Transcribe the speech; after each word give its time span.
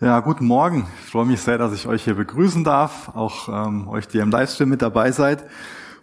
Ja, 0.00 0.20
guten 0.20 0.46
Morgen. 0.46 0.86
Ich 1.04 1.10
freue 1.10 1.26
mich 1.26 1.40
sehr, 1.40 1.58
dass 1.58 1.72
ich 1.72 1.88
euch 1.88 2.04
hier 2.04 2.14
begrüßen 2.14 2.62
darf, 2.62 3.16
auch 3.16 3.48
ähm, 3.48 3.88
euch, 3.88 4.06
die 4.06 4.18
im 4.18 4.30
Livestream 4.30 4.68
mit 4.68 4.80
dabei 4.80 5.10
seid. 5.10 5.44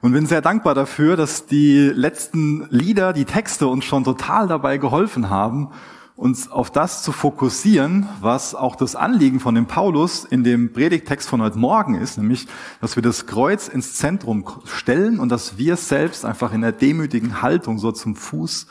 Und 0.01 0.11
bin 0.11 0.25
sehr 0.25 0.41
dankbar 0.41 0.75
dafür, 0.75 1.15
dass 1.15 1.45
die 1.45 1.79
letzten 1.95 2.67
Lieder, 2.69 3.13
die 3.13 3.23
Texte 3.23 3.69
uns 3.69 3.85
schon 3.85 4.03
total 4.03 4.49
dabei 4.49 4.79
geholfen 4.79 5.29
haben, 5.29 5.69
uns 6.17 6.51
auf 6.51 6.71
das 6.71 7.03
zu 7.03 7.13
fokussieren, 7.13 8.09
was 8.19 8.53
auch 8.53 8.75
das 8.75 8.97
Anliegen 8.97 9.39
von 9.39 9.55
dem 9.55 9.65
Paulus 9.65 10.25
in 10.25 10.43
dem 10.43 10.73
Predigtext 10.73 11.29
von 11.29 11.41
heute 11.41 11.57
Morgen 11.57 11.95
ist, 11.95 12.17
nämlich, 12.17 12.47
dass 12.81 12.97
wir 12.97 13.03
das 13.03 13.27
Kreuz 13.27 13.69
ins 13.69 13.95
Zentrum 13.95 14.43
stellen 14.65 15.19
und 15.19 15.29
dass 15.29 15.57
wir 15.57 15.77
selbst 15.77 16.25
einfach 16.25 16.51
in 16.51 16.59
der 16.59 16.73
demütigen 16.73 17.41
Haltung 17.41 17.77
so 17.77 17.93
zum 17.93 18.17
Fuß 18.17 18.67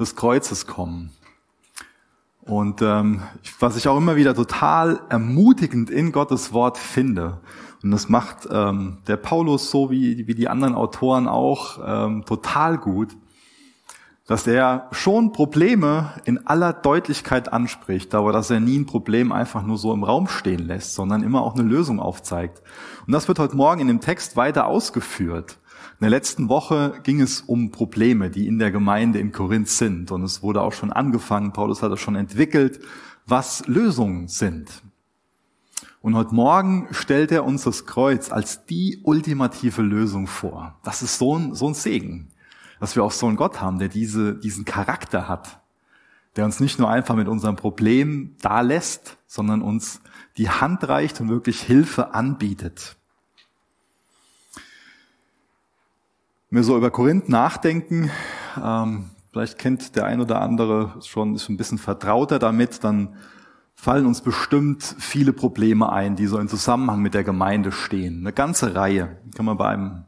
des 0.00 0.16
Kreuzes 0.16 0.66
kommen. 0.66 1.12
Und 2.46 2.82
ähm, 2.82 3.22
was 3.58 3.76
ich 3.76 3.88
auch 3.88 3.96
immer 3.96 4.16
wieder 4.16 4.34
total 4.34 5.00
ermutigend 5.08 5.88
in 5.88 6.12
Gottes 6.12 6.52
Wort 6.52 6.76
finde, 6.76 7.40
und 7.82 7.90
das 7.90 8.08
macht 8.08 8.48
ähm, 8.50 8.98
der 9.06 9.16
Paulus 9.16 9.70
so 9.70 9.90
wie, 9.90 10.26
wie 10.26 10.34
die 10.34 10.48
anderen 10.48 10.74
Autoren 10.74 11.28
auch 11.28 11.78
ähm, 11.84 12.24
total 12.24 12.78
gut, 12.78 13.14
dass 14.26 14.46
er 14.46 14.88
schon 14.90 15.32
Probleme 15.32 16.14
in 16.24 16.46
aller 16.46 16.72
Deutlichkeit 16.72 17.52
anspricht, 17.52 18.14
aber 18.14 18.32
dass 18.32 18.50
er 18.50 18.60
nie 18.60 18.78
ein 18.78 18.86
Problem 18.86 19.32
einfach 19.32 19.62
nur 19.62 19.76
so 19.76 19.92
im 19.92 20.02
Raum 20.02 20.28
stehen 20.28 20.66
lässt, 20.66 20.94
sondern 20.94 21.22
immer 21.22 21.42
auch 21.42 21.54
eine 21.54 21.62
Lösung 21.62 22.00
aufzeigt. 22.00 22.62
Und 23.06 23.12
das 23.12 23.28
wird 23.28 23.38
heute 23.38 23.54
Morgen 23.54 23.82
in 23.82 23.88
dem 23.88 24.00
Text 24.00 24.36
weiter 24.36 24.66
ausgeführt. 24.66 25.58
In 26.04 26.10
der 26.10 26.18
letzten 26.18 26.50
Woche 26.50 27.00
ging 27.02 27.22
es 27.22 27.40
um 27.40 27.70
Probleme, 27.70 28.28
die 28.28 28.46
in 28.46 28.58
der 28.58 28.70
Gemeinde 28.70 29.18
in 29.20 29.32
Korinth 29.32 29.70
sind. 29.70 30.10
Und 30.10 30.22
es 30.22 30.42
wurde 30.42 30.60
auch 30.60 30.74
schon 30.74 30.92
angefangen, 30.92 31.54
Paulus 31.54 31.80
hat 31.80 31.90
das 31.90 31.98
schon 31.98 32.14
entwickelt, 32.14 32.78
was 33.24 33.66
Lösungen 33.68 34.28
sind. 34.28 34.68
Und 36.02 36.14
heute 36.14 36.34
Morgen 36.34 36.88
stellt 36.90 37.32
er 37.32 37.46
uns 37.46 37.62
das 37.64 37.86
Kreuz 37.86 38.30
als 38.30 38.66
die 38.66 39.00
ultimative 39.02 39.80
Lösung 39.80 40.26
vor. 40.26 40.78
Das 40.84 41.00
ist 41.00 41.16
so 41.16 41.38
ein, 41.38 41.54
so 41.54 41.68
ein 41.68 41.74
Segen, 41.74 42.28
dass 42.80 42.96
wir 42.96 43.02
auch 43.02 43.10
so 43.10 43.26
einen 43.26 43.36
Gott 43.36 43.62
haben, 43.62 43.78
der 43.78 43.88
diese, 43.88 44.34
diesen 44.34 44.66
Charakter 44.66 45.26
hat, 45.26 45.62
der 46.36 46.44
uns 46.44 46.60
nicht 46.60 46.78
nur 46.78 46.90
einfach 46.90 47.14
mit 47.16 47.28
unserem 47.28 47.56
Problem 47.56 48.36
da 48.42 48.60
lässt, 48.60 49.16
sondern 49.26 49.62
uns 49.62 50.02
die 50.36 50.50
Hand 50.50 50.86
reicht 50.86 51.22
und 51.22 51.30
wirklich 51.30 51.62
Hilfe 51.62 52.12
anbietet. 52.12 52.98
Wenn 56.54 56.60
wir 56.60 56.66
so 56.66 56.76
über 56.76 56.92
Korinth 56.92 57.28
nachdenken, 57.28 58.12
ähm, 58.64 59.06
vielleicht 59.32 59.58
kennt 59.58 59.96
der 59.96 60.04
ein 60.04 60.20
oder 60.20 60.40
andere 60.40 60.94
schon, 61.04 61.34
ist 61.34 61.48
ein 61.48 61.56
bisschen 61.56 61.78
vertrauter 61.78 62.38
damit, 62.38 62.84
dann 62.84 63.16
fallen 63.74 64.06
uns 64.06 64.20
bestimmt 64.20 64.84
viele 65.00 65.32
Probleme 65.32 65.90
ein, 65.90 66.14
die 66.14 66.28
so 66.28 66.38
in 66.38 66.46
Zusammenhang 66.46 67.02
mit 67.02 67.12
der 67.12 67.24
Gemeinde 67.24 67.72
stehen. 67.72 68.20
Eine 68.20 68.32
ganze 68.32 68.76
Reihe. 68.76 69.18
Kann 69.34 69.46
man 69.46 69.56
bei 69.56 69.66
einem 69.66 70.04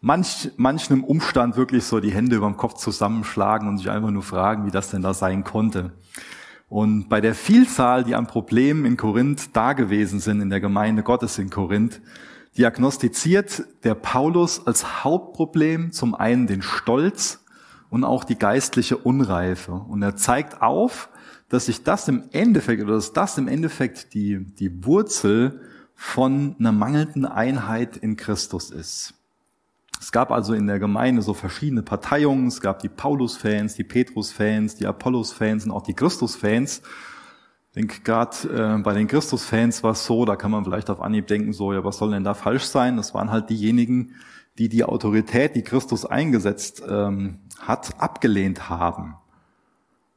manch, 0.00 0.52
manchem 0.56 1.02
Umstand 1.02 1.56
wirklich 1.56 1.82
so 1.82 1.98
die 1.98 2.12
Hände 2.12 2.36
über 2.36 2.46
dem 2.46 2.56
Kopf 2.56 2.74
zusammenschlagen 2.74 3.66
und 3.66 3.78
sich 3.78 3.90
einfach 3.90 4.12
nur 4.12 4.22
fragen, 4.22 4.66
wie 4.66 4.70
das 4.70 4.92
denn 4.92 5.02
da 5.02 5.12
sein 5.12 5.42
konnte. 5.42 5.90
Und 6.68 7.08
bei 7.08 7.20
der 7.20 7.34
Vielzahl, 7.34 8.04
die 8.04 8.14
an 8.14 8.28
Problemen 8.28 8.84
in 8.84 8.96
Korinth 8.96 9.56
da 9.56 9.72
gewesen 9.72 10.20
sind, 10.20 10.40
in 10.40 10.50
der 10.50 10.60
Gemeinde 10.60 11.02
Gottes 11.02 11.36
in 11.40 11.50
Korinth, 11.50 12.00
diagnostiziert 12.56 13.64
der 13.84 13.94
Paulus 13.94 14.66
als 14.66 15.04
Hauptproblem 15.04 15.92
zum 15.92 16.14
einen 16.14 16.46
den 16.46 16.62
Stolz 16.62 17.44
und 17.90 18.04
auch 18.04 18.24
die 18.24 18.38
geistliche 18.38 18.96
Unreife. 18.96 19.72
Und 19.72 20.02
er 20.02 20.16
zeigt 20.16 20.62
auf, 20.62 21.08
dass 21.48 21.66
sich 21.66 21.82
das 21.82 22.08
im 22.08 22.24
Endeffekt, 22.32 22.82
oder 22.82 22.94
dass 22.94 23.12
das 23.12 23.36
im 23.38 23.48
Endeffekt 23.48 24.14
die, 24.14 24.44
die 24.44 24.84
Wurzel 24.84 25.60
von 25.94 26.56
einer 26.58 26.72
mangelnden 26.72 27.26
Einheit 27.26 27.96
in 27.96 28.16
Christus 28.16 28.70
ist. 28.70 29.14
Es 30.00 30.12
gab 30.12 30.30
also 30.30 30.54
in 30.54 30.66
der 30.66 30.78
Gemeinde 30.78 31.20
so 31.20 31.34
verschiedene 31.34 31.82
Parteiungen. 31.82 32.46
Es 32.46 32.62
gab 32.62 32.78
die 32.78 32.88
Paulus-Fans, 32.88 33.74
die 33.74 33.84
Petrus-Fans, 33.84 34.76
die 34.76 34.86
Apollos-Fans 34.86 35.66
und 35.66 35.72
auch 35.72 35.82
die 35.82 35.92
Christus-Fans. 35.92 36.80
Denke, 37.76 38.00
gerade 38.02 38.76
äh, 38.78 38.82
bei 38.82 38.94
den 38.94 39.06
Christus-Fans 39.06 39.84
war 39.84 39.92
es 39.92 40.04
so, 40.04 40.24
da 40.24 40.34
kann 40.34 40.50
man 40.50 40.64
vielleicht 40.64 40.90
auf 40.90 41.00
Anhieb 41.00 41.28
denken, 41.28 41.52
so, 41.52 41.72
ja, 41.72 41.84
was 41.84 41.98
soll 41.98 42.10
denn 42.10 42.24
da 42.24 42.34
falsch 42.34 42.64
sein? 42.64 42.96
Das 42.96 43.14
waren 43.14 43.30
halt 43.30 43.48
diejenigen, 43.48 44.14
die 44.58 44.68
die 44.68 44.84
Autorität, 44.84 45.54
die 45.54 45.62
Christus 45.62 46.04
eingesetzt 46.04 46.82
ähm, 46.88 47.38
hat, 47.60 48.00
abgelehnt 48.00 48.68
haben. 48.68 49.14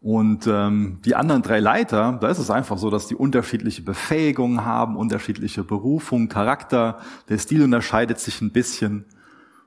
Und 0.02 0.48
ähm, 0.48 1.00
die 1.06 1.16
anderen 1.16 1.44
drei 1.44 1.62
Leiter, 1.62 2.18
da 2.20 2.28
ist 2.28 2.40
es 2.40 2.50
einfach 2.50 2.78
so, 2.78 2.90
dass 2.90 3.08
die 3.08 3.16
unterschiedliche 3.16 3.84
Befähigungen 3.84 4.66
haben, 4.66 4.98
unterschiedliche 4.98 5.64
Berufung, 5.64 6.28
Charakter. 6.28 7.00
Der 7.30 7.38
Stil 7.38 7.64
unterscheidet 7.64 8.20
sich 8.20 8.42
ein 8.42 8.52
bisschen. 8.52 9.06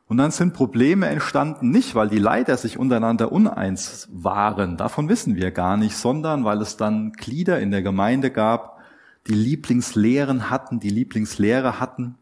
Und 0.09 0.19
dann 0.19 0.31
sind 0.31 0.55
Probleme 0.55 1.09
entstanden, 1.09 1.71
nicht 1.71 1.95
weil 1.97 2.09
die 2.09 2.19
Leiter 2.19 2.57
sich 2.57 2.79
untereinander 2.79 3.33
uneins 3.33 4.09
waren, 4.13 4.77
davon 4.77 5.09
wissen 5.09 5.35
wir 5.35 5.51
gar 5.51 5.77
nicht, 5.77 5.97
sondern 5.97 6.45
weil 6.45 6.61
es 6.63 6.77
dann 6.77 7.13
Glieder 7.13 7.61
in 7.61 7.73
der 7.73 7.83
Gemeinde 7.83 8.31
gab, 8.31 8.79
die 9.27 9.35
Lieblingslehren 9.35 10.49
hatten, 10.49 10.79
die 10.79 10.91
Lieblingslehre 10.91 11.81
hatten 11.81 12.15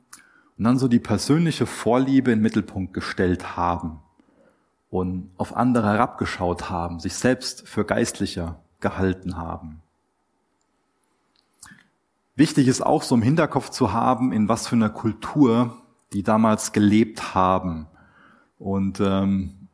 und 0.57 0.65
dann 0.65 0.79
so 0.79 0.89
die 0.89 0.99
persönliche 0.99 1.67
Vorliebe 1.67 2.33
in 2.33 2.39
den 2.39 2.43
Mittelpunkt 2.43 2.95
gestellt 2.95 3.57
haben 3.57 3.99
und 4.89 5.31
auf 5.37 5.55
andere 5.55 5.89
herabgeschaut 5.89 6.71
haben, 6.71 7.01
sich 7.01 7.15
selbst 7.15 7.69
für 7.69 7.85
geistlicher 7.85 8.61
gehalten 8.81 9.37
haben. 9.37 9.83
Wichtig 12.37 12.67
ist 12.67 12.81
auch 12.81 13.03
so 13.03 13.15
im 13.15 13.23
Hinterkopf 13.23 13.69
zu 13.71 13.93
haben, 13.93 14.33
in 14.33 14.49
was 14.49 14.67
für 14.67 14.77
einer 14.77 14.91
Kultur 14.91 15.84
die 16.15 16.23
damals 16.23 16.73
gelebt 16.73 17.35
haben. 17.35 17.89
Und 18.59 19.01
ähm, 19.01 19.65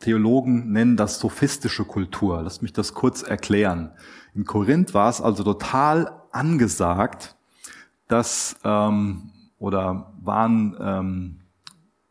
Theologen 0.00 0.72
nennen 0.72 0.96
das 0.96 1.20
sophistische 1.20 1.84
Kultur. 1.84 2.42
Lass 2.42 2.60
mich 2.60 2.72
das 2.72 2.92
kurz 2.92 3.22
erklären. 3.22 3.92
In 4.34 4.44
Korinth 4.44 4.94
war 4.94 5.08
es 5.08 5.20
also 5.20 5.44
total 5.44 6.22
angesagt, 6.32 7.36
dass 8.08 8.56
ähm, 8.64 9.30
oder 9.58 10.12
waren 10.20 10.76
ähm, 10.80 11.38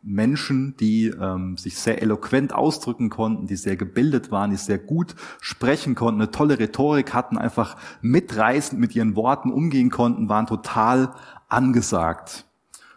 Menschen, 0.01 0.77
die 0.77 1.07
ähm, 1.07 1.57
sich 1.57 1.77
sehr 1.77 2.01
eloquent 2.01 2.53
ausdrücken 2.53 3.09
konnten, 3.09 3.45
die 3.45 3.57
sehr 3.57 3.75
gebildet 3.75 4.31
waren, 4.31 4.51
die 4.51 4.55
sehr 4.55 4.79
gut 4.79 5.15
sprechen 5.41 5.93
konnten, 5.93 6.21
eine 6.21 6.31
tolle 6.31 6.59
Rhetorik 6.59 7.13
hatten, 7.13 7.37
einfach 7.37 7.75
mitreißend 8.01 8.79
mit 8.79 8.95
ihren 8.95 9.15
Worten 9.17 9.51
umgehen 9.51 9.89
konnten, 9.89 10.29
waren 10.29 10.47
total 10.47 11.13
angesagt 11.49 12.45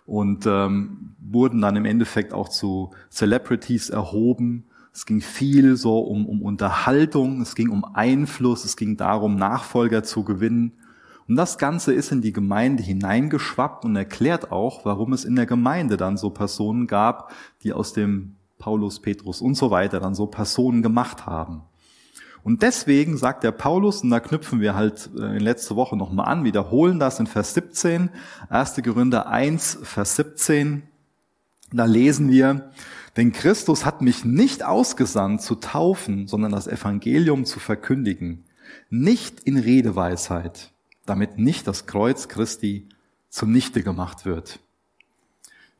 und 0.06 0.46
ähm, 0.46 1.14
wurden 1.18 1.60
dann 1.60 1.76
im 1.76 1.84
Endeffekt 1.84 2.32
auch 2.32 2.48
zu 2.48 2.90
Celebrities 3.10 3.90
erhoben. 3.90 4.64
Es 4.92 5.06
ging 5.06 5.20
viel 5.20 5.76
so 5.76 5.98
um, 6.00 6.26
um 6.26 6.42
Unterhaltung, 6.42 7.40
es 7.40 7.54
ging 7.54 7.70
um 7.70 7.84
Einfluss, 7.84 8.64
es 8.64 8.76
ging 8.76 8.96
darum, 8.96 9.36
Nachfolger 9.36 10.02
zu 10.02 10.24
gewinnen. 10.24 10.72
Und 11.26 11.36
das 11.36 11.56
Ganze 11.56 11.94
ist 11.94 12.12
in 12.12 12.20
die 12.20 12.32
Gemeinde 12.32 12.82
hineingeschwappt 12.82 13.84
und 13.84 13.96
erklärt 13.96 14.52
auch, 14.52 14.84
warum 14.84 15.12
es 15.14 15.24
in 15.24 15.36
der 15.36 15.46
Gemeinde 15.46 15.96
dann 15.96 16.18
so 16.18 16.30
Personen 16.30 16.86
gab, 16.86 17.32
die 17.62 17.72
aus 17.72 17.94
dem 17.94 18.36
Paulus, 18.58 19.00
Petrus 19.00 19.40
und 19.40 19.56
so 19.56 19.70
weiter 19.70 20.00
dann 20.00 20.14
so 20.14 20.26
Personen 20.26 20.82
gemacht 20.82 21.26
haben. 21.26 21.62
Und 22.44 22.60
deswegen 22.60 23.16
sagt 23.16 23.42
der 23.42 23.52
Paulus, 23.52 24.02
und 24.02 24.10
da 24.10 24.20
knüpfen 24.20 24.60
wir 24.60 24.74
halt 24.74 25.08
äh, 25.16 25.36
in 25.36 25.40
letzter 25.40 25.76
Woche 25.76 25.96
nochmal 25.96 26.26
an, 26.26 26.44
wiederholen 26.44 27.00
das 27.00 27.18
in 27.18 27.26
Vers 27.26 27.54
17, 27.54 28.10
1. 28.50 28.82
Korinther 28.84 29.28
1, 29.28 29.78
Vers 29.82 30.16
17, 30.16 30.82
da 31.72 31.86
lesen 31.86 32.30
wir, 32.30 32.70
denn 33.16 33.32
Christus 33.32 33.86
hat 33.86 34.02
mich 34.02 34.26
nicht 34.26 34.62
ausgesandt 34.62 35.40
zu 35.40 35.54
taufen, 35.54 36.28
sondern 36.28 36.52
das 36.52 36.66
Evangelium 36.66 37.46
zu 37.46 37.60
verkündigen, 37.60 38.44
nicht 38.90 39.40
in 39.40 39.56
Redeweisheit, 39.56 40.70
damit 41.06 41.38
nicht 41.38 41.66
das 41.66 41.86
Kreuz 41.86 42.28
Christi 42.28 42.90
zunichte 43.30 43.82
gemacht 43.82 44.26
wird. 44.26 44.60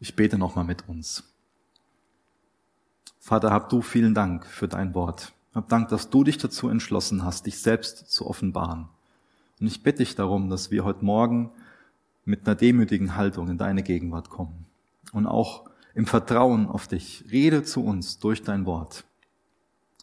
Ich 0.01 0.17
bete 0.17 0.39
nochmal 0.39 0.65
mit 0.65 0.89
uns. 0.89 1.25
Vater, 3.21 3.51
hab 3.51 3.69
du 3.69 3.83
vielen 3.83 4.15
Dank 4.15 4.47
für 4.47 4.67
dein 4.67 4.95
Wort. 4.95 5.34
Hab 5.55 5.69
Dank, 5.69 5.89
dass 5.89 6.11
du 6.11 6.25
dich 6.25 6.39
dazu 6.39 6.69
entschlossen 6.69 7.25
hast, 7.25 7.47
dich 7.47 7.59
selbst 7.61 8.11
zu 8.11 8.27
offenbaren. 8.27 8.89
Und 9.61 9.69
ich 9.69 9.83
bitte 9.83 9.99
dich 9.99 10.17
darum, 10.17 10.51
dass 10.51 10.73
wir 10.73 10.85
heute 10.85 11.05
Morgen 11.05 11.53
mit 12.25 12.47
einer 12.47 12.57
demütigen 12.57 13.15
Haltung 13.17 13.49
in 13.49 13.59
deine 13.59 13.83
Gegenwart 13.83 14.31
kommen. 14.31 14.67
Und 15.13 15.27
auch 15.27 15.65
im 15.95 16.07
Vertrauen 16.07 16.67
auf 16.67 16.89
dich. 16.89 17.25
Rede 17.31 17.63
zu 17.63 17.85
uns 17.85 18.19
durch 18.19 18.43
dein 18.43 18.67
Wort. 18.67 19.05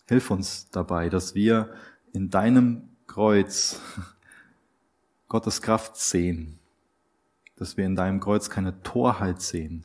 Hilf 0.07 0.31
uns 0.31 0.69
dabei, 0.69 1.09
dass 1.09 1.35
wir 1.35 1.73
in 2.13 2.29
deinem 2.29 2.83
Kreuz 3.07 3.81
Gottes 5.27 5.61
Kraft 5.61 5.97
sehen. 5.97 6.59
Dass 7.57 7.75
wir 7.75 7.85
in 7.85 7.95
deinem 7.95 8.21
Kreuz 8.21 8.49
keine 8.49 8.81
Torheit 8.83 9.41
sehen, 9.41 9.83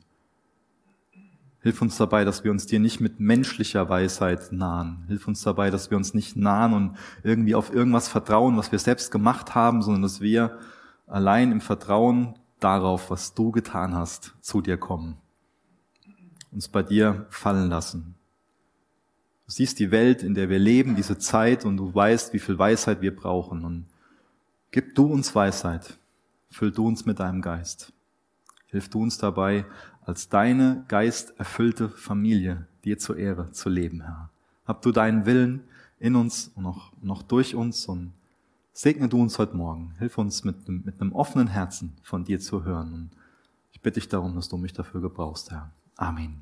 Hilf 1.67 1.83
uns 1.83 1.97
dabei, 1.97 2.25
dass 2.25 2.45
wir 2.45 2.53
uns 2.53 2.67
dir 2.67 2.79
nicht 2.79 3.01
mit 3.01 3.19
menschlicher 3.19 3.89
Weisheit 3.89 4.53
nahen. 4.53 5.03
Hilf 5.09 5.27
uns 5.27 5.43
dabei, 5.43 5.69
dass 5.69 5.91
wir 5.91 5.97
uns 5.97 6.15
nicht 6.15 6.37
nahen 6.37 6.73
und 6.73 6.97
irgendwie 7.25 7.57
auf 7.57 7.75
irgendwas 7.75 8.07
vertrauen, 8.07 8.57
was 8.57 8.71
wir 8.71 8.79
selbst 8.79 9.11
gemacht 9.11 9.57
haben, 9.57 9.83
sondern 9.83 10.03
dass 10.03 10.21
wir 10.21 10.61
allein 11.09 11.51
im 11.51 11.61
Vertrauen 11.61 12.39
darauf, 12.61 13.11
was 13.11 13.35
du 13.35 13.51
getan 13.51 13.97
hast, 13.97 14.37
zu 14.43 14.61
dir 14.61 14.77
kommen. 14.77 15.17
Uns 16.53 16.69
bei 16.69 16.85
dir 16.85 17.27
fallen 17.31 17.69
lassen. 17.69 18.15
Du 19.47 19.51
siehst 19.51 19.81
die 19.81 19.91
Welt, 19.91 20.23
in 20.23 20.35
der 20.35 20.49
wir 20.49 20.61
leben, 20.61 20.95
diese 20.95 21.19
Zeit, 21.19 21.65
und 21.65 21.79
du 21.79 21.93
weißt, 21.93 22.33
wie 22.33 22.39
viel 22.39 22.61
Weisheit 22.61 23.01
wir 23.01 23.17
brauchen. 23.17 23.65
Und 23.65 23.87
gib 24.71 24.95
du 24.95 25.07
uns 25.07 25.35
Weisheit. 25.35 25.99
Füll 26.49 26.71
du 26.71 26.87
uns 26.87 27.07
mit 27.07 27.19
deinem 27.19 27.43
Geist. 27.43 27.93
Hilf 28.69 28.89
du 28.89 29.03
uns 29.03 29.19
dabei, 29.19 29.65
als 30.07 30.29
deine 30.29 30.85
geisterfüllte 30.87 31.89
Familie 31.89 32.67
dir 32.85 32.97
zur 32.99 33.19
Ehre 33.19 33.51
zu 33.51 33.69
leben, 33.69 34.03
Herr. 34.03 34.31
Hab 34.65 34.81
du 34.83 34.93
deinen 34.93 35.27
Willen 35.27 35.65
in 35.99 36.15
uns 36.15 36.53
und 36.55 36.63
noch, 36.63 36.93
noch 37.03 37.23
durch 37.23 37.57
uns 37.57 37.87
und 37.87 38.13
segne 38.73 39.09
du 39.09 39.21
uns 39.21 39.39
heute 39.39 39.57
Morgen. 39.57 39.95
Hilf 39.99 40.17
uns 40.17 40.45
mit, 40.45 40.69
mit 40.69 41.01
einem 41.01 41.13
offenen 41.13 41.49
Herzen 41.49 41.97
von 42.03 42.25
dir 42.25 42.39
zu 42.39 42.63
hören. 42.63 42.93
Und 42.93 43.11
ich 43.73 43.81
bitte 43.81 43.99
dich 43.99 44.09
darum, 44.09 44.37
dass 44.37 44.49
du 44.49 44.57
mich 44.57 44.73
dafür 44.73 45.01
gebrauchst, 45.01 45.51
Herr. 45.51 45.73
Amen. 45.97 46.41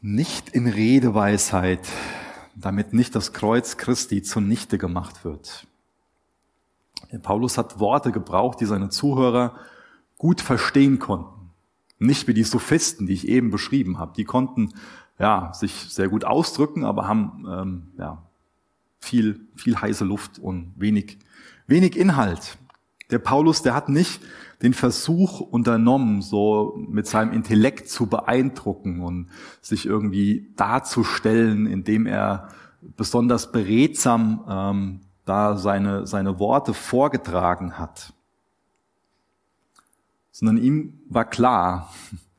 Nicht 0.00 0.48
in 0.48 0.66
Redeweisheit, 0.66 1.86
damit 2.56 2.92
nicht 2.92 3.14
das 3.14 3.32
Kreuz 3.32 3.76
Christi 3.76 4.22
zunichte 4.22 4.76
gemacht 4.76 5.24
wird. 5.24 5.68
Der 7.12 7.18
Paulus 7.18 7.58
hat 7.58 7.78
Worte 7.78 8.12
gebraucht, 8.12 8.60
die 8.60 8.66
seine 8.66 8.90
Zuhörer 8.90 9.56
gut 10.18 10.40
verstehen 10.40 10.98
konnten. 10.98 11.50
Nicht 11.98 12.28
wie 12.28 12.34
die 12.34 12.44
Sophisten, 12.44 13.06
die 13.06 13.14
ich 13.14 13.28
eben 13.28 13.50
beschrieben 13.50 13.98
habe. 13.98 14.12
Die 14.16 14.24
konnten 14.24 14.72
ja, 15.18 15.52
sich 15.52 15.72
sehr 15.72 16.08
gut 16.08 16.24
ausdrücken, 16.24 16.84
aber 16.84 17.08
haben 17.08 17.46
ähm, 17.50 17.92
ja, 17.98 18.22
viel, 19.00 19.40
viel 19.56 19.76
heiße 19.80 20.04
Luft 20.04 20.38
und 20.38 20.74
wenig, 20.76 21.18
wenig 21.66 21.96
Inhalt. 21.96 22.58
Der 23.10 23.18
Paulus, 23.18 23.62
der 23.62 23.74
hat 23.74 23.88
nicht 23.88 24.20
den 24.62 24.74
Versuch 24.74 25.40
unternommen, 25.40 26.20
so 26.20 26.76
mit 26.88 27.06
seinem 27.06 27.32
Intellekt 27.32 27.88
zu 27.88 28.06
beeindrucken 28.06 29.00
und 29.00 29.28
sich 29.60 29.86
irgendwie 29.86 30.52
darzustellen, 30.56 31.66
indem 31.66 32.06
er 32.06 32.48
besonders 32.96 33.50
beredsam 33.50 34.44
ähm, 34.48 35.00
da 35.28 35.56
seine, 35.56 36.06
seine 36.06 36.38
Worte 36.38 36.74
vorgetragen 36.74 37.78
hat. 37.78 38.12
Sondern 40.30 40.56
ihm 40.56 41.00
war 41.08 41.24
klar, 41.24 41.92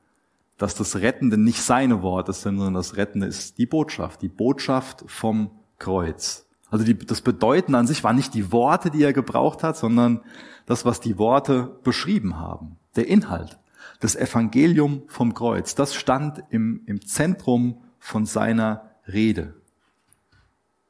dass 0.58 0.76
das 0.76 0.98
Rettende 0.98 1.38
nicht 1.38 1.62
seine 1.62 2.02
Worte 2.02 2.34
sind, 2.34 2.58
sondern 2.58 2.74
das 2.74 2.98
Rettende 2.98 3.28
ist 3.28 3.58
die 3.58 3.66
Botschaft, 3.66 4.22
die 4.22 4.28
Botschaft 4.28 5.06
vom 5.08 5.52
Kreuz. 5.78 6.46
Also 6.70 6.86
die, 6.86 6.98
das 6.98 7.22
Bedeuten 7.22 7.76
an 7.76 7.88
sich 7.88 8.04
war 8.04 8.14
nicht 8.14 8.34
die 8.34 8.52
Worte, 8.52 8.92
die 8.92 9.04
er 9.04 9.14
gebraucht 9.14 9.64
hat, 9.64 9.78
sondern 9.78 10.22
das, 10.66 10.86
was 10.86 11.00
die 11.00 11.18
Worte 11.18 11.80
beschrieben 11.84 12.38
haben. 12.38 12.78
Der 12.96 13.08
Inhalt, 13.08 13.58
das 14.02 14.16
Evangelium 14.16 15.04
vom 15.08 15.34
Kreuz, 15.34 15.76
das 15.76 15.96
stand 15.96 16.44
im, 16.50 16.82
im 16.86 17.06
Zentrum 17.06 17.82
von 17.98 18.26
seiner 18.26 18.92
Rede. 19.08 19.59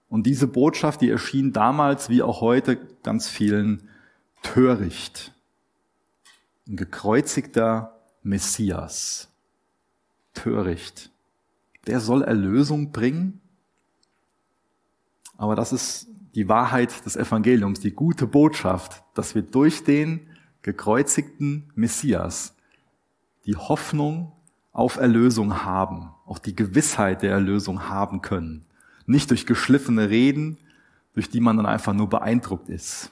Und 0.10 0.26
diese 0.26 0.48
Botschaft, 0.48 1.02
die 1.02 1.10
erschien 1.10 1.54
damals 1.54 2.10
wie 2.10 2.24
auch 2.24 2.42
heute 2.42 2.78
ganz 3.04 3.30
vielen 3.30 3.88
töricht. 4.42 5.34
Ein 6.68 6.76
gekreuzigter 6.76 7.96
Messias. 8.24 9.30
Töricht. 10.34 11.12
Der 11.88 12.00
soll 12.00 12.24
Erlösung 12.24 12.92
bringen. 12.92 13.42
Aber 15.38 15.56
das 15.56 15.74
ist 15.74 16.08
die 16.36 16.48
Wahrheit 16.48 17.06
des 17.06 17.16
Evangeliums, 17.16 17.80
die 17.80 17.92
gute 17.92 18.28
Botschaft, 18.28 19.04
dass 19.14 19.36
wir 19.36 19.42
durch 19.42 19.84
den 19.84 20.28
gekreuzigten 20.62 21.72
Messias 21.76 22.56
die 23.46 23.56
Hoffnung 23.56 24.34
auf 24.72 24.98
Erlösung 24.98 25.64
haben, 25.64 26.12
auch 26.26 26.40
die 26.40 26.56
Gewissheit 26.56 27.22
der 27.22 27.32
Erlösung 27.32 27.90
haben 27.90 28.22
können. 28.22 28.66
Nicht 29.10 29.32
durch 29.32 29.48
geschliffene 29.48 30.12
Reden, 30.12 30.58
durch 31.14 31.32
die 31.32 31.40
man 31.40 31.58
dann 31.58 31.66
einfach 31.66 31.94
nur 31.94 32.08
beeindruckt 32.08 32.70
ist. 32.70 33.12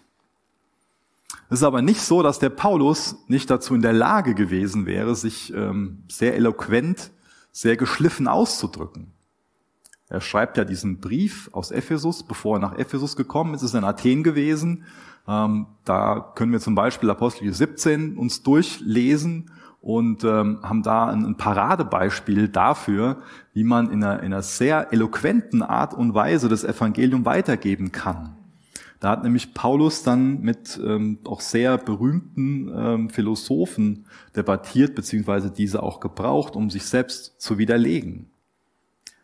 Es 1.50 1.60
ist 1.60 1.64
aber 1.64 1.82
nicht 1.82 2.02
so, 2.02 2.22
dass 2.22 2.38
der 2.38 2.52
Paulus 2.52 3.16
nicht 3.28 3.50
dazu 3.50 3.74
in 3.74 3.82
der 3.82 3.94
Lage 3.94 4.36
gewesen 4.36 4.86
wäre, 4.86 5.16
sich 5.16 5.52
ähm, 5.56 6.04
sehr 6.08 6.36
eloquent, 6.36 7.10
sehr 7.52 7.78
geschliffen 7.78 8.28
auszudrücken. 8.28 9.12
Er 10.08 10.22
schreibt 10.22 10.58
ja 10.58 10.66
diesen 10.66 11.00
Brief 11.00 11.50
aus 11.52 11.72
Ephesus, 11.72 12.22
bevor 12.22 12.58
er 12.58 12.60
nach 12.60 12.78
Ephesus 12.78 13.16
gekommen 13.16 13.56
ist, 13.56 13.64
ist 13.64 13.74
er 13.74 13.80
in 13.80 13.86
Athen 13.86 14.24
gewesen. 14.24 14.86
Ähm, 15.28 15.66
da 15.84 16.32
können 16.36 16.52
wir 16.52 16.60
zum 16.60 16.76
Beispiel 16.76 17.10
Apostel 17.10 17.52
17 17.52 18.18
uns 18.18 18.44
durchlesen 18.44 19.50
und 19.88 20.26
ähm, 20.26 20.60
haben 20.64 20.84
da 20.84 21.08
ein, 21.08 21.26
ein, 21.26 21.38
Paradebeispiel 21.38 22.50
dafür, 22.50 23.22
wie 23.54 23.64
man 23.64 23.90
in 23.90 24.04
einer, 24.04 24.20
in 24.20 24.34
einer 24.34 24.42
sehr 24.42 24.92
eloquenten 24.92 25.64
Art 25.64 25.94
und 25.94 26.14
Weise 26.14 26.50
das 26.50 26.66
Evangelium 26.66 27.24
weitergeben 27.24 27.94
kann. 27.94 28.36
Da 29.00 29.12
hat 29.12 29.24
nämlich 29.24 29.54
Paulus 29.54 30.04
dann 30.04 30.42
mit 30.42 30.78
ähm, 30.84 31.20
auch 31.24 31.40
sehr 31.40 31.78
berühmten 31.78 32.70
ähm, 32.76 33.10
Philosophen 33.10 34.08
debattiert, 34.36 34.94
beziehungsweise 34.94 35.52
diese 35.52 35.82
auch 35.82 36.02
gebraucht, 36.02 36.58
um 36.58 36.70
sich 36.70 36.84
selbst 36.84 37.40
zu 37.40 37.58
widerlegen. 37.58 38.30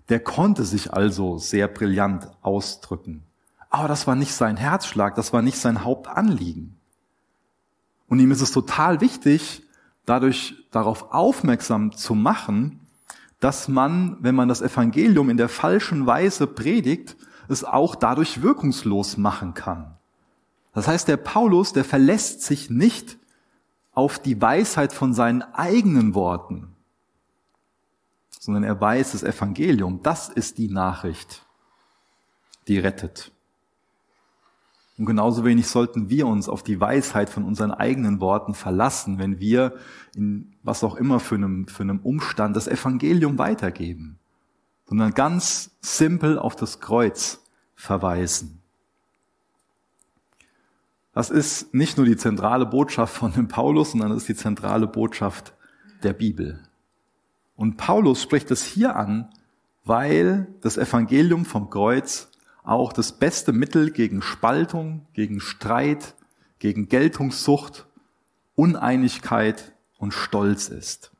Der 0.07 0.21
konnte 0.21 0.63
sich 0.63 0.93
also 0.93 1.39
sehr 1.39 1.67
brillant 1.67 2.29
ausdrücken. 2.41 3.23
Aber 3.69 3.89
das 3.89 4.07
war 4.07 4.15
nicht 4.15 4.33
sein 4.33 4.55
Herzschlag, 4.55 5.15
das 5.15 5.33
war 5.33 5.41
nicht 5.41 5.57
sein 5.57 5.83
Hauptanliegen. 5.83 6.77
Und 8.07 8.21
ihm 8.21 8.31
ist 8.31 8.41
es 8.41 8.53
total 8.53 9.01
wichtig, 9.01 9.62
dadurch 10.05 10.55
darauf 10.71 11.13
aufmerksam 11.13 11.91
zu 11.91 12.15
machen, 12.15 12.79
dass 13.39 13.67
man, 13.67 14.17
wenn 14.21 14.35
man 14.35 14.47
das 14.47 14.61
Evangelium 14.61 15.29
in 15.29 15.37
der 15.37 15.49
falschen 15.49 16.05
Weise 16.05 16.47
predigt, 16.47 17.15
es 17.49 17.63
auch 17.63 17.95
dadurch 17.95 18.41
wirkungslos 18.41 19.17
machen 19.17 19.53
kann. 19.53 19.97
Das 20.73 20.87
heißt, 20.87 21.07
der 21.07 21.17
Paulus, 21.17 21.73
der 21.73 21.85
verlässt 21.85 22.41
sich 22.41 22.69
nicht 22.69 23.17
auf 23.91 24.17
die 24.17 24.41
Weisheit 24.41 24.91
von 24.91 25.13
seinen 25.13 25.41
eigenen 25.41 26.15
Worten, 26.15 26.75
sondern 28.39 28.63
er 28.63 28.79
weiß, 28.79 29.11
das 29.11 29.23
Evangelium, 29.23 30.01
das 30.03 30.29
ist 30.29 30.57
die 30.57 30.69
Nachricht, 30.69 31.45
die 32.67 32.79
rettet. 32.79 33.31
Und 35.03 35.07
genauso 35.07 35.43
wenig 35.43 35.67
sollten 35.67 36.09
wir 36.09 36.27
uns 36.27 36.47
auf 36.47 36.63
die 36.63 36.79
Weisheit 36.79 37.29
von 37.29 37.43
unseren 37.43 37.71
eigenen 37.71 38.21
Worten 38.21 38.53
verlassen, 38.53 39.19
wenn 39.19 39.37
wir 39.37 39.75
in 40.15 40.53
was 40.63 40.81
auch 40.81 40.95
immer 40.95 41.19
für 41.19 41.35
einem, 41.35 41.67
für 41.67 41.83
einem 41.83 41.99
Umstand 41.99 42.55
das 42.55 42.69
Evangelium 42.69 43.37
weitergeben, 43.37 44.17
sondern 44.85 45.13
ganz 45.13 45.71
simpel 45.81 46.39
auf 46.39 46.55
das 46.55 46.79
Kreuz 46.79 47.43
verweisen. 47.75 48.61
Das 51.11 51.29
ist 51.29 51.73
nicht 51.73 51.97
nur 51.97 52.05
die 52.05 52.15
zentrale 52.15 52.65
Botschaft 52.65 53.13
von 53.13 53.33
dem 53.33 53.49
Paulus, 53.49 53.91
sondern 53.91 54.11
das 54.11 54.19
ist 54.19 54.29
die 54.29 54.35
zentrale 54.35 54.87
Botschaft 54.87 55.53
der 56.03 56.13
Bibel. 56.13 56.61
Und 57.57 57.75
Paulus 57.75 58.21
spricht 58.21 58.51
es 58.51 58.63
hier 58.63 58.95
an, 58.95 59.27
weil 59.83 60.47
das 60.61 60.77
Evangelium 60.77 61.43
vom 61.43 61.69
Kreuz 61.69 62.29
auch 62.63 62.93
das 62.93 63.13
beste 63.13 63.53
Mittel 63.53 63.91
gegen 63.91 64.21
Spaltung, 64.21 65.05
gegen 65.13 65.39
Streit, 65.39 66.15
gegen 66.59 66.87
Geltungssucht, 66.87 67.85
Uneinigkeit 68.55 69.73
und 69.97 70.13
Stolz 70.13 70.69
ist. 70.69 71.11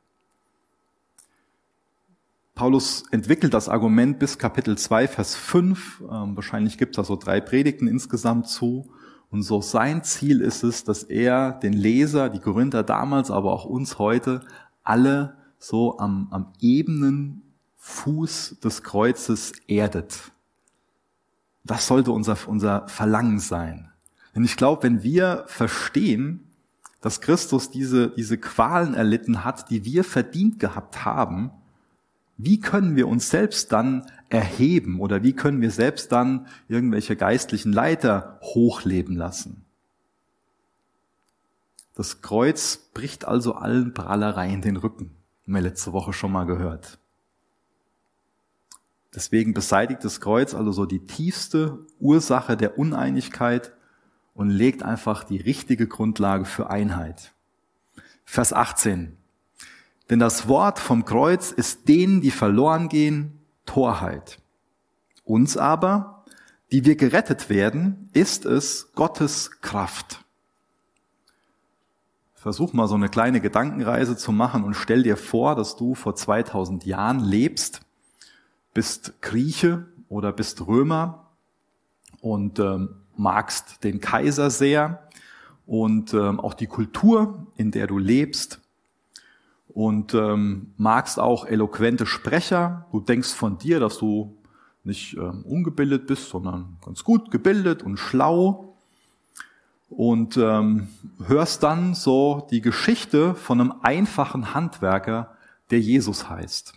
Paulus 2.54 3.04
entwickelt 3.10 3.52
das 3.52 3.68
Argument 3.68 4.20
bis 4.20 4.38
Kapitel 4.38 4.78
2, 4.78 5.08
Vers 5.08 5.34
5. 5.34 6.02
Ähm, 6.02 6.36
wahrscheinlich 6.36 6.78
gibt 6.78 6.92
es 6.92 6.96
da 6.96 7.04
so 7.04 7.16
drei 7.16 7.40
Predigten 7.40 7.88
insgesamt 7.88 8.48
zu. 8.48 8.88
Und 9.30 9.42
so 9.42 9.60
sein 9.60 10.04
Ziel 10.04 10.40
ist 10.40 10.62
es, 10.62 10.84
dass 10.84 11.02
er 11.02 11.52
den 11.52 11.72
Leser, 11.72 12.28
die 12.28 12.38
Korinther 12.38 12.84
damals, 12.84 13.32
aber 13.32 13.52
auch 13.52 13.64
uns 13.64 13.98
heute, 13.98 14.42
alle 14.84 15.36
so 15.58 15.98
am, 15.98 16.28
am 16.30 16.52
ebenen 16.60 17.42
Fuß 17.78 18.60
des 18.62 18.84
Kreuzes 18.84 19.52
erdet. 19.66 20.30
Das 21.64 21.86
sollte 21.86 22.12
unser, 22.12 22.36
unser 22.46 22.86
Verlangen 22.88 23.38
sein. 23.38 23.90
Denn 24.34 24.44
ich 24.44 24.56
glaube, 24.56 24.82
wenn 24.82 25.02
wir 25.02 25.44
verstehen, 25.46 26.50
dass 27.00 27.20
Christus 27.20 27.70
diese, 27.70 28.10
diese 28.10 28.38
Qualen 28.38 28.94
erlitten 28.94 29.44
hat, 29.44 29.70
die 29.70 29.84
wir 29.84 30.04
verdient 30.04 30.58
gehabt 30.58 31.04
haben, 31.04 31.50
wie 32.36 32.60
können 32.60 32.96
wir 32.96 33.06
uns 33.08 33.30
selbst 33.30 33.72
dann 33.72 34.10
erheben 34.28 35.00
oder 35.00 35.22
wie 35.22 35.34
können 35.34 35.60
wir 35.60 35.70
selbst 35.70 36.10
dann 36.12 36.46
irgendwelche 36.68 37.14
geistlichen 37.14 37.72
Leiter 37.72 38.40
hochleben 38.42 39.16
lassen? 39.16 39.64
Das 41.94 42.22
Kreuz 42.22 42.76
bricht 42.92 43.24
also 43.24 43.54
allen 43.54 43.94
Prahlereien 43.94 44.62
den 44.62 44.76
Rücken. 44.76 45.14
Haben 45.44 45.54
wir 45.54 45.60
letzte 45.60 45.92
Woche 45.92 46.12
schon 46.12 46.32
mal 46.32 46.44
gehört. 46.44 46.98
Deswegen 49.14 49.54
beseitigt 49.54 50.04
das 50.04 50.20
Kreuz 50.20 50.54
also 50.54 50.72
so 50.72 50.86
die 50.86 51.04
tiefste 51.04 51.78
Ursache 52.00 52.56
der 52.56 52.78
Uneinigkeit 52.78 53.72
und 54.34 54.50
legt 54.50 54.82
einfach 54.82 55.22
die 55.22 55.36
richtige 55.36 55.86
Grundlage 55.86 56.44
für 56.44 56.68
Einheit. 56.68 57.32
Vers 58.24 58.52
18. 58.52 59.16
Denn 60.10 60.18
das 60.18 60.48
Wort 60.48 60.78
vom 60.78 61.04
Kreuz 61.04 61.52
ist 61.52 61.88
denen, 61.88 62.20
die 62.20 62.30
verloren 62.30 62.88
gehen, 62.88 63.38
Torheit. 63.64 64.38
Uns 65.24 65.56
aber, 65.56 66.24
die 66.72 66.84
wir 66.84 66.96
gerettet 66.96 67.48
werden, 67.48 68.10
ist 68.12 68.44
es 68.44 68.92
Gottes 68.94 69.60
Kraft. 69.60 70.24
Versuch 72.34 72.74
mal 72.74 72.88
so 72.88 72.94
eine 72.94 73.08
kleine 73.08 73.40
Gedankenreise 73.40 74.16
zu 74.16 74.32
machen 74.32 74.64
und 74.64 74.74
stell 74.74 75.02
dir 75.02 75.16
vor, 75.16 75.54
dass 75.54 75.76
du 75.76 75.94
vor 75.94 76.14
2000 76.14 76.84
Jahren 76.84 77.20
lebst, 77.20 77.80
bist 78.74 79.22
Grieche 79.22 79.86
oder 80.08 80.32
bist 80.32 80.66
Römer 80.66 81.30
und 82.20 82.58
ähm, 82.58 82.96
magst 83.16 83.84
den 83.84 84.00
Kaiser 84.00 84.50
sehr 84.50 85.08
und 85.66 86.12
ähm, 86.12 86.40
auch 86.40 86.54
die 86.54 86.66
Kultur, 86.66 87.46
in 87.56 87.70
der 87.70 87.86
du 87.86 87.98
lebst 87.98 88.60
und 89.68 90.14
ähm, 90.14 90.72
magst 90.76 91.18
auch 91.18 91.46
eloquente 91.46 92.06
Sprecher. 92.06 92.86
Du 92.92 93.00
denkst 93.00 93.32
von 93.32 93.58
dir, 93.58 93.80
dass 93.80 93.98
du 93.98 94.36
nicht 94.82 95.16
ähm, 95.16 95.44
ungebildet 95.44 96.06
bist, 96.06 96.28
sondern 96.28 96.76
ganz 96.84 97.04
gut 97.04 97.30
gebildet 97.30 97.82
und 97.82 97.96
schlau 97.96 98.76
und 99.88 100.36
ähm, 100.36 100.88
hörst 101.26 101.62
dann 101.62 101.94
so 101.94 102.46
die 102.50 102.60
Geschichte 102.60 103.34
von 103.34 103.60
einem 103.60 103.74
einfachen 103.82 104.54
Handwerker, 104.54 105.36
der 105.70 105.80
Jesus 105.80 106.28
heißt. 106.28 106.74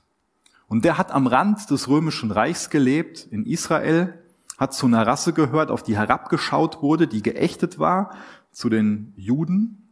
Und 0.68 0.84
der 0.84 0.98
hat 0.98 1.12
am 1.12 1.28
Rand 1.28 1.70
des 1.70 1.88
römischen 1.88 2.32
Reichs 2.32 2.70
gelebt, 2.70 3.28
in 3.32 3.46
Israel, 3.46 4.22
hat 4.58 4.74
zu 4.74 4.86
einer 4.86 5.06
Rasse 5.06 5.34
gehört, 5.34 5.72
auf 5.72 5.84
die 5.84 5.98
herabgeschaut 5.98 6.82
wurde, 6.82 7.08
die 7.08 7.22
geächtet 7.22 7.80
war, 7.80 8.12
zu 8.52 8.70
den 8.70 9.14
Juden. 9.16 9.90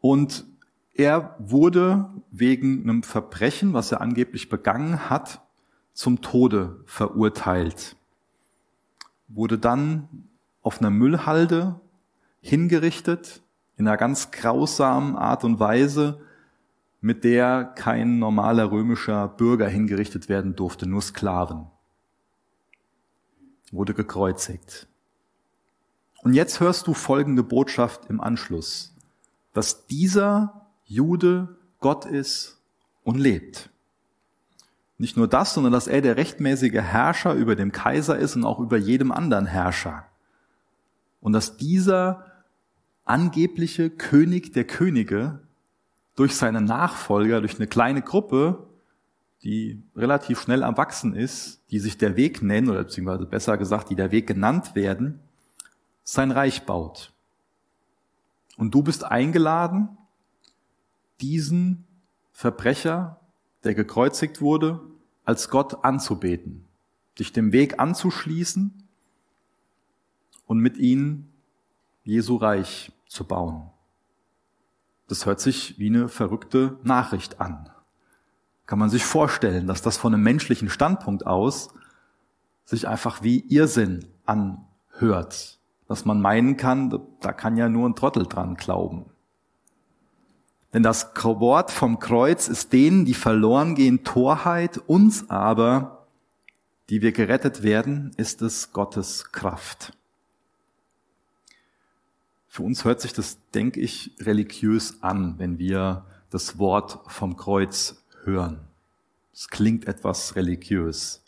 Und 0.00 0.44
er 0.94 1.34
wurde 1.38 2.10
wegen 2.30 2.82
einem 2.82 3.02
Verbrechen, 3.02 3.74
was 3.74 3.92
er 3.92 4.00
angeblich 4.00 4.48
begangen 4.48 5.10
hat, 5.10 5.42
zum 5.92 6.22
Tode 6.22 6.80
verurteilt. 6.86 7.96
Wurde 9.28 9.58
dann 9.58 10.08
auf 10.62 10.80
einer 10.80 10.90
Müllhalde 10.90 11.80
hingerichtet, 12.40 13.42
in 13.76 13.86
einer 13.86 13.96
ganz 13.96 14.30
grausamen 14.30 15.16
Art 15.16 15.44
und 15.44 15.58
Weise, 15.58 16.20
mit 17.06 17.22
der 17.22 17.64
kein 17.64 18.18
normaler 18.18 18.72
römischer 18.72 19.28
Bürger 19.28 19.68
hingerichtet 19.68 20.28
werden 20.28 20.56
durfte, 20.56 20.88
nur 20.88 21.00
Sklaven. 21.00 21.68
Wurde 23.70 23.94
gekreuzigt. 23.94 24.88
Und 26.22 26.34
jetzt 26.34 26.58
hörst 26.58 26.88
du 26.88 26.94
folgende 26.94 27.44
Botschaft 27.44 28.06
im 28.10 28.20
Anschluss, 28.20 28.92
dass 29.52 29.86
dieser 29.86 30.66
Jude 30.84 31.56
Gott 31.78 32.06
ist 32.06 32.60
und 33.04 33.18
lebt. 33.18 33.70
Nicht 34.98 35.16
nur 35.16 35.28
das, 35.28 35.54
sondern 35.54 35.72
dass 35.72 35.86
er 35.86 36.00
der 36.00 36.16
rechtmäßige 36.16 36.72
Herrscher 36.72 37.34
über 37.34 37.54
dem 37.54 37.70
Kaiser 37.70 38.18
ist 38.18 38.34
und 38.34 38.44
auch 38.44 38.58
über 38.58 38.78
jedem 38.78 39.12
anderen 39.12 39.46
Herrscher. 39.46 40.06
Und 41.20 41.34
dass 41.34 41.56
dieser 41.56 42.26
angebliche 43.04 43.90
König 43.90 44.52
der 44.54 44.64
Könige 44.64 45.45
durch 46.16 46.34
seine 46.34 46.60
Nachfolger, 46.60 47.40
durch 47.40 47.56
eine 47.56 47.66
kleine 47.66 48.02
Gruppe, 48.02 48.66
die 49.42 49.82
relativ 49.94 50.40
schnell 50.40 50.62
am 50.62 50.76
Wachsen 50.76 51.14
ist, 51.14 51.62
die 51.70 51.78
sich 51.78 51.98
der 51.98 52.16
Weg 52.16 52.42
nennen, 52.42 52.70
oder 52.70 52.84
beziehungsweise 52.84 53.26
besser 53.26 53.56
gesagt, 53.58 53.90
die 53.90 53.94
der 53.94 54.10
Weg 54.10 54.26
genannt 54.26 54.74
werden, 54.74 55.20
sein 56.02 56.30
Reich 56.30 56.64
baut. 56.64 57.12
Und 58.56 58.74
du 58.74 58.82
bist 58.82 59.04
eingeladen, 59.04 59.96
diesen 61.20 61.84
Verbrecher, 62.32 63.20
der 63.64 63.74
gekreuzigt 63.74 64.40
wurde, 64.40 64.80
als 65.24 65.50
Gott 65.50 65.84
anzubeten, 65.84 66.64
dich 67.18 67.32
dem 67.32 67.52
Weg 67.52 67.78
anzuschließen 67.78 68.72
und 70.46 70.58
mit 70.58 70.78
ihnen 70.78 71.32
Jesu 72.04 72.36
Reich 72.36 72.92
zu 73.06 73.24
bauen. 73.24 73.70
Das 75.08 75.26
hört 75.26 75.40
sich 75.40 75.78
wie 75.78 75.86
eine 75.86 76.08
verrückte 76.08 76.78
Nachricht 76.82 77.40
an. 77.40 77.70
Kann 78.66 78.78
man 78.78 78.90
sich 78.90 79.04
vorstellen, 79.04 79.66
dass 79.66 79.82
das 79.82 79.96
von 79.96 80.12
einem 80.12 80.24
menschlichen 80.24 80.68
Standpunkt 80.68 81.26
aus 81.26 81.68
sich 82.64 82.88
einfach 82.88 83.22
wie 83.22 83.40
Irrsinn 83.48 84.06
anhört. 84.24 85.60
Dass 85.86 86.04
man 86.04 86.20
meinen 86.20 86.56
kann, 86.56 87.00
da 87.20 87.32
kann 87.32 87.56
ja 87.56 87.68
nur 87.68 87.88
ein 87.88 87.94
Trottel 87.94 88.26
dran 88.26 88.56
glauben. 88.56 89.06
Denn 90.72 90.82
das 90.82 91.12
Wort 91.14 91.70
vom 91.70 92.00
Kreuz 92.00 92.48
ist 92.48 92.72
denen, 92.72 93.04
die 93.04 93.14
verloren 93.14 93.76
gehen, 93.76 94.02
Torheit, 94.02 94.78
uns 94.78 95.30
aber, 95.30 96.06
die 96.90 97.02
wir 97.02 97.12
gerettet 97.12 97.62
werden, 97.62 98.10
ist 98.16 98.42
es 98.42 98.72
Gottes 98.72 99.30
Kraft. 99.30 99.92
Für 102.56 102.62
uns 102.62 102.86
hört 102.86 103.02
sich 103.02 103.12
das, 103.12 103.36
denke 103.52 103.80
ich, 103.80 104.12
religiös 104.18 105.02
an, 105.02 105.34
wenn 105.36 105.58
wir 105.58 106.06
das 106.30 106.58
Wort 106.58 107.00
vom 107.06 107.36
Kreuz 107.36 108.02
hören. 108.24 108.60
Es 109.30 109.48
klingt 109.48 109.86
etwas 109.86 110.36
religiös. 110.36 111.22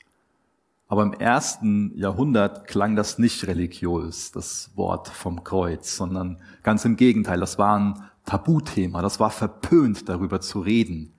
Aber 0.87 1.03
im 1.03 1.13
ersten 1.13 1.95
Jahrhundert 1.99 2.67
klang 2.67 2.97
das 2.97 3.19
nicht 3.19 3.47
religiös, 3.47 4.33
das 4.33 4.71
Wort 4.75 5.09
vom 5.09 5.45
Kreuz, 5.45 5.99
sondern 5.99 6.41
ganz 6.63 6.87
im 6.87 6.97
Gegenteil, 6.97 7.41
das 7.41 7.59
war 7.59 7.79
ein 7.79 8.03
Tabuthema, 8.25 9.03
das 9.03 9.21
war 9.21 9.29
verpönt, 9.29 10.09
darüber 10.09 10.41
zu 10.41 10.61
reden. 10.61 11.13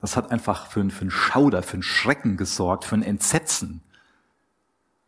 Das 0.00 0.16
hat 0.16 0.32
einfach 0.32 0.66
für, 0.66 0.80
einen 0.80 1.10
Schauder, 1.12 1.62
für 1.62 1.74
einen 1.74 1.84
Schrecken 1.84 2.36
gesorgt, 2.36 2.84
für 2.84 2.96
ein 2.96 3.04
Entsetzen, 3.04 3.82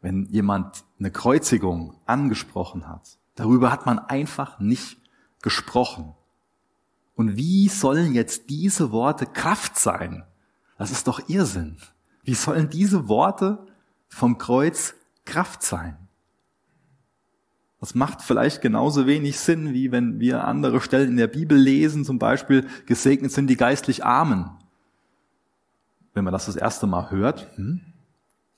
wenn 0.02 0.26
jemand 0.26 0.84
eine 1.00 1.10
Kreuzigung 1.10 1.96
angesprochen 2.06 2.86
hat. 2.86 3.18
Darüber 3.34 3.72
hat 3.72 3.86
man 3.86 3.98
einfach 3.98 4.58
nicht 4.60 4.98
gesprochen. 5.42 6.14
Und 7.14 7.36
wie 7.36 7.68
sollen 7.68 8.14
jetzt 8.14 8.50
diese 8.50 8.90
Worte 8.90 9.26
Kraft 9.26 9.78
sein? 9.78 10.24
Das 10.78 10.90
ist 10.90 11.06
doch 11.06 11.28
Irrsinn. 11.28 11.76
Wie 12.22 12.34
sollen 12.34 12.70
diese 12.70 13.08
Worte 13.08 13.66
vom 14.08 14.38
Kreuz 14.38 14.94
Kraft 15.24 15.62
sein? 15.62 15.96
Das 17.80 17.94
macht 17.94 18.22
vielleicht 18.22 18.62
genauso 18.62 19.06
wenig 19.06 19.38
Sinn, 19.38 19.74
wie 19.74 19.92
wenn 19.92 20.18
wir 20.18 20.44
andere 20.44 20.80
Stellen 20.80 21.10
in 21.10 21.16
der 21.18 21.26
Bibel 21.26 21.58
lesen, 21.58 22.04
zum 22.04 22.18
Beispiel, 22.18 22.66
gesegnet 22.86 23.30
sind 23.30 23.48
die 23.48 23.58
geistlich 23.58 24.04
Armen. 24.04 24.50
Wenn 26.14 26.24
man 26.24 26.32
das 26.32 26.46
das 26.46 26.56
erste 26.56 26.86
Mal 26.86 27.10
hört, 27.10 27.46
hm? 27.56 27.82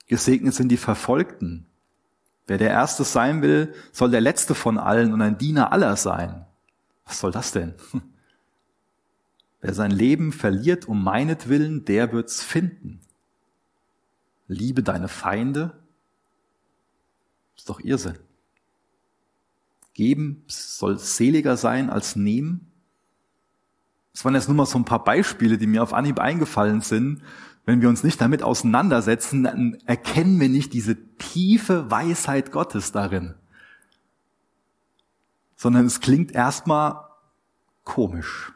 gesegnet 0.07 0.53
sind 0.53 0.69
die 0.69 0.77
Verfolgten, 0.77 1.65
Wer 2.47 2.57
der 2.57 2.69
Erste 2.69 3.03
sein 3.03 3.41
will, 3.41 3.73
soll 3.91 4.09
der 4.09 4.21
Letzte 4.21 4.55
von 4.55 4.77
allen 4.77 5.13
und 5.13 5.21
ein 5.21 5.37
Diener 5.37 5.73
aller 5.73 5.97
sein. 5.97 6.45
Was 7.05 7.19
soll 7.19 7.31
das 7.31 7.51
denn? 7.51 7.75
Wer 9.61 9.73
sein 9.73 9.91
Leben 9.91 10.31
verliert 10.31 10.87
um 10.87 11.03
meinetwillen, 11.03 11.83
der 11.83 12.13
wird's 12.13 12.41
finden. 12.41 13.01
Liebe 14.47 14.81
deine 14.81 15.09
Feinde. 15.09 15.77
Ist 17.57 17.69
doch 17.69 17.81
Irrsinn. 17.81 18.17
Geben 19.93 20.43
soll 20.47 20.99
seliger 20.99 21.57
sein 21.57 21.89
als 21.89 22.15
nehmen. 22.15 22.71
Das 24.13 24.23
waren 24.23 24.35
jetzt 24.35 24.47
nur 24.47 24.55
mal 24.55 24.65
so 24.65 24.77
ein 24.77 24.85
paar 24.85 25.03
Beispiele, 25.03 25.57
die 25.57 25.67
mir 25.67 25.83
auf 25.83 25.93
Anhieb 25.93 26.19
eingefallen 26.19 26.81
sind, 26.81 27.23
wenn 27.67 27.81
wir 27.81 27.89
uns 27.89 28.01
nicht 28.01 28.21
damit 28.21 28.43
auseinandersetzen, 28.43 29.43
dann 29.43 29.77
erkennen 29.85 30.39
wir 30.39 30.47
nicht 30.47 30.71
diese 30.71 30.95
tiefe 31.17 31.91
Weisheit 31.91 32.53
Gottes 32.53 32.93
darin. 32.93 33.35
Sondern 35.57 35.85
es 35.85 35.99
klingt 35.99 36.31
erstmal 36.31 37.03
komisch. 37.83 38.53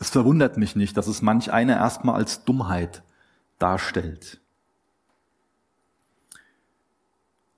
Es 0.00 0.10
verwundert 0.10 0.56
mich 0.56 0.74
nicht, 0.74 0.96
dass 0.96 1.06
es 1.06 1.22
manch 1.22 1.52
einer 1.52 1.76
erstmal 1.76 2.16
als 2.16 2.44
Dummheit 2.44 3.04
darstellt. 3.60 4.40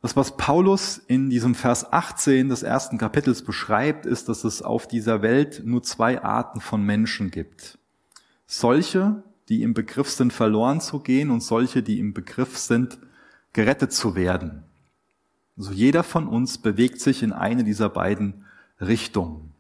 Das, 0.03 0.15
was 0.15 0.37
Paulus 0.37 0.99
in 0.99 1.31
diesem 1.31 1.55
Vers 1.55 1.91
18 1.91 2.51
des 2.51 2.63
ersten 2.63 2.99
Kapitels 2.99 3.43
beschreibt, 3.43 4.05
ist, 4.05 4.29
dass 4.29 4.45
es 4.45 4.61
auf 4.61 4.87
dieser 4.87 5.23
Welt 5.23 5.63
nur 5.65 5.83
zwei 5.83 6.23
Arten 6.23 6.61
von 6.61 6.83
Menschen 6.83 7.31
gibt. 7.31 7.79
Solche, 8.47 9.23
die 9.49 9.63
im 9.63 9.75
Begriff 9.75 10.11
sind, 10.11 10.33
verloren 10.33 10.81
zu 10.81 11.01
gehen 11.01 11.31
und 11.31 11.43
solche, 11.43 11.83
die 11.83 11.99
im 11.99 12.13
Begriff 12.13 12.59
sind, 12.59 12.99
gerettet 13.53 13.93
zu 13.93 14.15
werden. 14.15 14.65
Also 15.57 15.73
jeder 15.73 16.03
von 16.03 16.29
uns 16.29 16.59
bewegt 16.59 17.01
sich 17.01 17.23
in 17.23 17.33
eine 17.33 17.65
dieser 17.65 17.89
beiden 17.89 18.45
Richtungen. 18.81 19.53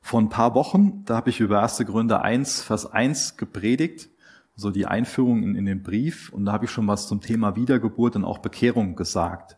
Vor 0.00 0.20
ein 0.20 0.28
paar 0.28 0.54
Wochen, 0.54 1.04
da 1.04 1.16
habe 1.16 1.30
ich 1.30 1.40
über 1.40 1.60
1. 1.62 1.78
Gründer 1.78 2.22
1, 2.22 2.62
Vers 2.62 2.86
1 2.86 3.36
gepredigt. 3.36 4.08
so 4.56 4.70
die 4.70 4.86
Einführung 4.86 5.42
in, 5.44 5.54
in 5.54 5.66
den 5.66 5.84
Brief, 5.84 6.32
und 6.32 6.44
da 6.44 6.52
habe 6.52 6.64
ich 6.64 6.70
schon 6.72 6.88
was 6.88 7.06
zum 7.06 7.20
Thema 7.20 7.54
Wiedergeburt 7.54 8.16
und 8.16 8.24
auch 8.24 8.38
Bekehrung 8.38 8.96
gesagt. 8.96 9.56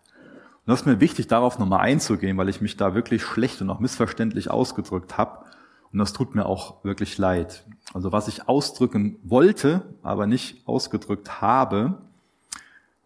Und 0.66 0.66
das 0.66 0.80
ist 0.80 0.86
mir 0.86 1.00
wichtig, 1.00 1.26
darauf 1.26 1.58
nochmal 1.58 1.80
einzugehen, 1.80 2.36
weil 2.36 2.50
ich 2.50 2.60
mich 2.60 2.76
da 2.76 2.94
wirklich 2.94 3.22
schlecht 3.22 3.62
und 3.62 3.70
auch 3.70 3.80
missverständlich 3.80 4.50
ausgedrückt 4.50 5.16
habe. 5.16 5.46
Und 5.92 5.98
das 5.98 6.12
tut 6.12 6.34
mir 6.34 6.46
auch 6.46 6.84
wirklich 6.84 7.18
leid. 7.18 7.64
Also 7.92 8.12
was 8.12 8.28
ich 8.28 8.48
ausdrücken 8.48 9.18
wollte, 9.22 9.82
aber 10.02 10.26
nicht 10.26 10.66
ausgedrückt 10.66 11.40
habe, 11.40 11.98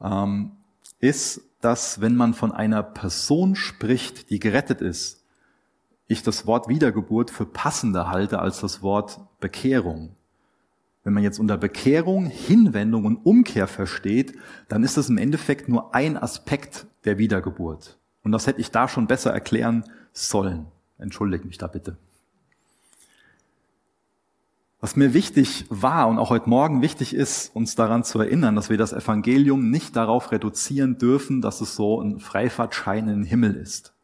ähm, 0.03 0.53
ist, 1.01 1.41
dass 1.61 2.01
wenn 2.01 2.15
man 2.15 2.35
von 2.35 2.53
einer 2.53 2.83
Person 2.83 3.57
spricht, 3.57 4.31
die 4.31 4.39
gerettet 4.39 4.83
ist, 4.83 5.25
ich 6.07 6.23
das 6.23 6.47
Wort 6.47 6.69
Wiedergeburt 6.69 7.31
für 7.31 7.47
passender 7.47 8.11
halte 8.11 8.39
als 8.39 8.61
das 8.61 8.83
Wort 8.83 9.21
Bekehrung. 9.41 10.15
Wenn 11.03 11.15
man 11.15 11.23
jetzt 11.23 11.39
unter 11.39 11.57
Bekehrung, 11.57 12.27
Hinwendung 12.27 13.07
und 13.07 13.17
Umkehr 13.25 13.67
versteht, 13.67 14.35
dann 14.69 14.85
ist 14.85 14.97
das 14.99 15.09
im 15.09 15.19
Endeffekt 15.19 15.69
nur 15.69 15.95
ein 15.95 16.17
Aspekt 16.17 16.87
der 17.05 17.19
Wiedergeburt. 17.19 17.99
Und 18.23 18.33
das 18.33 18.47
hätte 18.47 18.61
ich 18.61 18.71
da 18.71 18.89
schon 18.89 19.07
besser 19.07 19.33
erklären 19.33 19.85
sollen. 20.13 20.67
Entschuldigt 20.99 21.45
mich 21.45 21.59
da 21.59 21.67
bitte. 21.67 21.97
Was 24.85 24.97
mir 24.97 25.15
wichtig 25.15 25.65
war 25.71 26.09
und 26.09 26.19
auch 26.19 26.29
heute 26.29 26.51
Morgen 26.51 26.83
wichtig 26.83 27.15
ist, 27.15 27.57
uns 27.57 27.75
daran 27.75 28.05
zu 28.05 28.19
erinnern, 28.21 28.55
dass 28.55 28.69
wir 28.69 28.77
das 28.77 28.93
Evangelium 28.93 29.71
nicht 29.71 29.97
darauf 29.97 30.31
reduzieren 30.31 30.99
dürfen, 30.99 31.41
dass 31.41 31.63
es 31.63 31.75
so 31.75 32.03
ein 32.03 32.21
Freifahrtschein 32.21 33.09
in 33.09 33.21
den 33.21 33.25
Himmel 33.25 33.55
ist. 33.55 33.95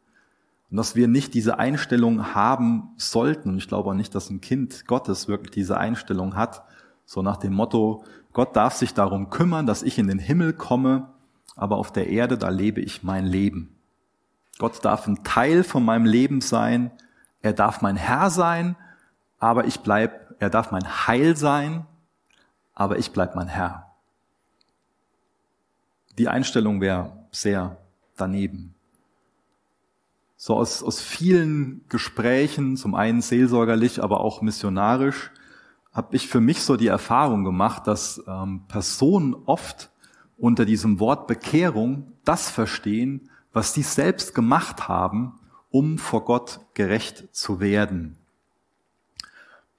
Und 0.71 0.77
dass 0.77 0.95
wir 0.95 1.07
nicht 1.07 1.35
diese 1.35 1.59
Einstellung 1.59 2.33
haben 2.33 2.93
sollten. 2.97 3.49
Und 3.49 3.57
ich 3.59 3.67
glaube 3.67 3.91
auch 3.91 3.93
nicht, 3.93 4.15
dass 4.15 4.31
ein 4.31 4.41
Kind 4.41 4.87
Gottes 4.87 5.27
wirklich 5.27 5.51
diese 5.51 5.77
Einstellung 5.77 6.35
hat. 6.35 6.63
So 7.05 7.21
nach 7.21 7.37
dem 7.37 7.53
Motto, 7.53 8.03
Gott 8.33 8.55
darf 8.55 8.73
sich 8.73 8.95
darum 8.95 9.29
kümmern, 9.29 9.67
dass 9.67 9.83
ich 9.83 9.99
in 9.99 10.07
den 10.07 10.17
Himmel 10.17 10.51
komme, 10.51 11.09
aber 11.55 11.77
auf 11.77 11.93
der 11.93 12.07
Erde, 12.07 12.39
da 12.39 12.49
lebe 12.49 12.81
ich 12.81 13.03
mein 13.03 13.27
Leben. 13.27 13.75
Gott 14.57 14.83
darf 14.83 15.05
ein 15.05 15.23
Teil 15.23 15.63
von 15.63 15.85
meinem 15.85 16.05
Leben 16.05 16.41
sein. 16.41 16.89
Er 17.43 17.53
darf 17.53 17.83
mein 17.83 17.97
Herr 17.97 18.31
sein, 18.31 18.75
aber 19.37 19.65
ich 19.65 19.81
bleib 19.81 20.20
er 20.41 20.49
darf 20.49 20.71
mein 20.71 21.07
Heil 21.07 21.37
sein, 21.37 21.85
aber 22.73 22.97
ich 22.97 23.11
bleib 23.11 23.35
mein 23.35 23.47
Herr. 23.47 23.91
Die 26.17 26.27
Einstellung 26.27 26.81
wäre 26.81 27.27
sehr 27.29 27.77
daneben. 28.17 28.73
So 30.37 30.55
aus, 30.55 30.81
aus 30.81 30.99
vielen 30.99 31.85
Gesprächen, 31.89 32.75
zum 32.75 32.95
einen 32.95 33.21
seelsorgerlich, 33.21 34.01
aber 34.01 34.21
auch 34.21 34.41
missionarisch, 34.41 35.29
habe 35.93 36.15
ich 36.15 36.27
für 36.27 36.41
mich 36.41 36.63
so 36.63 36.75
die 36.75 36.87
Erfahrung 36.87 37.43
gemacht, 37.43 37.85
dass 37.85 38.23
ähm, 38.27 38.63
Personen 38.67 39.35
oft 39.45 39.91
unter 40.39 40.65
diesem 40.65 40.99
Wort 40.99 41.27
Bekehrung 41.27 42.13
das 42.25 42.49
verstehen, 42.49 43.29
was 43.53 43.73
die 43.73 43.83
selbst 43.83 44.33
gemacht 44.33 44.87
haben, 44.87 45.39
um 45.69 45.99
vor 45.99 46.25
Gott 46.25 46.61
gerecht 46.73 47.27
zu 47.31 47.59
werden. 47.59 48.17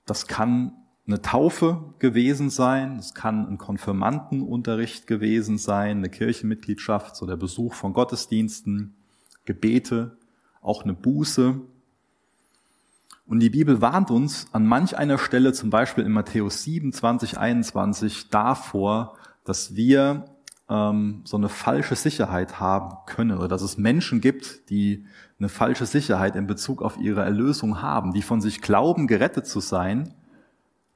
Das 0.06 0.26
kann 0.26 0.72
eine 1.06 1.20
Taufe 1.20 1.94
gewesen 1.98 2.48
sein, 2.50 2.98
es 2.98 3.14
kann 3.14 3.46
ein 3.46 3.58
Konfirmandenunterricht 3.58 5.06
gewesen 5.06 5.58
sein, 5.58 5.98
eine 5.98 6.10
Kirchenmitgliedschaft, 6.10 7.16
so 7.16 7.26
der 7.26 7.36
Besuch 7.36 7.74
von 7.74 7.92
Gottesdiensten, 7.92 8.94
Gebete, 9.44 10.16
auch 10.60 10.84
eine 10.84 10.94
Buße. 10.94 11.60
Und 13.26 13.40
die 13.40 13.50
Bibel 13.50 13.80
warnt 13.80 14.10
uns 14.10 14.46
an 14.52 14.66
manch 14.66 14.96
einer 14.96 15.18
Stelle, 15.18 15.52
zum 15.52 15.70
Beispiel 15.70 16.04
in 16.04 16.12
Matthäus 16.12 16.62
7, 16.62 16.92
20, 16.92 17.38
21, 17.38 18.28
davor, 18.30 19.16
dass 19.44 19.74
wir 19.74 20.24
ähm, 20.68 21.22
so 21.24 21.36
eine 21.36 21.48
falsche 21.48 21.96
Sicherheit 21.96 22.60
haben 22.60 22.96
können 23.06 23.38
oder 23.38 23.48
dass 23.48 23.62
es 23.62 23.78
Menschen 23.78 24.20
gibt, 24.20 24.70
die 24.70 25.04
eine 25.38 25.48
falsche 25.48 25.86
Sicherheit 25.86 26.36
in 26.36 26.46
Bezug 26.46 26.82
auf 26.82 26.98
ihre 26.98 27.22
Erlösung 27.22 27.82
haben, 27.82 28.12
die 28.12 28.22
von 28.22 28.40
sich 28.40 28.60
glauben, 28.60 29.06
gerettet 29.06 29.46
zu 29.46 29.60
sein, 29.60 30.14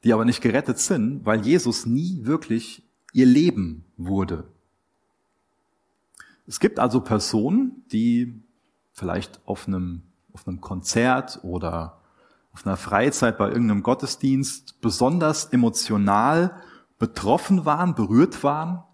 die 0.04 0.12
aber 0.12 0.24
nicht 0.24 0.40
gerettet 0.40 0.78
sind, 0.78 1.26
weil 1.26 1.44
Jesus 1.44 1.84
nie 1.84 2.20
wirklich 2.22 2.84
ihr 3.12 3.26
Leben 3.26 3.84
wurde. 3.96 4.44
Es 6.46 6.60
gibt 6.60 6.78
also 6.78 7.00
Personen, 7.00 7.84
die 7.90 8.40
vielleicht 8.92 9.40
auf 9.46 9.66
einem, 9.66 10.02
auf 10.32 10.46
einem 10.46 10.60
Konzert 10.60 11.40
oder 11.42 12.00
auf 12.52 12.64
einer 12.64 12.76
Freizeit 12.76 13.36
bei 13.36 13.48
irgendeinem 13.48 13.82
Gottesdienst 13.82 14.80
besonders 14.80 15.46
emotional 15.46 16.56
betroffen 16.98 17.64
waren, 17.64 17.94
berührt 17.94 18.42
waren 18.44 18.84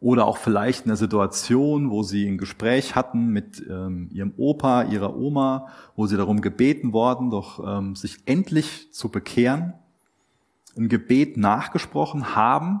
oder 0.00 0.26
auch 0.26 0.36
vielleicht 0.36 0.84
in 0.84 0.88
der 0.88 0.96
Situation, 0.96 1.90
wo 1.90 2.02
sie 2.02 2.26
ein 2.26 2.38
Gespräch 2.38 2.94
hatten 2.94 3.28
mit 3.28 3.64
ähm, 3.68 4.08
ihrem 4.12 4.32
Opa, 4.36 4.84
ihrer 4.84 5.16
Oma, 5.16 5.68
wo 5.96 6.06
sie 6.06 6.16
darum 6.16 6.40
gebeten 6.40 6.92
worden, 6.92 7.30
doch 7.30 7.60
ähm, 7.66 7.96
sich 7.96 8.18
endlich 8.24 8.92
zu 8.92 9.08
bekehren, 9.08 9.74
ein 10.76 10.88
Gebet 10.88 11.36
nachgesprochen 11.36 12.36
haben 12.36 12.80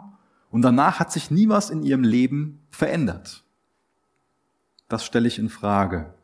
und 0.50 0.62
danach 0.62 1.00
hat 1.00 1.10
sich 1.10 1.30
nie 1.30 1.48
was 1.48 1.70
in 1.70 1.82
ihrem 1.82 2.04
Leben 2.04 2.62
verändert. 2.70 3.42
Das 4.88 5.04
stelle 5.04 5.26
ich 5.26 5.40
in 5.40 5.48
Frage. 5.48 6.14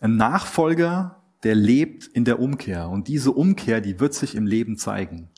Ein 0.00 0.16
Nachfolger, 0.16 1.16
der 1.42 1.54
lebt 1.54 2.06
in 2.06 2.24
der 2.24 2.40
Umkehr 2.40 2.88
und 2.88 3.06
diese 3.06 3.32
Umkehr, 3.32 3.82
die 3.82 4.00
wird 4.00 4.14
sich 4.14 4.34
im 4.34 4.46
Leben 4.46 4.78
zeigen. 4.78 5.28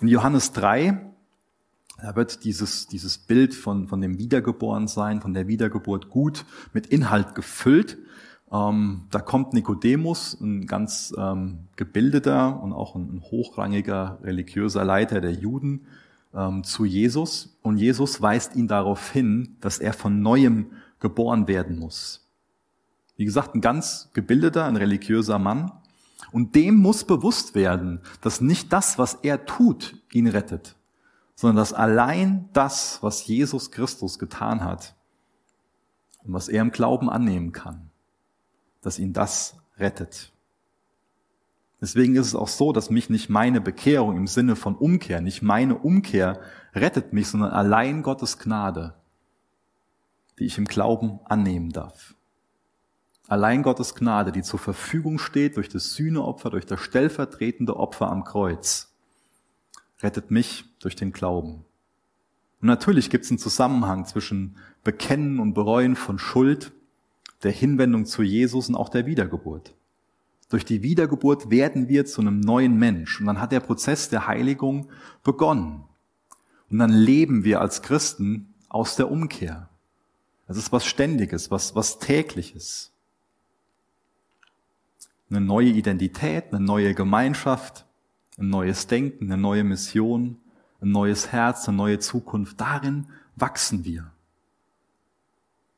In 0.00 0.08
Johannes 0.08 0.52
3 0.52 1.07
da 2.00 2.14
wird 2.14 2.44
dieses, 2.44 2.86
dieses 2.86 3.18
Bild 3.18 3.54
von, 3.54 3.88
von 3.88 4.00
dem 4.00 4.18
Wiedergeborensein, 4.18 5.20
von 5.20 5.34
der 5.34 5.48
Wiedergeburt 5.48 6.08
gut 6.08 6.44
mit 6.72 6.86
Inhalt 6.86 7.34
gefüllt. 7.34 7.98
Ähm, 8.50 9.02
da 9.10 9.18
kommt 9.18 9.52
Nikodemus, 9.52 10.40
ein 10.40 10.66
ganz 10.66 11.12
ähm, 11.18 11.66
gebildeter 11.76 12.62
und 12.62 12.72
auch 12.72 12.94
ein, 12.94 13.16
ein, 13.16 13.22
hochrangiger 13.22 14.18
religiöser 14.22 14.84
Leiter 14.84 15.20
der 15.20 15.32
Juden, 15.32 15.86
ähm, 16.34 16.64
zu 16.64 16.84
Jesus. 16.84 17.58
Und 17.62 17.78
Jesus 17.78 18.22
weist 18.22 18.56
ihn 18.56 18.68
darauf 18.68 19.10
hin, 19.10 19.56
dass 19.60 19.78
er 19.78 19.92
von 19.92 20.22
neuem 20.22 20.66
geboren 21.00 21.48
werden 21.48 21.78
muss. 21.78 22.26
Wie 23.16 23.24
gesagt, 23.24 23.54
ein 23.54 23.60
ganz 23.60 24.10
gebildeter, 24.14 24.64
ein 24.64 24.76
religiöser 24.76 25.38
Mann. 25.38 25.72
Und 26.30 26.54
dem 26.54 26.76
muss 26.76 27.04
bewusst 27.04 27.54
werden, 27.54 28.00
dass 28.20 28.40
nicht 28.40 28.72
das, 28.72 28.98
was 28.98 29.14
er 29.14 29.46
tut, 29.46 29.96
ihn 30.12 30.26
rettet, 30.26 30.76
sondern 31.38 31.58
dass 31.58 31.72
allein 31.72 32.48
das, 32.52 33.00
was 33.00 33.24
Jesus 33.24 33.70
Christus 33.70 34.18
getan 34.18 34.64
hat 34.64 34.96
und 36.24 36.32
was 36.32 36.48
er 36.48 36.62
im 36.62 36.72
Glauben 36.72 37.08
annehmen 37.08 37.52
kann, 37.52 37.90
dass 38.82 38.98
ihn 38.98 39.12
das 39.12 39.56
rettet. 39.78 40.32
Deswegen 41.80 42.16
ist 42.16 42.26
es 42.26 42.34
auch 42.34 42.48
so, 42.48 42.72
dass 42.72 42.90
mich 42.90 43.08
nicht 43.08 43.28
meine 43.28 43.60
Bekehrung 43.60 44.16
im 44.16 44.26
Sinne 44.26 44.56
von 44.56 44.74
Umkehr, 44.74 45.20
nicht 45.20 45.40
meine 45.40 45.78
Umkehr 45.78 46.40
rettet 46.74 47.12
mich, 47.12 47.28
sondern 47.28 47.52
allein 47.52 48.02
Gottes 48.02 48.40
Gnade, 48.40 48.94
die 50.40 50.44
ich 50.44 50.58
im 50.58 50.64
Glauben 50.64 51.20
annehmen 51.24 51.70
darf. 51.70 52.16
Allein 53.28 53.62
Gottes 53.62 53.94
Gnade, 53.94 54.32
die 54.32 54.42
zur 54.42 54.58
Verfügung 54.58 55.20
steht 55.20 55.56
durch 55.56 55.68
das 55.68 55.92
Sühneopfer, 55.92 56.50
durch 56.50 56.66
das 56.66 56.80
stellvertretende 56.80 57.76
Opfer 57.76 58.10
am 58.10 58.24
Kreuz 58.24 58.87
rettet 60.02 60.30
mich 60.30 60.64
durch 60.80 60.96
den 60.96 61.12
Glauben. 61.12 61.64
Und 62.60 62.68
natürlich 62.68 63.10
gibt 63.10 63.24
es 63.24 63.30
einen 63.30 63.38
Zusammenhang 63.38 64.04
zwischen 64.04 64.56
Bekennen 64.84 65.38
und 65.38 65.54
Bereuen 65.54 65.96
von 65.96 66.18
Schuld, 66.18 66.72
der 67.42 67.52
Hinwendung 67.52 68.04
zu 68.04 68.22
Jesus 68.22 68.68
und 68.68 68.74
auch 68.74 68.88
der 68.88 69.06
Wiedergeburt. 69.06 69.74
Durch 70.48 70.64
die 70.64 70.82
Wiedergeburt 70.82 71.50
werden 71.50 71.88
wir 71.88 72.06
zu 72.06 72.20
einem 72.20 72.40
neuen 72.40 72.76
Mensch 72.78 73.20
und 73.20 73.26
dann 73.26 73.40
hat 73.40 73.52
der 73.52 73.60
Prozess 73.60 74.08
der 74.08 74.26
Heiligung 74.26 74.88
begonnen. 75.22 75.84
Und 76.70 76.78
dann 76.78 76.90
leben 76.90 77.44
wir 77.44 77.60
als 77.60 77.82
Christen 77.82 78.54
aus 78.68 78.96
der 78.96 79.10
Umkehr. 79.10 79.68
Es 80.48 80.56
ist 80.56 80.72
was 80.72 80.86
Ständiges, 80.86 81.50
was, 81.50 81.74
was 81.74 81.98
Tägliches. 81.98 82.92
Eine 85.30 85.42
neue 85.42 85.68
Identität, 85.68 86.46
eine 86.50 86.60
neue 86.64 86.94
Gemeinschaft, 86.94 87.84
ein 88.38 88.48
neues 88.48 88.86
Denken, 88.86 89.30
eine 89.30 89.40
neue 89.40 89.64
Mission, 89.64 90.38
ein 90.80 90.90
neues 90.90 91.32
Herz, 91.32 91.68
eine 91.68 91.76
neue 91.76 91.98
Zukunft. 91.98 92.60
Darin 92.60 93.06
wachsen 93.36 93.84
wir. 93.84 94.12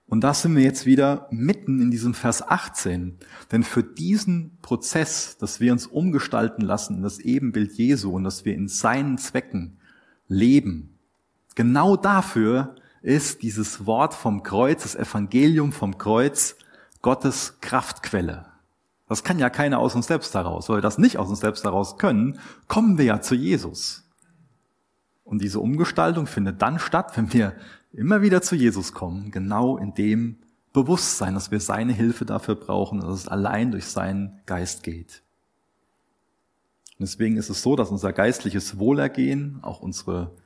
Und 0.07 0.23
da 0.25 0.35
sind 0.35 0.57
wir 0.57 0.65
jetzt 0.65 0.87
wieder 0.87 1.29
mitten 1.31 1.81
in 1.81 1.93
diesem 1.93 2.15
Vers 2.15 2.43
18. 2.43 3.17
Denn 3.53 3.63
für 3.63 3.85
diesen 3.85 4.59
Prozess, 4.61 5.39
dass 5.39 5.61
wir 5.61 5.71
uns 5.73 5.87
umgestalten 5.87 6.63
lassen 6.63 6.97
in 6.97 7.03
das 7.03 7.21
Ebenbild 7.21 7.73
Jesu 7.75 8.11
und 8.11 8.25
dass 8.25 8.45
wir 8.45 8.55
in 8.55 8.67
seinen 8.67 9.19
Zwecken 9.19 9.79
leben, 10.27 10.99
genau 11.55 11.97
dafür 11.97 12.75
ist 13.03 13.43
dieses 13.43 13.87
Wort 13.87 14.13
vom 14.13 14.43
Kreuz, 14.43 14.83
das 14.83 14.97
Evangelium 14.97 15.73
vom 15.73 15.97
Kreuz, 15.97 16.57
Gottes 17.03 17.59
Kraftquelle. 17.61 18.50
Das 19.11 19.25
kann 19.25 19.41
ja 19.41 19.51
keiner 19.51 19.81
aus 19.81 19.97
uns 19.97 20.07
selbst 20.07 20.33
heraus. 20.37 20.69
Weil 20.69 20.77
wir 20.77 20.83
das 20.83 20.97
nicht 20.97 21.19
aus 21.19 21.29
uns 21.29 21.41
selbst 21.41 21.65
heraus 21.65 21.99
können, 21.99 22.39
kommen 22.69 22.97
wir 22.97 23.07
ja 23.07 23.21
zu 23.21 23.35
Jesus. 23.35 24.09
Und 25.25 25.43
diese 25.43 25.59
Umgestaltung 25.59 26.29
findet 26.29 26.63
dann 26.63 26.79
statt, 26.79 27.17
wenn 27.17 27.33
wir 27.33 27.57
immer 27.93 28.23
wieder 28.23 28.41
zu 28.41 28.55
Jesus 28.55 28.93
kommen, 28.93 29.33
genau 29.33 29.79
in 29.79 29.95
dem 29.95 30.39
Bewusstsein, 30.73 31.35
dass 31.35 31.51
wir 31.51 31.59
seine 31.59 31.93
Hilfe 31.93 32.25
dafür 32.25 32.55
brauchen, 32.55 33.01
dass 33.01 33.11
es 33.11 33.27
allein 33.27 33.73
durch 33.73 33.87
seinen 33.87 34.41
Geist 34.47 34.85
geht. 34.85 35.25
Und 36.93 37.01
deswegen 37.01 37.37
ist 37.37 37.51
es 37.51 37.63
so, 37.63 37.75
dass 37.75 37.91
unser 37.91 38.13
geistliches 38.13 38.79
Wohlergehen, 38.79 39.59
auch 39.63 39.81
unsere, 39.81 40.37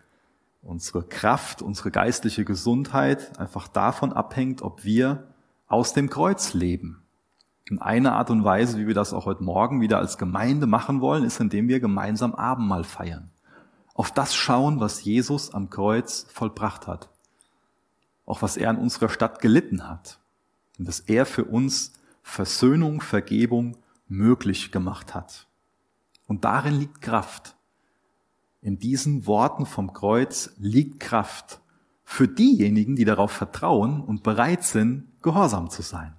unsere 0.62 1.02
Kraft, 1.02 1.60
unsere 1.60 1.90
geistliche 1.90 2.46
Gesundheit 2.46 3.38
einfach 3.38 3.68
davon 3.68 4.14
abhängt, 4.14 4.62
ob 4.62 4.84
wir 4.84 5.28
aus 5.66 5.92
dem 5.92 6.08
Kreuz 6.08 6.54
leben. 6.54 7.03
Und 7.70 7.78
eine 7.80 8.12
Art 8.12 8.30
und 8.30 8.44
Weise, 8.44 8.78
wie 8.78 8.86
wir 8.86 8.94
das 8.94 9.14
auch 9.14 9.24
heute 9.24 9.42
Morgen 9.42 9.80
wieder 9.80 9.98
als 9.98 10.18
Gemeinde 10.18 10.66
machen 10.66 11.00
wollen, 11.00 11.24
ist, 11.24 11.40
indem 11.40 11.68
wir 11.68 11.80
gemeinsam 11.80 12.34
Abendmahl 12.34 12.84
feiern. 12.84 13.30
Auf 13.94 14.10
das 14.10 14.34
schauen, 14.34 14.80
was 14.80 15.04
Jesus 15.04 15.54
am 15.54 15.70
Kreuz 15.70 16.26
vollbracht 16.30 16.86
hat. 16.86 17.08
Auch 18.26 18.42
was 18.42 18.56
er 18.56 18.70
in 18.70 18.76
unserer 18.76 19.08
Stadt 19.08 19.40
gelitten 19.40 19.88
hat. 19.88 20.18
Und 20.78 20.88
dass 20.88 21.00
er 21.00 21.24
für 21.24 21.44
uns 21.44 21.92
Versöhnung, 22.22 23.00
Vergebung 23.00 23.76
möglich 24.08 24.72
gemacht 24.72 25.14
hat. 25.14 25.46
Und 26.26 26.44
darin 26.44 26.74
liegt 26.74 27.00
Kraft. 27.00 27.56
In 28.60 28.78
diesen 28.78 29.26
Worten 29.26 29.66
vom 29.66 29.92
Kreuz 29.92 30.52
liegt 30.58 31.00
Kraft 31.00 31.60
für 32.02 32.28
diejenigen, 32.28 32.96
die 32.96 33.04
darauf 33.04 33.30
vertrauen 33.30 34.00
und 34.00 34.22
bereit 34.22 34.64
sind, 34.64 35.12
gehorsam 35.22 35.70
zu 35.70 35.82
sein. 35.82 36.14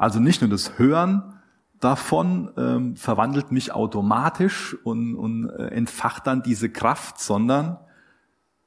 Also 0.00 0.18
nicht 0.18 0.40
nur 0.40 0.48
das 0.48 0.78
Hören 0.78 1.34
davon 1.78 2.50
ähm, 2.56 2.96
verwandelt 2.96 3.52
mich 3.52 3.72
automatisch 3.72 4.74
und, 4.82 5.14
und 5.14 5.50
äh, 5.50 5.66
entfacht 5.66 6.26
dann 6.26 6.42
diese 6.42 6.70
Kraft, 6.70 7.20
sondern 7.20 7.76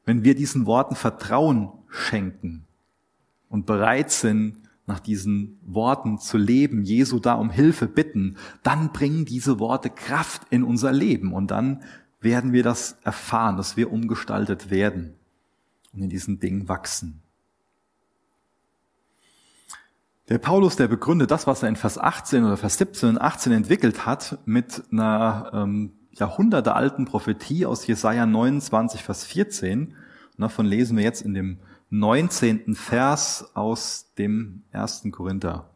wenn 0.06 0.24
wir 0.24 0.36
diesen 0.36 0.68
Worten 0.68 0.94
Vertrauen 0.94 1.72
schenken 1.90 2.68
und 3.50 3.66
bereit 3.66 4.12
sind, 4.12 4.60
nach 4.86 5.00
diesen 5.00 5.58
Worten 5.66 6.20
zu 6.20 6.38
leben, 6.38 6.84
Jesu 6.84 7.18
da 7.18 7.34
um 7.34 7.50
Hilfe 7.50 7.88
bitten, 7.88 8.38
dann 8.62 8.92
bringen 8.92 9.26
diese 9.26 9.58
Worte 9.58 9.90
Kraft 9.90 10.44
in 10.52 10.64
unser 10.64 10.92
Leben 10.92 11.34
und 11.34 11.50
dann 11.50 11.82
werden 12.22 12.54
wir 12.54 12.62
das 12.62 13.00
erfahren, 13.04 13.58
dass 13.58 13.76
wir 13.76 13.92
umgestaltet 13.92 14.70
werden 14.70 15.16
und 15.94 16.04
in 16.04 16.10
diesen 16.10 16.40
Dingen 16.40 16.70
wachsen. 16.70 17.23
Der 20.30 20.38
Paulus, 20.38 20.78
der 20.78 20.88
begründet 20.88 21.32
das, 21.32 21.48
was 21.48 21.64
er 21.64 21.70
in 21.70 21.76
Vers 21.76 21.98
18 21.98 22.46
oder 22.46 22.56
Vers 22.56 22.78
17 22.78 23.10
und 23.10 23.18
18 23.18 23.52
entwickelt 23.52 24.06
hat, 24.06 24.40
mit 24.46 24.82
einer 24.92 25.52
ähm, 25.54 25.92
jahrhundertealten 26.12 27.06
Prophetie 27.06 27.66
aus 27.66 27.86
Jesaja 27.86 28.26
29, 28.26 29.04
Vers 29.04 29.26
14. 29.26 29.88
Und 29.88 29.96
davon 30.38 30.66
lesen 30.66 30.96
wir 30.96 31.04
jetzt 31.04 31.22
in 31.22 31.34
dem 31.34 31.60
19. 31.90 32.74
Vers 32.76 33.52
aus 33.54 34.14
dem 34.18 34.64
1. 34.72 35.04
Korinther. 35.12 35.70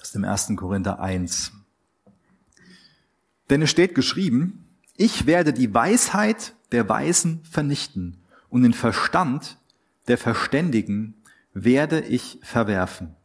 Aus 0.00 0.12
dem 0.12 0.24
1. 0.24 0.52
Korinther 0.56 1.00
1. 1.00 1.52
Denn 3.50 3.62
es 3.62 3.70
steht 3.70 3.96
geschrieben, 3.96 4.68
ich 4.96 5.26
werde 5.26 5.52
die 5.52 5.74
Weisheit 5.74 6.54
der 6.70 6.88
Weisen 6.88 7.42
vernichten 7.44 8.18
und 8.48 8.62
den 8.62 8.74
Verstand 8.74 9.58
der 10.06 10.18
Verständigen 10.18 11.21
werde 11.54 12.00
ich 12.00 12.38
verwerfen. 12.42 13.16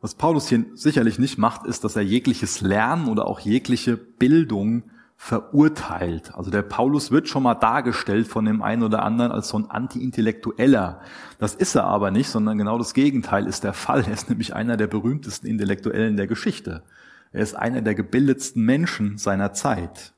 Was 0.00 0.14
Paulus 0.14 0.48
hier 0.48 0.64
sicherlich 0.74 1.18
nicht 1.18 1.38
macht, 1.38 1.66
ist, 1.66 1.82
dass 1.84 1.96
er 1.96 2.02
jegliches 2.02 2.60
Lernen 2.60 3.08
oder 3.08 3.26
auch 3.26 3.40
jegliche 3.40 3.96
Bildung 3.96 4.84
verurteilt. 5.16 6.32
Also 6.36 6.52
der 6.52 6.62
Paulus 6.62 7.10
wird 7.10 7.28
schon 7.28 7.42
mal 7.42 7.56
dargestellt 7.56 8.28
von 8.28 8.44
dem 8.44 8.62
einen 8.62 8.84
oder 8.84 9.02
anderen 9.02 9.32
als 9.32 9.48
so 9.48 9.58
ein 9.58 9.68
Anti-Intellektueller. 9.68 11.00
Das 11.40 11.56
ist 11.56 11.74
er 11.74 11.84
aber 11.84 12.12
nicht, 12.12 12.28
sondern 12.28 12.56
genau 12.56 12.78
das 12.78 12.94
Gegenteil 12.94 13.48
ist 13.48 13.64
der 13.64 13.72
Fall. 13.72 14.04
Er 14.06 14.12
ist 14.12 14.28
nämlich 14.28 14.54
einer 14.54 14.76
der 14.76 14.86
berühmtesten 14.86 15.48
Intellektuellen 15.48 16.16
der 16.16 16.28
Geschichte. 16.28 16.84
Er 17.32 17.42
ist 17.42 17.56
einer 17.56 17.82
der 17.82 17.96
gebildetsten 17.96 18.64
Menschen 18.64 19.18
seiner 19.18 19.52
Zeit. 19.52 20.14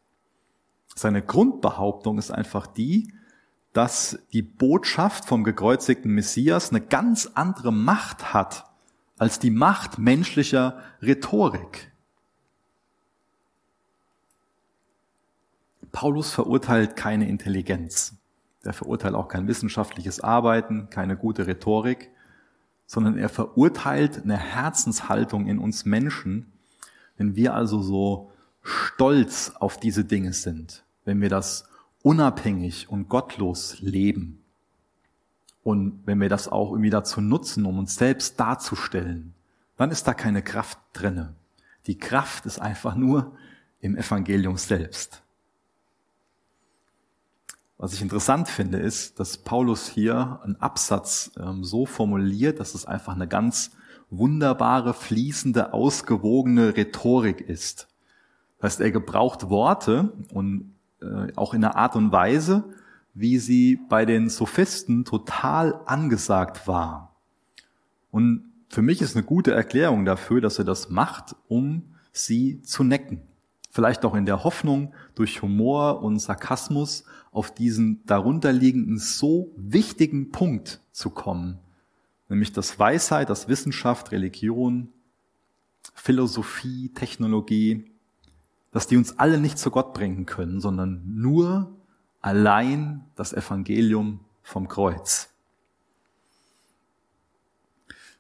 Seine 0.95 1.23
Grundbehauptung 1.23 2.19
ist 2.19 2.31
einfach 2.31 2.67
die, 2.67 3.11
dass 3.73 4.19
die 4.33 4.43
Botschaft 4.43 5.25
vom 5.27 5.45
gekreuzigten 5.45 6.13
Messias 6.13 6.71
eine 6.71 6.81
ganz 6.81 7.31
andere 7.35 7.73
Macht 7.73 8.33
hat 8.35 8.67
als 9.19 9.39
die 9.39 9.51
Macht 9.51 9.99
menschlicher 9.99 10.79
Rhetorik. 11.03 11.93
Paulus 15.93 16.33
verurteilt 16.33 16.97
keine 16.97 17.29
Intelligenz. 17.29 18.15
Er 18.63 18.73
verurteilt 18.73 19.15
auch 19.15 19.29
kein 19.29 19.47
wissenschaftliches 19.47 20.21
Arbeiten, 20.21 20.89
keine 20.91 21.17
gute 21.17 21.47
Rhetorik, 21.47 22.11
sondern 22.87 23.19
er 23.19 23.29
verurteilt 23.29 24.23
eine 24.23 24.37
Herzenshaltung 24.37 25.47
in 25.47 25.59
uns 25.59 25.85
Menschen, 25.85 26.53
wenn 27.17 27.37
wir 27.37 27.55
also 27.55 27.83
so 27.83 28.33
stolz 28.63 29.53
auf 29.59 29.79
diese 29.79 30.05
Dinge 30.05 30.33
sind, 30.33 30.85
wenn 31.05 31.21
wir 31.21 31.29
das 31.29 31.70
unabhängig 32.03 32.89
und 32.89 33.09
gottlos 33.09 33.81
leben. 33.81 34.43
Und 35.63 36.03
wenn 36.07 36.21
wir 36.21 36.29
das 36.29 36.49
auch 36.49 36.71
irgendwie 36.73 36.91
dazu 36.91 37.21
nutzen, 37.21 37.67
um 37.67 37.79
uns 37.79 37.97
selbst 37.97 38.41
darzustellen, 38.41 39.35
dann 39.77 39.91
ist 39.91 40.07
da 40.07 40.15
keine 40.15 40.43
Kraft 40.43 40.79
drinne. 40.93 41.35
Die 41.87 41.99
Kraft 41.99 42.47
ist 42.47 42.61
einfach 42.61 42.95
nur 42.95 43.37
im 43.81 43.97
Evangelium 43.97 44.57
selbst. 44.57 45.23
Was 47.79 47.95
ich 47.95 48.03
interessant 48.03 48.49
finde, 48.49 48.79
ist, 48.79 49.21
dass 49.21 49.39
Paulus 49.39 49.89
hier 49.89 50.41
einen 50.45 50.57
Absatz 50.57 51.31
ähm, 51.39 51.65
so 51.65 51.87
formuliert, 51.87 52.61
dass 52.61 52.75
es 52.75 52.85
einfach 52.85 53.15
eine 53.15 53.27
ganz 53.27 53.71
wunderbare, 54.11 54.93
fließende, 54.93 55.73
ausgewogene 55.73 56.77
Rhetorik 56.77 57.41
ist. 57.41 57.89
Das 58.59 58.73
heißt, 58.73 58.81
er 58.83 58.91
gebraucht 58.91 59.49
Worte 59.49 60.13
und 60.31 60.75
äh, 61.03 61.33
auch 61.37 61.55
in 61.55 61.65
einer 61.65 61.77
Art 61.77 61.97
und 61.97 62.13
Weise, 62.13 62.65
wie 63.15 63.39
sie 63.39 63.79
bei 63.89 64.05
den 64.05 64.29
Sophisten 64.29 65.05
total 65.05 65.81
angesagt 65.87 66.67
war. 66.67 67.17
Und 68.11 68.53
für 68.69 68.83
mich 68.83 69.03
ist 69.03 69.17
eine 69.17 69.25
gute 69.25 69.53
Erklärung 69.53 70.05
dafür, 70.05 70.41
dass 70.41 70.59
er 70.59 70.65
das 70.65 70.91
macht, 70.91 71.35
um 71.49 71.95
sie 72.13 72.63
zu 72.63 72.85
necken. 72.85 73.23
Vielleicht 73.71 74.05
auch 74.05 74.15
in 74.15 74.27
der 74.27 74.45
Hoffnung, 74.45 74.95
durch 75.15 75.43
Humor 75.43 76.03
und 76.03 76.19
Sarkasmus 76.19 77.05
auf 77.31 77.53
diesen 77.53 78.05
darunterliegenden 78.07 78.99
so 78.99 79.53
wichtigen 79.57 80.31
Punkt 80.31 80.81
zu 80.93 81.11
kommen. 81.11 81.59
Nämlich 82.29 82.53
dass 82.53 82.79
Weisheit, 82.79 83.31
dass 83.31 83.49
Wissenschaft, 83.49 84.13
Religion, 84.13 84.89
Philosophie, 85.95 86.91
Technologie 86.95 87.85
dass 88.71 88.87
die 88.87 88.97
uns 88.97 89.19
alle 89.19 89.39
nicht 89.39 89.59
zu 89.59 89.71
Gott 89.71 89.93
bringen 89.95 90.27
können, 90.27 90.61
sondern 90.61 91.03
nur 91.07 91.77
allein 92.21 93.05
das 93.17 93.33
Evangelium 93.33 94.21
vom 94.43 94.69
Kreuz. 94.69 95.31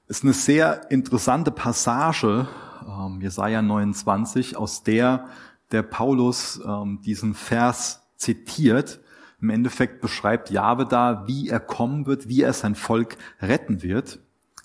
Ist 0.07 0.25
eine 0.25 0.33
sehr 0.33 0.91
interessante 0.91 1.51
Passage, 1.51 2.49
ähm, 2.87 3.21
Jesaja 3.21 3.63
29, 3.63 4.57
aus 4.57 4.83
der 4.83 5.29
der 5.71 5.83
Paulus 5.83 6.61
ähm, 6.65 7.01
diesen 7.03 7.35
Vers 7.35 8.03
zitiert. 8.17 9.01
Im 9.41 9.51
Endeffekt 9.51 10.01
beschreibt 10.01 10.51
Jahwe 10.51 10.87
da, 10.87 11.27
wie 11.27 11.49
er 11.49 11.61
kommen 11.61 12.07
wird, 12.07 12.29
wie 12.29 12.43
er 12.43 12.53
sein 12.53 12.75
Volk 12.75 13.17
retten 13.41 13.83
wird. 13.83 14.21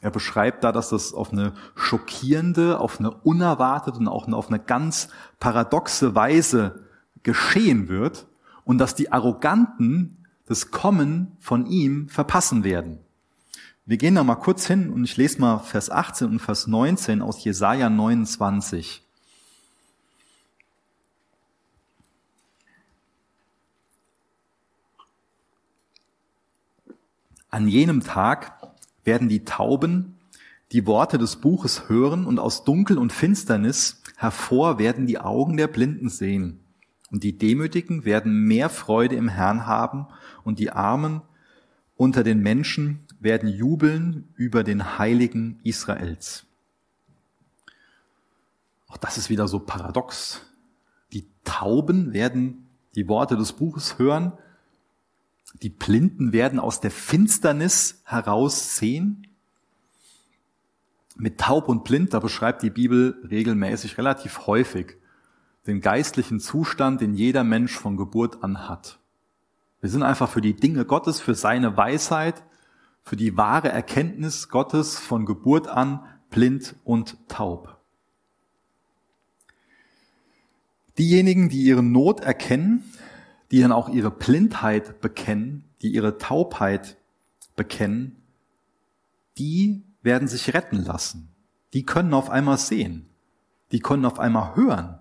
Er 0.05 0.11
beschreibt 0.11 0.63
da, 0.63 0.71
dass 0.71 0.89
das 0.89 1.15
auf 1.15 1.33
eine 1.33 1.53
schockierende, 1.73 2.79
auf 2.79 2.99
eine 2.99 3.09
unerwartete 3.09 3.97
und 3.97 4.07
auch 4.07 4.27
auf 4.27 4.49
eine 4.49 4.59
ganz 4.59 5.09
paradoxe 5.39 6.13
Weise 6.13 6.83
geschehen 7.23 7.87
wird 7.87 8.27
und 8.65 8.77
dass 8.77 8.93
die 8.93 9.11
Arroganten 9.11 10.23
das 10.45 10.69
Kommen 10.69 11.35
von 11.39 11.65
ihm 11.65 12.07
verpassen 12.07 12.63
werden. 12.63 12.99
Wir 13.87 13.97
gehen 13.97 14.13
da 14.13 14.23
mal 14.23 14.35
kurz 14.35 14.67
hin 14.67 14.91
und 14.91 15.05
ich 15.05 15.17
lese 15.17 15.41
mal 15.41 15.57
Vers 15.57 15.89
18 15.89 16.27
und 16.27 16.39
Vers 16.39 16.67
19 16.67 17.23
aus 17.23 17.43
Jesaja 17.43 17.89
29. 17.89 19.01
An 27.49 27.67
jenem 27.67 28.03
Tag 28.03 28.55
werden 29.05 29.29
die 29.29 29.45
Tauben 29.45 30.15
die 30.71 30.85
Worte 30.87 31.17
des 31.17 31.37
Buches 31.37 31.89
hören 31.89 32.25
und 32.25 32.39
aus 32.39 32.63
Dunkel 32.63 32.97
und 32.97 33.13
Finsternis 33.13 34.01
hervor 34.17 34.79
werden 34.79 35.05
die 35.05 35.19
Augen 35.19 35.57
der 35.57 35.67
Blinden 35.67 36.09
sehen. 36.09 36.59
Und 37.11 37.23
die 37.23 37.37
Demütigen 37.37 38.03
werden 38.03 38.45
mehr 38.45 38.69
Freude 38.69 39.15
im 39.15 39.29
Herrn 39.29 39.67
haben 39.67 40.07
und 40.43 40.59
die 40.59 40.71
Armen 40.71 41.21
unter 41.95 42.23
den 42.23 42.41
Menschen 42.41 43.05
werden 43.19 43.47
jubeln 43.47 44.33
über 44.35 44.63
den 44.63 44.97
Heiligen 44.97 45.59
Israels. 45.63 46.45
Auch 48.87 48.97
das 48.97 49.17
ist 49.17 49.29
wieder 49.29 49.47
so 49.47 49.59
paradox. 49.59 50.41
Die 51.13 51.27
Tauben 51.43 52.11
werden 52.11 52.67
die 52.95 53.07
Worte 53.07 53.37
des 53.37 53.53
Buches 53.53 53.99
hören, 53.99 54.33
die 55.61 55.69
Blinden 55.69 56.33
werden 56.33 56.59
aus 56.59 56.79
der 56.81 56.91
Finsternis 56.91 58.01
heraus 58.05 58.77
sehen. 58.77 59.27
Mit 61.15 61.39
taub 61.39 61.69
und 61.69 61.83
blind, 61.83 62.13
da 62.13 62.19
beschreibt 62.19 62.61
die 62.61 62.69
Bibel 62.69 63.21
regelmäßig, 63.29 63.97
relativ 63.97 64.47
häufig, 64.47 64.97
den 65.65 65.79
geistlichen 65.79 66.39
Zustand, 66.39 66.99
den 66.99 67.13
jeder 67.13 67.43
Mensch 67.43 67.73
von 67.73 67.95
Geburt 67.95 68.43
an 68.43 68.67
hat. 68.67 68.99
Wir 69.79 69.89
sind 69.89 70.03
einfach 70.03 70.29
für 70.29 70.41
die 70.41 70.55
Dinge 70.55 70.83
Gottes, 70.83 71.21
für 71.21 71.35
seine 71.35 71.77
Weisheit, 71.77 72.43
für 73.01 73.15
die 73.15 73.37
wahre 73.37 73.69
Erkenntnis 73.69 74.49
Gottes 74.49 74.97
von 74.97 75.25
Geburt 75.25 75.67
an 75.67 76.03
blind 76.29 76.75
und 76.83 77.17
taub. 77.29 77.79
Diejenigen, 80.97 81.49
die 81.49 81.61
ihre 81.63 81.83
Not 81.83 82.21
erkennen, 82.21 82.83
die 83.51 83.61
dann 83.61 83.71
auch 83.71 83.89
ihre 83.89 84.11
Blindheit 84.11 85.01
bekennen, 85.01 85.63
die 85.81 85.89
ihre 85.89 86.17
Taubheit 86.17 86.97
bekennen, 87.55 88.15
die 89.37 89.83
werden 90.01 90.27
sich 90.27 90.53
retten 90.53 90.83
lassen. 90.83 91.29
Die 91.73 91.83
können 91.83 92.13
auf 92.13 92.29
einmal 92.29 92.57
sehen. 92.57 93.07
Die 93.71 93.79
können 93.79 94.05
auf 94.05 94.19
einmal 94.19 94.55
hören. 94.55 94.99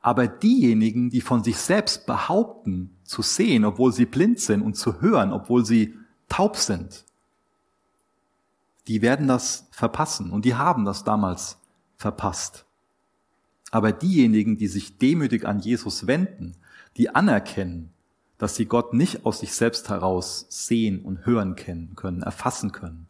Aber 0.00 0.26
diejenigen, 0.26 1.10
die 1.10 1.20
von 1.20 1.44
sich 1.44 1.56
selbst 1.56 2.06
behaupten, 2.06 2.96
zu 3.04 3.22
sehen, 3.22 3.64
obwohl 3.64 3.92
sie 3.92 4.06
blind 4.06 4.40
sind 4.40 4.62
und 4.62 4.74
zu 4.74 5.00
hören, 5.00 5.32
obwohl 5.32 5.64
sie 5.64 5.94
taub 6.28 6.56
sind, 6.56 7.04
die 8.88 9.02
werden 9.02 9.26
das 9.26 9.66
verpassen 9.70 10.30
und 10.30 10.44
die 10.44 10.54
haben 10.54 10.84
das 10.84 11.04
damals 11.04 11.58
verpasst. 11.96 12.66
Aber 13.70 13.92
diejenigen, 13.92 14.56
die 14.56 14.68
sich 14.68 14.98
demütig 14.98 15.46
an 15.46 15.58
Jesus 15.58 16.06
wenden, 16.06 16.56
die 16.96 17.14
anerkennen, 17.14 17.92
dass 18.38 18.54
sie 18.54 18.66
Gott 18.66 18.92
nicht 18.92 19.24
aus 19.24 19.40
sich 19.40 19.54
selbst 19.54 19.88
heraus 19.88 20.46
sehen 20.48 21.02
und 21.02 21.24
hören 21.24 21.56
können, 21.56 22.22
erfassen 22.22 22.72
können, 22.72 23.08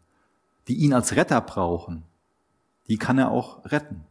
die 0.69 0.77
ihn 0.77 0.93
als 0.93 1.17
Retter 1.17 1.41
brauchen, 1.41 2.05
die 2.89 2.99
kann 2.99 3.19
er 3.19 3.31
auch 3.31 3.65
retten. 3.65 4.05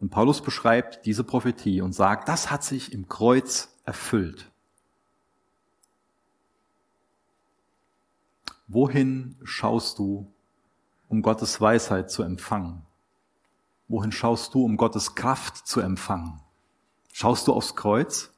Und 0.00 0.10
Paulus 0.10 0.42
beschreibt 0.42 1.06
diese 1.06 1.24
Prophetie 1.24 1.80
und 1.80 1.92
sagt, 1.92 2.28
das 2.28 2.50
hat 2.50 2.62
sich 2.62 2.92
im 2.92 3.08
Kreuz 3.08 3.74
erfüllt. 3.84 4.50
Wohin 8.68 9.36
schaust 9.42 9.98
du, 9.98 10.30
um 11.08 11.22
Gottes 11.22 11.60
Weisheit 11.60 12.10
zu 12.10 12.22
empfangen? 12.22 12.82
Wohin 13.88 14.12
schaust 14.12 14.54
du, 14.54 14.64
um 14.64 14.76
Gottes 14.76 15.14
Kraft 15.14 15.66
zu 15.66 15.80
empfangen? 15.80 16.40
Schaust 17.20 17.48
du 17.48 17.52
aufs 17.52 17.74
Kreuz? 17.74 18.30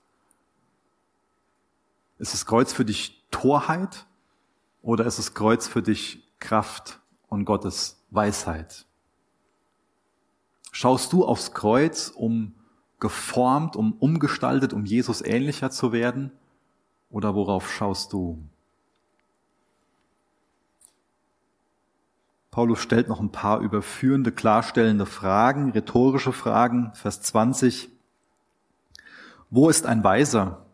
Ist 2.17 2.33
das 2.33 2.47
Kreuz 2.47 2.73
für 2.73 2.87
dich 2.87 3.27
Torheit 3.31 4.07
oder 4.81 5.05
ist 5.05 5.19
das 5.19 5.35
Kreuz 5.35 5.69
für 5.69 5.83
dich 5.83 6.27
Kraft 6.39 6.99
und 7.29 7.45
Gottes 7.45 8.03
Weisheit? 8.09 8.87
Schaust 10.73 11.13
du 11.13 11.27
aufs 11.27 11.53
Kreuz, 11.53 12.09
um 12.09 12.55
geformt, 13.01 13.77
um 13.77 13.93
umgestaltet, 13.93 14.73
um 14.73 14.87
Jesus 14.87 15.21
ähnlicher 15.21 15.71
zu 15.71 15.93
werden? 15.93 16.33
Oder 17.11 17.35
worauf 17.35 17.71
schaust 17.71 18.15
du? 18.15 18.43
Paulus 22.51 22.79
stellt 22.79 23.09
noch 23.09 23.21
ein 23.21 23.31
paar 23.31 23.61
überführende, 23.61 24.33
klarstellende 24.33 25.05
Fragen, 25.05 25.73
rhetorische 25.73 26.33
Fragen. 26.33 26.95
Vers 26.95 27.21
20. 27.21 28.00
Wo 29.51 29.69
ist 29.69 29.85
ein 29.85 30.05
Weiser? 30.05 30.65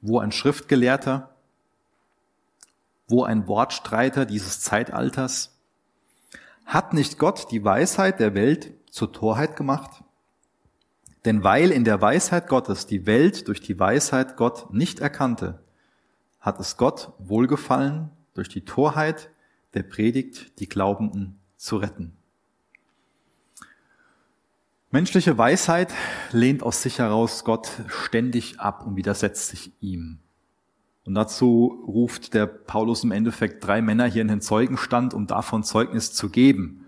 Wo 0.00 0.18
ein 0.18 0.32
Schriftgelehrter? 0.32 1.30
Wo 3.06 3.22
ein 3.22 3.46
Wortstreiter 3.46 4.26
dieses 4.26 4.60
Zeitalters? 4.60 5.56
Hat 6.66 6.92
nicht 6.92 7.18
Gott 7.18 7.52
die 7.52 7.64
Weisheit 7.64 8.18
der 8.18 8.34
Welt 8.34 8.72
zur 8.90 9.12
Torheit 9.12 9.54
gemacht? 9.54 10.02
Denn 11.24 11.44
weil 11.44 11.70
in 11.70 11.84
der 11.84 12.00
Weisheit 12.00 12.48
Gottes 12.48 12.86
die 12.86 13.06
Welt 13.06 13.46
durch 13.46 13.60
die 13.60 13.78
Weisheit 13.78 14.36
Gott 14.36 14.72
nicht 14.74 14.98
erkannte, 14.98 15.62
hat 16.40 16.58
es 16.58 16.76
Gott 16.76 17.12
wohlgefallen, 17.18 18.10
durch 18.34 18.48
die 18.48 18.64
Torheit 18.64 19.30
der 19.74 19.84
Predigt 19.84 20.58
die 20.58 20.68
Glaubenden 20.68 21.38
zu 21.56 21.76
retten. 21.76 22.16
Menschliche 24.94 25.38
Weisheit 25.38 25.88
lehnt 26.32 26.62
aus 26.62 26.82
sich 26.82 26.98
heraus 26.98 27.44
Gott 27.44 27.70
ständig 27.88 28.60
ab 28.60 28.86
und 28.86 28.94
widersetzt 28.94 29.48
sich 29.48 29.72
ihm. 29.80 30.18
Und 31.06 31.14
dazu 31.14 31.82
ruft 31.88 32.34
der 32.34 32.44
Paulus 32.44 33.02
im 33.02 33.10
Endeffekt 33.10 33.66
drei 33.66 33.80
Männer 33.80 34.04
hier 34.04 34.20
in 34.20 34.28
den 34.28 34.42
Zeugenstand, 34.42 35.14
um 35.14 35.26
davon 35.26 35.64
Zeugnis 35.64 36.12
zu 36.12 36.28
geben. 36.28 36.84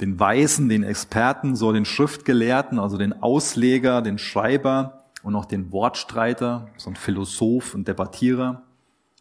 Den 0.00 0.18
Weisen, 0.18 0.68
den 0.68 0.82
Experten, 0.82 1.54
so 1.54 1.72
den 1.72 1.84
Schriftgelehrten, 1.84 2.80
also 2.80 2.98
den 2.98 3.22
Ausleger, 3.22 4.02
den 4.02 4.18
Schreiber 4.18 5.04
und 5.22 5.36
auch 5.36 5.44
den 5.44 5.70
Wortstreiter, 5.70 6.66
so 6.76 6.90
ein 6.90 6.96
Philosoph 6.96 7.72
und 7.72 7.86
Debattierer. 7.86 8.64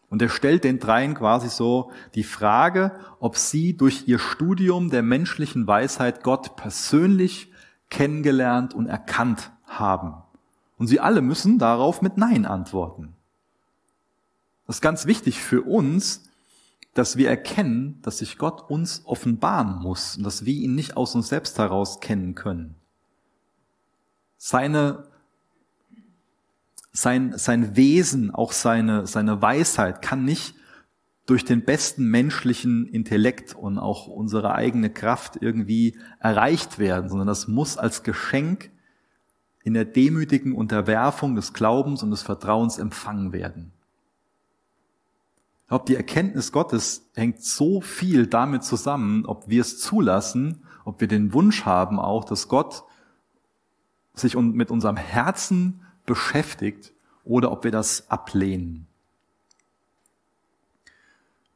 Und 0.10 0.24
er 0.24 0.30
stellt 0.30 0.64
den 0.64 0.80
dreien 0.80 1.14
quasi 1.14 1.50
so 1.50 1.92
die 2.16 2.24
Frage, 2.24 2.94
ob 3.20 3.38
sie 3.38 3.78
durch 3.78 4.08
ihr 4.08 4.18
Studium 4.18 4.90
der 4.90 5.04
menschlichen 5.04 5.68
Weisheit 5.68 6.24
Gott 6.24 6.56
persönlich 6.56 7.52
kennengelernt 7.90 8.74
und 8.74 8.88
erkannt 8.88 9.52
haben. 9.66 10.16
Und 10.78 10.88
sie 10.88 11.00
alle 11.00 11.22
müssen 11.22 11.58
darauf 11.60 12.02
mit 12.02 12.18
Nein 12.18 12.46
antworten. 12.46 13.16
Das 14.66 14.78
ist 14.78 14.82
ganz 14.82 15.06
wichtig 15.06 15.42
für 15.42 15.62
uns, 15.62 16.24
dass 16.94 17.16
wir 17.16 17.30
erkennen, 17.30 18.00
dass 18.02 18.20
sich 18.20 18.38
Gott 18.38 18.70
uns 18.70 19.04
offenbaren 19.06 19.82
muss 19.82 20.18
und 20.18 20.24
dass 20.24 20.46
wir 20.46 20.54
ihn 20.54 20.76
nicht 20.76 20.98
aus 20.98 21.16
uns 21.16 21.30
selbst 21.30 21.58
heraus 21.58 22.00
kennen 22.00 22.36
können. 22.36 22.76
Seine, 24.38 25.08
sein, 26.92 27.38
sein 27.38 27.76
Wesen, 27.76 28.34
auch 28.34 28.52
seine, 28.52 29.08
seine 29.08 29.42
Weisheit 29.42 30.02
kann 30.02 30.26
nicht 30.26 30.56
durch 31.28 31.44
den 31.44 31.66
besten 31.66 32.10
menschlichen 32.10 32.88
Intellekt 32.88 33.54
und 33.54 33.78
auch 33.78 34.08
unsere 34.08 34.56
eigene 34.56 34.90
Kraft 34.90 35.38
irgendwie 35.42 36.00
erreicht 36.20 36.80
werden, 36.80 37.10
sondern 37.10 37.28
das 37.28 37.50
muss 37.50 37.78
als 37.78 38.02
Geschenk 38.02 38.72
in 39.62 39.74
der 39.74 39.84
demütigen 39.84 40.56
Unterwerfung 40.56 41.36
des 41.36 41.54
Glaubens 41.54 42.02
und 42.02 42.12
des 42.12 42.22
Vertrauens 42.24 42.78
empfangen 42.78 43.34
werden. 43.34 43.74
Ich 45.64 45.68
glaube, 45.68 45.86
die 45.86 45.96
Erkenntnis 45.98 46.54
Gottes 46.54 47.10
hängt 47.14 47.44
so 47.44 47.82
viel 47.82 48.26
damit 48.26 48.64
zusammen, 48.64 49.26
ob 49.26 49.50
wir 49.50 49.60
es 49.60 49.80
zulassen, 49.82 50.64
ob 50.86 51.02
wir 51.02 51.10
den 51.10 51.34
Wunsch 51.34 51.66
haben 51.66 52.00
auch, 52.00 52.24
dass 52.24 52.48
Gott 52.48 52.86
sich 54.14 54.38
mit 54.38 54.72
unserem 54.72 54.96
Herzen 54.96 55.82
beschäftigt 56.06 56.94
oder 57.26 57.52
ob 57.52 57.66
wir 57.66 57.72
das 57.72 58.10
ablehnen. 58.10 58.88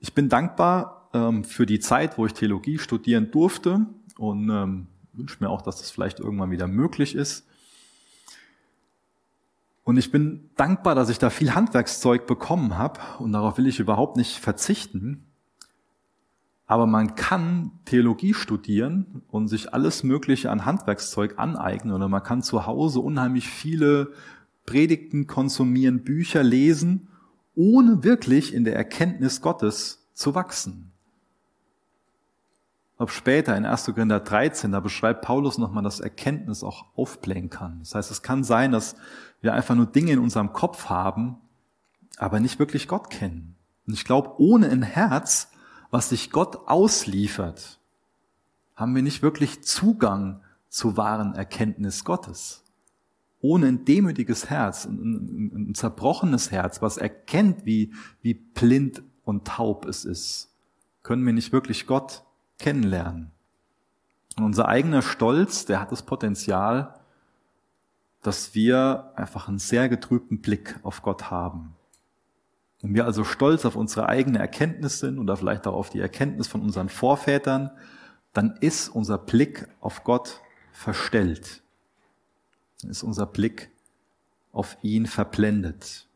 Ich 0.01 0.15
bin 0.15 0.29
dankbar 0.29 1.09
ähm, 1.13 1.43
für 1.43 1.67
die 1.67 1.79
Zeit, 1.79 2.17
wo 2.17 2.25
ich 2.25 2.33
Theologie 2.33 2.79
studieren 2.79 3.29
durfte 3.29 3.85
und 4.17 4.49
ähm, 4.49 4.87
wünsche 5.13 5.37
mir 5.39 5.49
auch, 5.49 5.61
dass 5.61 5.77
das 5.77 5.91
vielleicht 5.91 6.19
irgendwann 6.19 6.49
wieder 6.49 6.67
möglich 6.67 7.13
ist. 7.13 7.47
Und 9.83 9.97
ich 9.97 10.11
bin 10.11 10.49
dankbar, 10.55 10.95
dass 10.95 11.09
ich 11.09 11.19
da 11.19 11.29
viel 11.29 11.53
Handwerkszeug 11.53 12.25
bekommen 12.25 12.79
habe 12.79 12.99
und 13.19 13.31
darauf 13.31 13.59
will 13.59 13.67
ich 13.67 13.79
überhaupt 13.79 14.17
nicht 14.17 14.39
verzichten. 14.39 15.27
Aber 16.65 16.87
man 16.87 17.15
kann 17.15 17.71
Theologie 17.85 18.33
studieren 18.33 19.21
und 19.27 19.49
sich 19.49 19.71
alles 19.71 20.03
Mögliche 20.03 20.49
an 20.49 20.65
Handwerkszeug 20.65 21.37
aneignen 21.37 21.93
oder 21.93 22.07
man 22.07 22.23
kann 22.23 22.41
zu 22.41 22.65
Hause 22.65 23.01
unheimlich 23.01 23.49
viele 23.49 24.13
Predigten 24.65 25.27
konsumieren, 25.27 26.03
Bücher 26.03 26.41
lesen, 26.41 27.07
ohne 27.55 28.03
wirklich 28.03 28.53
in 28.53 28.63
der 28.63 28.75
Erkenntnis 28.75 29.41
Gottes 29.41 30.07
zu 30.13 30.35
wachsen. 30.35 30.91
Ob 32.97 33.09
später 33.09 33.57
in 33.57 33.65
1. 33.65 33.85
Korinther 33.85 34.19
13, 34.19 34.71
da 34.71 34.79
beschreibt 34.79 35.23
Paulus 35.23 35.57
nochmal, 35.57 35.83
dass 35.83 35.99
Erkenntnis 35.99 36.63
auch 36.63 36.85
aufblähen 36.95 37.49
kann. 37.49 37.79
Das 37.79 37.95
heißt, 37.95 38.11
es 38.11 38.21
kann 38.21 38.43
sein, 38.43 38.71
dass 38.71 38.95
wir 39.41 39.53
einfach 39.53 39.73
nur 39.73 39.87
Dinge 39.87 40.11
in 40.11 40.19
unserem 40.19 40.53
Kopf 40.53 40.85
haben, 40.85 41.37
aber 42.17 42.39
nicht 42.39 42.59
wirklich 42.59 42.87
Gott 42.87 43.09
kennen. 43.09 43.55
Und 43.87 43.93
ich 43.93 44.05
glaube, 44.05 44.39
ohne 44.39 44.69
ein 44.69 44.83
Herz, 44.83 45.49
was 45.89 46.09
sich 46.09 46.29
Gott 46.29 46.67
ausliefert, 46.67 47.79
haben 48.75 48.93
wir 48.93 49.01
nicht 49.01 49.23
wirklich 49.23 49.63
Zugang 49.63 50.41
zur 50.69 50.95
wahren 50.95 51.33
Erkenntnis 51.33 52.05
Gottes. 52.05 52.63
Ohne 53.41 53.67
ein 53.67 53.85
demütiges 53.85 54.49
Herz, 54.49 54.85
ein, 54.85 55.51
ein, 55.53 55.69
ein 55.69 55.75
zerbrochenes 55.75 56.51
Herz, 56.51 56.81
was 56.81 56.97
erkennt, 56.97 57.65
wie, 57.65 57.93
wie 58.21 58.33
blind 58.33 59.03
und 59.23 59.45
taub 59.45 59.85
es 59.85 60.05
ist, 60.05 60.53
können 61.03 61.25
wir 61.25 61.33
nicht 61.33 61.51
wirklich 61.51 61.87
Gott 61.87 62.23
kennenlernen. 62.59 63.31
Und 64.37 64.45
unser 64.45 64.67
eigener 64.67 65.01
Stolz, 65.01 65.65
der 65.65 65.81
hat 65.81 65.91
das 65.91 66.03
Potenzial, 66.03 66.99
dass 68.21 68.53
wir 68.53 69.11
einfach 69.15 69.47
einen 69.47 69.59
sehr 69.59 69.89
getrübten 69.89 70.41
Blick 70.41 70.79
auf 70.83 71.01
Gott 71.01 71.31
haben. 71.31 71.75
Wenn 72.81 72.93
wir 72.93 73.05
also 73.05 73.23
stolz 73.23 73.65
auf 73.65 73.75
unsere 73.75 74.09
eigene 74.09 74.39
Erkenntnis 74.39 74.99
sind 74.99 75.19
oder 75.19 75.37
vielleicht 75.37 75.67
auch 75.67 75.73
auf 75.73 75.89
die 75.89 75.99
Erkenntnis 75.99 76.47
von 76.47 76.61
unseren 76.61 76.89
Vorvätern, 76.89 77.71
dann 78.33 78.57
ist 78.61 78.89
unser 78.89 79.17
Blick 79.17 79.67
auf 79.79 80.03
Gott 80.03 80.39
verstellt. 80.71 81.60
Dann 82.81 82.91
ist 82.91 83.03
unser 83.03 83.25
Blick 83.25 83.71
auf 84.51 84.77
ihn 84.81 85.05
verblendet. 85.05 86.07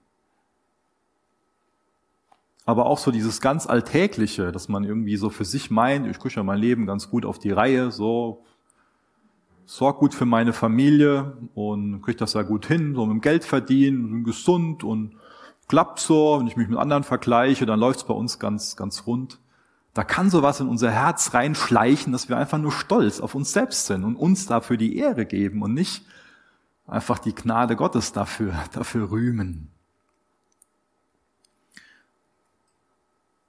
Aber 2.66 2.88
auch 2.88 2.98
so 2.98 3.12
dieses 3.12 3.42
ganz 3.42 3.68
Alltägliche, 3.68 4.52
dass 4.52 4.70
man 4.70 4.84
irgendwie 4.84 5.18
so 5.18 5.30
für 5.30 5.46
sich 5.46 5.70
meint, 5.70 6.08
ich 6.08 6.20
kriege 6.20 6.36
ja 6.36 6.44
mein 6.44 6.60
Leben 6.60 6.88
ganz 6.88 7.10
gut 7.10 7.26
auf 7.26 7.38
die 7.38 7.52
Reihe, 7.52 7.92
so 7.92 8.44
sorg 9.68 10.00
gut 10.00 10.14
für 10.14 10.26
meine 10.26 10.54
Familie 10.54 11.38
und 11.54 12.02
kriege 12.02 12.18
das 12.18 12.34
ja 12.34 12.42
gut 12.42 12.66
hin, 12.66 12.96
so 12.96 13.06
mit 13.06 13.14
dem 13.14 13.22
Geld 13.22 13.44
verdienen, 13.44 14.10
bin 14.10 14.24
gesund 14.24 14.84
und 14.84 15.16
klappt 15.68 16.00
so. 16.00 16.40
Wenn 16.40 16.48
ich 16.48 16.56
mich 16.56 16.68
mit 16.68 16.78
anderen 16.78 17.04
vergleiche, 17.04 17.66
dann 17.66 17.80
läuft's 17.80 18.06
bei 18.06 18.14
uns 18.14 18.40
ganz, 18.40 18.76
ganz 18.76 19.06
rund. 19.06 19.40
Da 19.94 20.04
kann 20.04 20.30
sowas 20.30 20.60
in 20.60 20.68
unser 20.68 20.92
Herz 20.92 21.34
reinschleichen, 21.34 22.12
dass 22.12 22.30
wir 22.30 22.38
einfach 22.38 22.58
nur 22.58 22.72
stolz 22.72 23.20
auf 23.20 23.34
uns 23.34 23.54
selbst 23.54 23.86
sind 23.86 24.04
und 24.04 24.16
uns 24.16 24.46
dafür 24.46 24.78
die 24.78 24.98
Ehre 24.98 25.26
geben 25.26 25.62
und 25.62 25.74
nicht 25.74 26.04
einfach 26.88 27.20
die 27.20 27.34
Gnade 27.34 27.76
Gottes 27.76 28.12
dafür, 28.12 28.54
dafür 28.74 29.12
rühmen. 29.12 29.72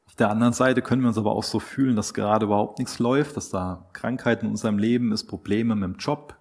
Auf 0.07 0.14
der 0.14 0.31
anderen 0.31 0.55
Seite 0.55 0.81
können 0.81 1.03
wir 1.03 1.09
uns 1.09 1.18
aber 1.18 1.33
auch 1.33 1.44
so 1.44 1.61
fühlen, 1.61 1.94
dass 1.94 2.14
gerade 2.14 2.46
überhaupt 2.46 2.79
nichts 2.79 2.99
läuft, 2.99 3.37
dass 3.37 3.51
da 3.51 3.87
Krankheiten 3.92 4.46
in 4.46 4.53
unserem 4.53 4.79
Leben 4.79 5.12
ist, 5.12 5.25
Probleme 5.25 5.75
mit 5.75 5.85
dem 5.85 5.99
Job, 5.99 6.37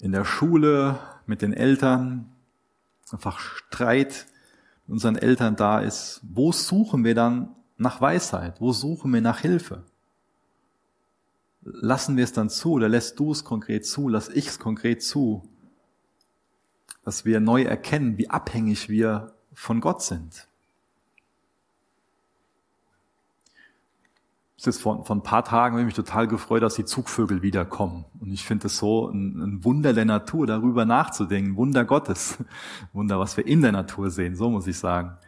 in 0.00 0.12
der 0.12 0.24
Schule, 0.24 0.98
mit 1.24 1.40
den 1.40 1.54
Eltern, 1.54 2.30
einfach 3.10 3.38
Streit 3.38 4.26
mit 4.86 4.92
unseren 4.92 5.16
Eltern 5.16 5.56
da 5.56 5.80
ist. 5.80 6.20
Wo 6.24 6.52
suchen 6.52 7.04
wir 7.04 7.14
dann 7.14 7.54
nach 7.78 8.02
Weisheit? 8.02 8.60
Wo 8.60 8.72
suchen 8.72 9.12
wir 9.14 9.22
nach 9.22 9.40
Hilfe? 9.40 9.84
Lassen 11.62 12.18
wir 12.18 12.24
es 12.24 12.34
dann 12.34 12.50
zu 12.50 12.72
oder 12.72 12.90
lässt 12.90 13.18
du 13.18 13.32
es 13.32 13.44
konkret 13.44 13.86
zu, 13.86 14.10
lass 14.10 14.28
ich 14.28 14.48
es 14.48 14.58
konkret 14.58 15.02
zu, 15.02 15.48
dass 17.04 17.24
wir 17.24 17.40
neu 17.40 17.62
erkennen, 17.62 18.18
wie 18.18 18.30
abhängig 18.30 18.88
wir 18.88 19.34
von 19.52 19.80
Gott 19.80 20.02
sind. 20.02 20.48
Jetzt 24.56 24.80
vor, 24.80 25.04
vor 25.04 25.16
ein 25.16 25.22
paar 25.22 25.44
Tagen 25.44 25.74
habe 25.74 25.82
ich 25.82 25.86
mich 25.86 25.94
total 25.94 26.26
gefreut, 26.26 26.62
dass 26.62 26.74
die 26.74 26.86
Zugvögel 26.86 27.42
wiederkommen. 27.42 28.06
Und 28.18 28.32
ich 28.32 28.46
finde 28.46 28.68
es 28.68 28.78
so 28.78 29.10
ein, 29.10 29.38
ein, 29.38 29.64
Wunder 29.64 29.92
der 29.92 30.06
Natur, 30.06 30.46
darüber 30.46 30.86
nachzudenken. 30.86 31.56
Wunder 31.56 31.84
Gottes. 31.84 32.38
Wunder, 32.94 33.20
was 33.20 33.36
wir 33.36 33.46
in 33.46 33.60
der 33.60 33.72
Natur 33.72 34.10
sehen, 34.10 34.36
so 34.36 34.48
muss 34.48 34.66
ich 34.66 34.78
sagen. 34.78 35.18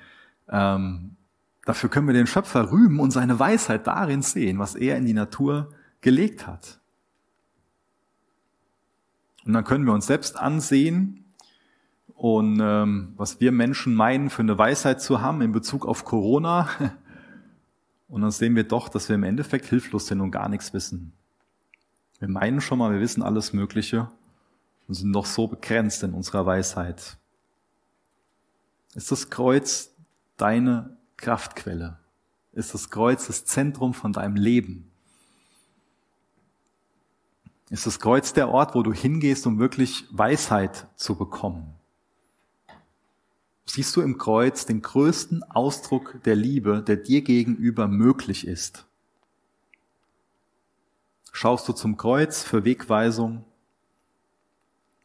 Ähm, 0.49 1.17
Dafür 1.67 1.91
können 1.91 2.07
wir 2.07 2.15
den 2.15 2.29
Schöpfer 2.29 2.71
rühmen 2.71 3.01
und 3.01 3.11
seine 3.11 3.41
Weisheit 3.41 3.89
darin 3.89 4.23
sehen, 4.23 4.61
was 4.61 4.77
er 4.77 4.97
in 4.97 5.05
die 5.05 5.13
Natur 5.13 5.75
gelegt 6.01 6.47
hat. 6.47 6.79
Und 9.45 9.53
dann 9.53 9.65
können 9.65 9.85
wir 9.85 9.93
uns 9.93 10.07
selbst 10.07 10.39
ansehen 10.39 11.26
und 12.17 12.61
ähm, 12.63 13.13
was 13.17 13.41
wir 13.41 13.53
Menschen 13.53 13.95
meinen, 13.95 14.31
für 14.31 14.41
eine 14.41 14.57
Weisheit 14.57 15.03
zu 15.03 15.21
haben 15.21 15.43
in 15.43 15.53
Bezug 15.53 15.87
auf 15.87 16.05
Corona. 16.05 16.69
Und 18.09 18.23
dann 18.23 18.31
sehen 18.31 18.55
wir 18.55 18.63
doch, 18.63 18.89
dass 18.89 19.09
wir 19.09 19.17
im 19.17 19.25
Endeffekt 19.25 19.67
hilflos 19.67 20.07
sind 20.07 20.21
und 20.21 20.31
gar 20.31 20.49
nichts 20.49 20.73
wissen. 20.73 21.13
Wir 22.21 22.29
meinen 22.29 22.61
schon 22.61 22.79
mal, 22.79 22.93
wir 22.93 23.01
wissen 23.01 23.21
alles 23.21 23.53
Mögliche 23.53 24.09
und 24.87 24.95
sind 24.95 25.13
doch 25.13 25.27
so 25.27 25.49
begrenzt 25.49 26.05
in 26.05 26.15
unserer 26.15 26.47
Weisheit. 26.47 27.19
Ist 28.95 29.11
das 29.11 29.29
Kreuz 29.29 29.91
deine 30.37 30.97
Kraftquelle? 31.17 31.99
Ist 32.53 32.75
das 32.75 32.91
Kreuz 32.91 33.27
das 33.27 33.45
Zentrum 33.45 33.93
von 33.93 34.13
deinem 34.13 34.37
Leben? 34.37 34.89
Ist 37.71 37.87
das 37.87 37.99
Kreuz 37.99 38.33
der 38.33 38.51
Ort, 38.51 38.77
wo 38.77 38.85
du 38.85 38.93
hingehst, 38.93 39.49
um 39.49 39.59
wirklich 39.59 40.07
Weisheit 40.13 40.87
zu 40.95 41.17
bekommen? 41.17 41.76
Siehst 43.69 43.95
du 43.97 44.01
im 44.01 44.17
Kreuz 44.17 44.65
den 44.65 44.81
größten 44.81 45.43
Ausdruck 45.43 46.23
der 46.25 46.37
Liebe, 46.37 46.83
der 46.83 46.97
dir 46.97 47.23
gegenüber 47.23 47.89
möglich 47.89 48.47
ist? 48.47 48.87
Schaust 51.33 51.69
du 51.69 51.73
zum 51.73 51.97
Kreuz 51.97 52.43
für 52.43 52.65
Wegweisung? 52.65 53.45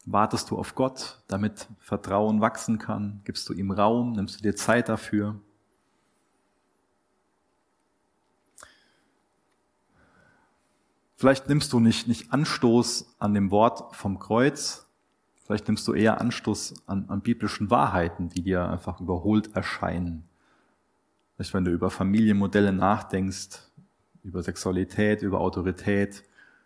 Wartest 0.05 0.49
du 0.49 0.57
auf 0.57 0.75
Gott, 0.75 1.21
damit 1.27 1.67
Vertrauen 1.79 2.39
wachsen 2.39 2.77
kann? 2.77 3.21
Gibst 3.25 3.49
du 3.49 3.53
ihm 3.53 3.71
Raum? 3.71 4.13
Nimmst 4.13 4.39
du 4.39 4.43
dir 4.43 4.55
Zeit 4.55 4.89
dafür? 4.89 5.39
Vielleicht 11.17 11.49
nimmst 11.49 11.73
du 11.73 11.79
nicht, 11.79 12.07
nicht 12.07 12.31
Anstoß 12.31 13.15
an 13.19 13.33
dem 13.33 13.51
Wort 13.51 13.95
vom 13.95 14.17
Kreuz, 14.17 14.87
vielleicht 15.45 15.67
nimmst 15.67 15.87
du 15.87 15.93
eher 15.93 16.21
Anstoß 16.21 16.87
an, 16.87 17.05
an 17.07 17.21
biblischen 17.21 17.69
Wahrheiten, 17.69 18.29
die 18.29 18.41
dir 18.41 18.69
einfach 18.69 18.99
überholt 18.99 19.55
erscheinen. 19.55 20.23
Vielleicht 21.35 21.53
wenn 21.53 21.65
du 21.65 21.71
über 21.71 21.89
Familienmodelle 21.89 22.73
nachdenkst, 22.73 23.59
über 24.23 24.43
Sexualität, 24.43 25.21
über 25.21 25.39
Autorität, 25.39 26.23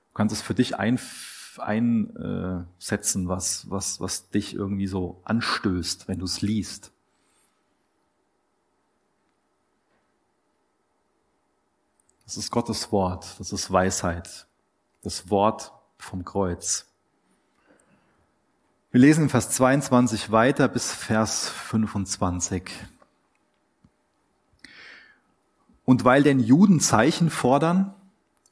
du 0.10 0.14
kannst 0.14 0.36
es 0.36 0.42
für 0.42 0.54
dich 0.54 0.78
ein, 0.78 1.00
einsetzen, 1.58 3.28
was, 3.28 3.70
was, 3.70 4.00
was 4.00 4.30
dich 4.30 4.54
irgendwie 4.56 4.88
so 4.88 5.22
anstößt, 5.24 6.08
wenn 6.08 6.20
du 6.20 6.26
es 6.26 6.42
liest. 6.42 6.92
Das 12.26 12.38
ist 12.38 12.50
Gottes 12.50 12.92
Wort, 12.92 13.40
das 13.40 13.54
ist 13.54 13.72
Weisheit, 13.72 14.48
das 15.04 15.30
Wort 15.30 15.72
vom 15.98 16.26
Kreuz. 16.26 16.88
Wir 18.96 19.02
lesen 19.02 19.24
in 19.24 19.30
Vers 19.30 19.50
22 19.50 20.32
weiter 20.32 20.70
bis 20.70 20.90
Vers 20.90 21.50
25. 21.50 22.72
Und 25.84 26.06
weil 26.06 26.24
den 26.24 26.40
Juden 26.40 26.80
Zeichen 26.80 27.30
fordern 27.30 27.94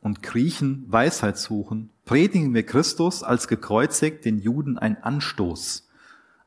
und 0.02 0.22
Griechen 0.22 0.84
Weisheit 0.90 1.38
suchen, 1.38 1.92
predigen 2.04 2.54
wir 2.54 2.66
Christus 2.66 3.24
als 3.24 3.48
gekreuzigt 3.48 4.26
den 4.26 4.38
Juden 4.38 4.78
ein 4.78 5.02
Anstoß, 5.02 5.88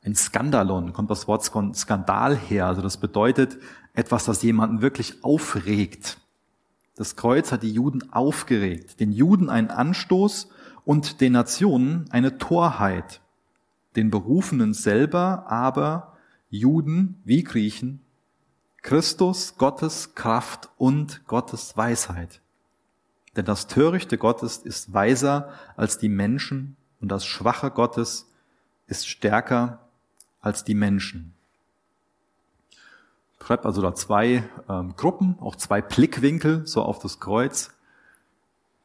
ein 0.04 0.14
Skandalon, 0.14 0.92
kommt 0.92 1.10
das 1.10 1.26
Wort 1.26 1.42
Skandal 1.42 2.36
her. 2.36 2.66
Also 2.66 2.82
das 2.82 2.98
bedeutet 2.98 3.56
etwas, 3.94 4.26
das 4.26 4.42
jemanden 4.42 4.82
wirklich 4.82 5.24
aufregt. 5.24 6.18
Das 6.96 7.16
Kreuz 7.16 7.50
hat 7.50 7.62
die 7.62 7.72
Juden 7.72 8.12
aufgeregt, 8.12 9.00
den 9.00 9.12
Juden 9.12 9.48
einen 9.48 9.70
Anstoß 9.70 10.50
und 10.84 11.22
den 11.22 11.32
Nationen 11.32 12.04
eine 12.10 12.36
Torheit, 12.36 13.22
den 13.96 14.10
Berufenen 14.10 14.74
selber 14.74 15.46
aber 15.48 16.16
Juden 16.50 17.20
wie 17.24 17.42
Griechen, 17.42 18.00
Christus, 18.82 19.56
Gottes 19.56 20.14
Kraft 20.14 20.68
und 20.78 21.26
Gottes 21.26 21.76
Weisheit. 21.76 22.40
Denn 23.34 23.44
das 23.44 23.66
Törichte 23.66 24.16
Gottes 24.16 24.58
ist 24.58 24.92
weiser 24.92 25.52
als 25.76 25.98
die 25.98 26.08
Menschen 26.08 26.76
und 27.00 27.10
das 27.10 27.26
Schwache 27.26 27.70
Gottes 27.70 28.30
ist 28.86 29.08
stärker 29.08 29.80
als 30.40 30.62
die 30.62 30.74
Menschen 30.74 31.36
schreibt 33.46 33.64
also 33.64 33.80
da 33.80 33.94
zwei 33.94 34.42
ähm, 34.68 34.94
Gruppen, 34.96 35.36
auch 35.40 35.54
zwei 35.54 35.80
Blickwinkel 35.80 36.66
so 36.66 36.82
auf 36.82 36.98
das 36.98 37.20
Kreuz. 37.20 37.70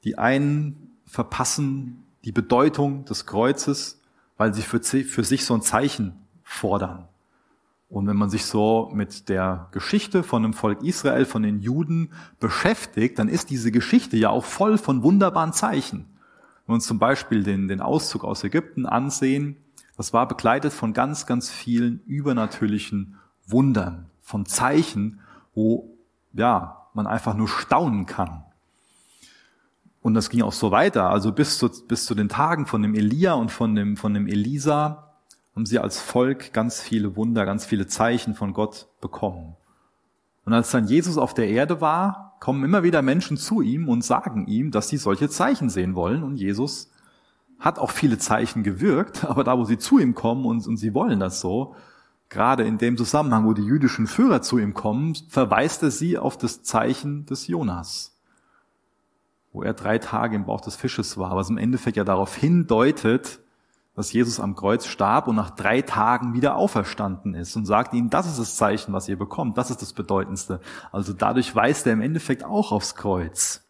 Die 0.03 0.19
einen 0.19 0.91
verpassen 1.07 2.03
die 2.25 2.31
Bedeutung 2.31 3.03
des 3.05 3.25
Kreuzes, 3.25 4.00
weil 4.41 4.55
sie 4.55 4.63
für, 4.63 4.81
für 4.81 5.23
sich 5.23 5.45
so 5.45 5.53
ein 5.53 5.61
Zeichen 5.61 6.13
fordern. 6.41 7.07
Und 7.89 8.07
wenn 8.07 8.15
man 8.15 8.31
sich 8.31 8.47
so 8.47 8.89
mit 8.91 9.29
der 9.29 9.67
Geschichte 9.71 10.23
von 10.23 10.41
dem 10.41 10.53
Volk 10.53 10.81
Israel, 10.81 11.25
von 11.25 11.43
den 11.43 11.59
Juden 11.59 12.11
beschäftigt, 12.39 13.19
dann 13.19 13.29
ist 13.29 13.51
diese 13.51 13.71
Geschichte 13.71 14.17
ja 14.17 14.31
auch 14.31 14.43
voll 14.43 14.79
von 14.79 15.03
wunderbaren 15.03 15.53
Zeichen. 15.53 16.07
Wenn 16.65 16.69
wir 16.69 16.73
uns 16.73 16.87
zum 16.87 16.97
Beispiel 16.97 17.43
den, 17.43 17.67
den 17.67 17.81
Auszug 17.81 18.23
aus 18.23 18.43
Ägypten 18.43 18.87
ansehen, 18.87 19.57
das 19.95 20.11
war 20.11 20.27
begleitet 20.27 20.73
von 20.73 20.93
ganz, 20.93 21.27
ganz 21.27 21.51
vielen 21.51 22.01
übernatürlichen 22.07 23.19
Wundern 23.45 24.07
von 24.21 24.47
Zeichen, 24.47 25.19
wo 25.53 25.95
ja, 26.33 26.87
man 26.95 27.05
einfach 27.05 27.35
nur 27.35 27.47
staunen 27.47 28.07
kann. 28.07 28.43
Und 30.01 30.13
das 30.15 30.29
ging 30.29 30.41
auch 30.41 30.53
so 30.53 30.71
weiter. 30.71 31.09
Also 31.09 31.31
bis 31.31 31.57
zu, 31.57 31.69
bis 31.87 32.05
zu 32.05 32.15
den 32.15 32.29
Tagen 32.29 32.65
von 32.65 32.81
dem 32.81 32.95
Elia 32.95 33.33
und 33.33 33.51
von 33.51 33.75
dem, 33.75 33.97
von 33.97 34.13
dem 34.13 34.27
Elisa 34.27 35.13
haben 35.55 35.65
sie 35.65 35.79
als 35.79 35.99
Volk 35.99 36.53
ganz 36.53 36.81
viele 36.81 37.15
Wunder, 37.15 37.45
ganz 37.45 37.65
viele 37.65 37.87
Zeichen 37.87 38.33
von 38.33 38.53
Gott 38.53 38.87
bekommen. 39.01 39.55
Und 40.45 40.53
als 40.53 40.71
dann 40.71 40.87
Jesus 40.87 41.17
auf 41.17 41.33
der 41.33 41.49
Erde 41.49 41.81
war, 41.81 42.35
kommen 42.39 42.63
immer 42.63 42.83
wieder 42.83 43.01
Menschen 43.01 43.37
zu 43.37 43.61
ihm 43.61 43.87
und 43.87 44.03
sagen 44.03 44.47
ihm, 44.47 44.71
dass 44.71 44.89
sie 44.89 44.97
solche 44.97 45.29
Zeichen 45.29 45.69
sehen 45.69 45.93
wollen. 45.93 46.23
Und 46.23 46.37
Jesus 46.37 46.89
hat 47.59 47.77
auch 47.77 47.91
viele 47.91 48.17
Zeichen 48.17 48.63
gewirkt, 48.63 49.23
aber 49.29 49.43
da, 49.43 49.57
wo 49.57 49.65
sie 49.65 49.77
zu 49.77 49.99
ihm 49.99 50.15
kommen 50.15 50.45
und, 50.45 50.65
und 50.67 50.77
sie 50.77 50.93
wollen 50.93 51.19
das 51.19 51.39
so, 51.39 51.75
gerade 52.29 52.63
in 52.63 52.77
dem 52.77 52.97
Zusammenhang, 52.97 53.45
wo 53.45 53.53
die 53.53 53.63
jüdischen 53.63 54.07
Führer 54.07 54.41
zu 54.41 54.57
ihm 54.57 54.73
kommen, 54.73 55.15
verweist 55.27 55.83
er 55.83 55.91
sie 55.91 56.17
auf 56.17 56.37
das 56.37 56.63
Zeichen 56.63 57.25
des 57.27 57.47
Jonas, 57.47 58.10
wo 59.53 59.63
er 59.63 59.73
drei 59.73 59.97
Tage 59.97 60.35
im 60.35 60.45
Bauch 60.45 60.61
des 60.61 60.75
Fisches 60.75 61.17
war, 61.17 61.35
was 61.35 61.49
im 61.49 61.57
Endeffekt 61.57 61.97
ja 61.97 62.03
darauf 62.03 62.35
hindeutet, 62.35 63.39
dass 63.95 64.13
Jesus 64.13 64.39
am 64.39 64.55
Kreuz 64.55 64.85
starb 64.85 65.27
und 65.27 65.35
nach 65.35 65.49
drei 65.49 65.81
Tagen 65.81 66.33
wieder 66.33 66.55
auferstanden 66.55 67.33
ist 67.33 67.55
und 67.57 67.65
sagt 67.65 67.93
ihnen, 67.93 68.09
das 68.09 68.25
ist 68.25 68.39
das 68.39 68.55
Zeichen, 68.55 68.93
was 68.93 69.09
ihr 69.09 69.17
bekommt, 69.17 69.57
das 69.57 69.69
ist 69.69 69.81
das 69.81 69.91
Bedeutendste. 69.91 70.61
Also 70.91 71.11
dadurch 71.11 71.53
weist 71.55 71.85
er 71.85 71.93
im 71.93 72.01
Endeffekt 72.01 72.45
auch 72.45 72.71
aufs 72.71 72.95
Kreuz. 72.95 73.63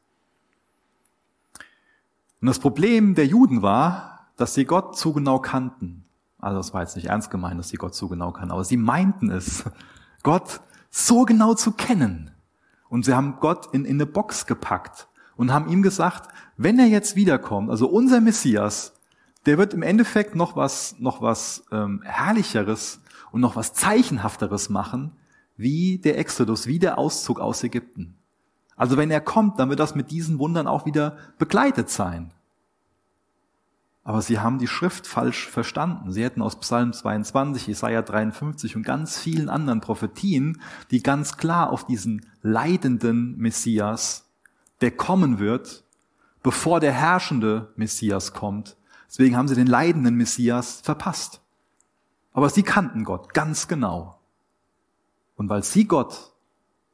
Und 2.40 2.48
das 2.48 2.60
Problem 2.60 3.16
der 3.16 3.26
Juden 3.26 3.62
war, 3.62 4.28
dass 4.38 4.54
sie 4.54 4.66
Gott 4.66 4.98
zu 4.98 5.14
genau 5.14 5.40
kannten. 5.40 6.06
Also 6.40 6.58
das 6.58 6.74
war 6.74 6.82
jetzt 6.82 6.96
nicht 6.96 7.08
ernst 7.08 7.30
gemeint, 7.30 7.60
dass 7.60 7.70
sie 7.70 7.78
Gott 7.78 7.96
zu 7.96 8.08
genau 8.08 8.32
kannten, 8.32 8.52
aber 8.52 8.64
sie 8.64 8.78
meinten 8.78 9.30
es, 9.32 9.64
Gott 10.24 10.62
so 10.92 11.24
genau 11.24 11.56
zu 11.56 11.72
kennen. 11.72 12.32
Und 12.90 13.06
sie 13.06 13.14
haben 13.14 13.38
Gott 13.40 13.74
in, 13.74 13.86
in 13.86 13.96
eine 13.96 14.06
Box 14.06 14.46
gepackt 14.46 15.08
und 15.42 15.52
haben 15.52 15.70
ihm 15.70 15.82
gesagt, 15.82 16.30
wenn 16.56 16.78
er 16.78 16.86
jetzt 16.86 17.16
wiederkommt, 17.16 17.72
also 17.72 17.90
unser 17.90 18.22
Messias, 18.22 18.94
der 19.48 19.58
wird 19.58 19.74
im 19.74 19.82
Endeffekt 19.82 20.36
noch 20.36 20.56
was, 20.56 21.00
noch 21.00 21.24
was 21.24 21.64
ähm, 21.72 22.04
Herrlicheres 22.04 23.02
und 23.32 23.42
noch 23.42 23.56
was 23.56 23.74
Zeichenhafteres 23.74 24.70
machen, 24.70 25.14
wie 25.58 25.98
der 25.98 26.20
Exodus, 26.20 26.68
wie 26.68 26.78
der 26.78 27.00
Auszug 27.00 27.40
aus 27.40 27.64
Ägypten. 27.64 28.14
Also 28.76 28.98
wenn 28.98 29.10
er 29.10 29.20
kommt, 29.20 29.58
dann 29.58 29.70
wird 29.70 29.80
das 29.80 29.96
mit 29.96 30.12
diesen 30.12 30.38
Wundern 30.38 30.68
auch 30.68 30.86
wieder 30.86 31.18
begleitet 31.40 31.90
sein. 31.90 32.32
Aber 34.04 34.22
sie 34.22 34.38
haben 34.38 34.60
die 34.60 34.68
Schrift 34.68 35.08
falsch 35.08 35.48
verstanden. 35.48 36.12
Sie 36.12 36.24
hätten 36.24 36.44
aus 36.44 36.60
Psalm 36.60 36.94
22, 36.94 37.66
Jesaja 37.66 38.04
53 38.04 38.76
und 38.76 38.84
ganz 38.84 39.18
vielen 39.18 39.50
anderen 39.50 39.82
Prophetien, 39.82 40.62
die 40.92 41.02
ganz 41.02 41.38
klar 41.38 41.72
auf 41.72 41.88
diesen 41.88 42.28
leidenden 42.44 43.36
Messias, 43.40 44.28
der 44.82 44.92
kommen 44.92 45.40
wird, 45.40 45.84
bevor 46.44 46.80
der 46.80 46.92
herrschende 46.92 47.72
Messias 47.76 48.34
kommt, 48.34 48.76
Deswegen 49.12 49.36
haben 49.36 49.50
sie 49.50 49.56
den 49.56 49.68
leidenden 49.68 50.16
Messias 50.16 50.80
verpasst. 50.80 51.42
Aber 52.32 52.50
sie 52.50 52.64
kannten 52.64 53.04
Gott 53.04 53.34
ganz 53.34 53.68
genau. 53.68 54.22
Und 55.36 55.50
weil 55.50 55.64
sie 55.64 55.86
Gott 55.86 56.34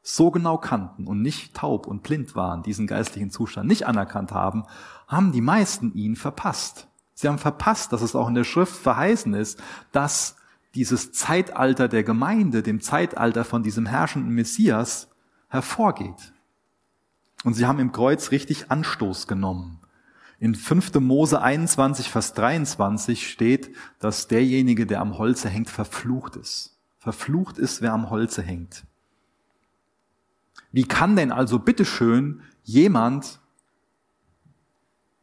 so 0.02 0.32
genau 0.32 0.58
kannten 0.58 1.06
und 1.06 1.22
nicht 1.22 1.54
taub 1.54 1.86
und 1.86 2.02
blind 2.02 2.34
waren, 2.34 2.64
diesen 2.64 2.88
geistlichen 2.88 3.30
Zustand 3.30 3.68
nicht 3.68 3.86
anerkannt 3.86 4.32
haben, 4.32 4.64
haben 5.06 5.30
die 5.30 5.40
meisten 5.40 5.92
ihn 5.94 6.16
verpasst. 6.16 6.88
Sie 7.14 7.28
haben 7.28 7.38
verpasst, 7.38 7.92
dass 7.92 8.02
es 8.02 8.16
auch 8.16 8.28
in 8.28 8.34
der 8.34 8.44
Schrift 8.44 8.74
verheißen 8.74 9.34
ist, 9.34 9.62
dass 9.92 10.36
dieses 10.74 11.12
Zeitalter 11.12 11.86
der 11.86 12.02
Gemeinde 12.02 12.64
dem 12.64 12.80
Zeitalter 12.80 13.44
von 13.44 13.62
diesem 13.62 13.86
herrschenden 13.86 14.34
Messias 14.34 15.08
hervorgeht. 15.48 16.32
Und 17.44 17.54
sie 17.54 17.66
haben 17.66 17.78
im 17.78 17.92
Kreuz 17.92 18.30
richtig 18.30 18.70
Anstoß 18.70 19.26
genommen. 19.26 19.80
In 20.40 20.54
5. 20.54 20.94
Mose 21.00 21.40
21, 21.42 22.10
Vers 22.10 22.32
23 22.34 23.28
steht, 23.28 23.74
dass 23.98 24.28
derjenige, 24.28 24.86
der 24.86 25.00
am 25.00 25.18
Holze 25.18 25.48
hängt, 25.48 25.68
verflucht 25.68 26.36
ist. 26.36 26.78
Verflucht 26.98 27.58
ist, 27.58 27.82
wer 27.82 27.92
am 27.92 28.10
Holze 28.10 28.42
hängt. 28.42 28.84
Wie 30.70 30.84
kann 30.84 31.16
denn 31.16 31.32
also 31.32 31.58
bitteschön 31.58 32.42
jemand, 32.62 33.40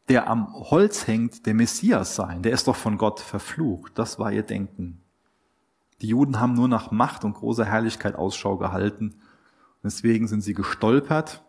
der 0.10 0.28
am 0.28 0.54
Holz 0.54 1.08
hängt, 1.08 1.46
der 1.46 1.54
Messias 1.54 2.16
sein? 2.16 2.42
Der 2.42 2.52
ist 2.52 2.68
doch 2.68 2.76
von 2.76 2.98
Gott 2.98 3.20
verflucht. 3.20 3.98
Das 3.98 4.20
war 4.20 4.32
ihr 4.32 4.44
Denken. 4.44 5.02
Die 6.02 6.08
Juden 6.08 6.40
haben 6.40 6.54
nur 6.54 6.68
nach 6.68 6.92
Macht 6.92 7.24
und 7.24 7.36
großer 7.36 7.66
Herrlichkeit 7.66 8.16
Ausschau 8.16 8.58
gehalten. 8.58 9.16
Deswegen 9.82 10.28
sind 10.28 10.42
sie 10.42 10.54
gestolpert 10.54 11.45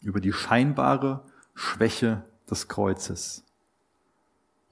über 0.00 0.20
die 0.20 0.32
scheinbare 0.32 1.24
Schwäche 1.54 2.24
des 2.50 2.68
Kreuzes. 2.68 3.44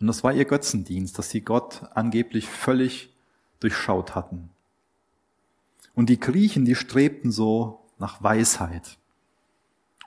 Und 0.00 0.06
das 0.06 0.22
war 0.22 0.32
ihr 0.32 0.44
Götzendienst, 0.44 1.18
dass 1.18 1.30
sie 1.30 1.40
Gott 1.40 1.82
angeblich 1.94 2.48
völlig 2.48 3.14
durchschaut 3.60 4.14
hatten. 4.14 4.50
Und 5.94 6.10
die 6.10 6.20
Griechen, 6.20 6.64
die 6.64 6.74
strebten 6.74 7.30
so 7.30 7.80
nach 7.98 8.22
Weisheit. 8.22 8.98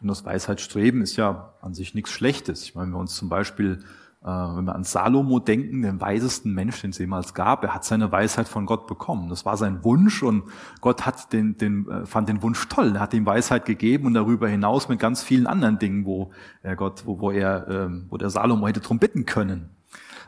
Und 0.01 0.09
das 0.09 0.25
Weisheitsstreben 0.25 1.01
ist 1.01 1.15
ja 1.15 1.53
an 1.61 1.73
sich 1.73 1.95
nichts 1.95 2.11
Schlechtes. 2.11 2.63
Ich 2.63 2.75
meine, 2.75 2.87
wenn 2.87 2.93
wir 2.93 2.99
uns 2.99 3.15
zum 3.15 3.29
Beispiel 3.29 3.83
wenn 4.27 4.65
wir 4.65 4.75
an 4.75 4.83
Salomo 4.83 5.39
denken, 5.39 5.83
den 5.83 6.01
weisesten 6.01 6.53
Mensch, 6.53 6.81
den 6.81 6.89
es 6.89 6.97
jemals 6.97 7.33
gab, 7.33 7.63
er 7.63 7.73
hat 7.73 7.85
seine 7.85 8.11
Weisheit 8.11 8.47
von 8.47 8.65
Gott 8.65 8.87
bekommen. 8.87 9.29
Das 9.29 9.45
war 9.45 9.57
sein 9.57 9.83
Wunsch 9.83 10.23
und 10.23 10.43
Gott 10.81 11.05
hat 11.05 11.31
den, 11.33 11.57
den, 11.57 11.89
äh, 11.89 12.05
fand 12.05 12.27
den 12.27 12.41
Wunsch 12.41 12.67
toll. 12.67 12.95
Er 12.95 13.01
hat 13.01 13.13
ihm 13.13 13.25
Weisheit 13.25 13.65
gegeben 13.65 14.07
und 14.07 14.15
darüber 14.15 14.47
hinaus 14.47 14.89
mit 14.89 14.99
ganz 14.99 15.21
vielen 15.21 15.47
anderen 15.47 15.79
Dingen, 15.79 16.05
wo 16.05 16.31
er 16.63 16.75
Gott, 16.75 17.03
wo, 17.05 17.19
wo 17.19 17.31
er, 17.31 17.67
ähm, 17.69 18.07
wo 18.09 18.17
der 18.17 18.29
Salomo 18.29 18.67
hätte 18.67 18.81
drum 18.81 18.99
bitten 18.99 19.25
können. 19.25 19.69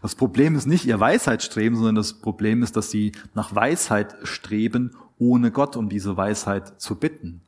Das 0.02 0.16
Problem 0.16 0.56
ist 0.56 0.66
nicht 0.66 0.86
ihr 0.86 1.00
Weisheitsstreben, 1.00 1.76
sondern 1.76 1.96
das 1.96 2.14
Problem 2.14 2.64
ist, 2.64 2.78
dass 2.78 2.90
sie 2.92 3.12
nach 3.34 3.54
Weisheit 3.54 4.16
streben, 4.24 4.96
ohne 5.18 5.52
Gott 5.52 5.76
um 5.76 5.90
diese 5.90 6.16
Weisheit 6.16 6.80
zu 6.80 6.96
bitten. 6.96 7.42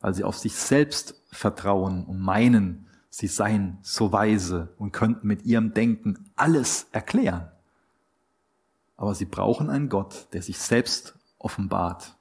Weil 0.00 0.14
sie 0.14 0.24
auf 0.24 0.38
sich 0.38 0.54
selbst 0.54 1.20
vertrauen 1.32 2.04
und 2.04 2.20
meinen, 2.20 2.83
sie 3.14 3.28
seien 3.28 3.78
so 3.82 4.10
weise 4.10 4.74
und 4.76 4.90
könnten 4.90 5.28
mit 5.28 5.44
ihrem 5.44 5.72
Denken 5.72 6.28
alles 6.34 6.88
erklären. 6.90 7.48
Aber 8.96 9.14
sie 9.14 9.24
brauchen 9.24 9.70
einen 9.70 9.88
Gott, 9.88 10.26
der 10.32 10.42
sich 10.42 10.58
selbst 10.58 11.14
offenbart. 11.38 12.16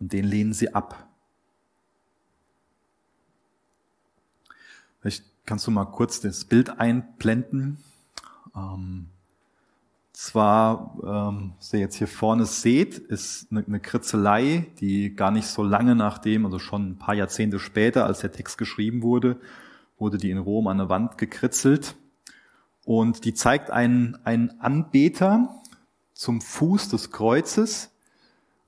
Und 0.00 0.12
den 0.12 0.24
lehnen 0.24 0.54
sie 0.54 0.74
ab. 0.74 1.08
Vielleicht 5.00 5.24
kannst 5.46 5.68
du 5.68 5.70
mal 5.70 5.84
kurz 5.84 6.20
das 6.20 6.44
Bild 6.46 6.80
einblenden. 6.80 7.78
Ähm, 8.56 9.08
zwar, 10.14 10.96
ähm, 11.04 11.54
was 11.58 11.72
ihr 11.72 11.80
jetzt 11.80 11.96
hier 11.96 12.08
vorne 12.08 12.46
seht, 12.46 12.96
ist 12.96 13.50
eine, 13.50 13.64
eine 13.66 13.80
Kritzelei, 13.80 14.68
die 14.80 15.14
gar 15.14 15.32
nicht 15.32 15.46
so 15.46 15.62
lange 15.62 15.96
nachdem, 15.96 16.46
also 16.46 16.58
schon 16.58 16.90
ein 16.90 16.98
paar 16.98 17.14
Jahrzehnte 17.14 17.58
später, 17.58 18.06
als 18.06 18.20
der 18.20 18.32
Text 18.32 18.56
geschrieben 18.56 19.02
wurde, 19.02 19.38
wurde 19.98 20.16
die 20.16 20.30
in 20.30 20.38
Rom 20.38 20.68
an 20.68 20.78
der 20.78 20.88
Wand 20.88 21.18
gekritzelt. 21.18 21.96
Und 22.84 23.24
die 23.24 23.34
zeigt 23.34 23.70
einen, 23.70 24.16
einen 24.24 24.60
Anbeter 24.60 25.56
zum 26.12 26.40
Fuß 26.40 26.90
des 26.90 27.10
Kreuzes. 27.10 27.90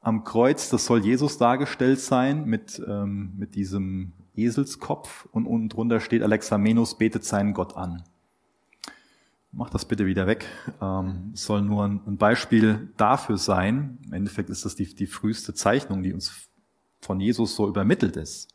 Am 0.01 0.25
Kreuz, 0.25 0.69
das 0.69 0.87
soll 0.87 1.05
Jesus 1.05 1.39
dargestellt 1.39 2.01
sein 2.01 2.45
mit, 2.47 2.83
ähm, 2.87 3.35
mit 3.37 3.55
diesem 3.55 4.13
Eselskopf 4.35 5.29
und 5.31 5.47
unten 5.47 5.69
drunter 5.69 6.01
steht 6.01 6.23
Alexamenus 6.23 6.99
betet 6.99 7.25
seinen 7.25 7.55
Gott 7.55 7.77
an 7.77 8.03
mach 9.57 9.71
das 9.71 9.87
bitte 9.87 10.07
wieder 10.07 10.27
weg. 10.27 10.47
Ähm, 10.81 11.31
soll 11.35 11.63
nur 11.63 11.85
ein, 11.85 12.17
Beispiel 12.17 12.91
dafür 12.97 13.39
sein. 13.39 13.99
Im 14.07 14.13
Endeffekt 14.13 14.51
ist 14.51 14.65
das 14.65 14.77
die, 14.77 14.95
die 14.95 15.07
früheste 15.07 15.55
Zeichnung, 15.55 16.03
die 16.03 16.13
uns 16.13 16.49
von 17.01 17.19
Jesus 17.21 17.57
so 17.57 17.67
übermittelt 17.67 18.17
ist. 18.17 18.49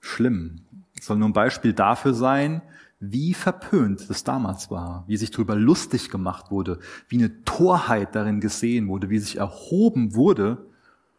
Schlimm. 0.00 0.62
soll 1.00 1.18
nur 1.18 1.28
ein 1.28 1.34
Beispiel 1.34 1.74
dafür 1.74 2.14
sein, 2.14 2.62
wie 3.00 3.34
verpönt 3.34 4.08
das 4.08 4.24
damals 4.24 4.70
war, 4.70 5.04
wie 5.06 5.16
sich 5.16 5.30
darüber 5.30 5.54
lustig 5.54 6.10
gemacht 6.10 6.50
wurde, 6.50 6.78
wie 7.08 7.18
eine 7.18 7.44
Torheit 7.44 8.14
darin 8.14 8.40
gesehen 8.40 8.88
wurde, 8.88 9.10
wie 9.10 9.18
sich 9.18 9.36
erhoben 9.36 10.14
wurde 10.14 10.66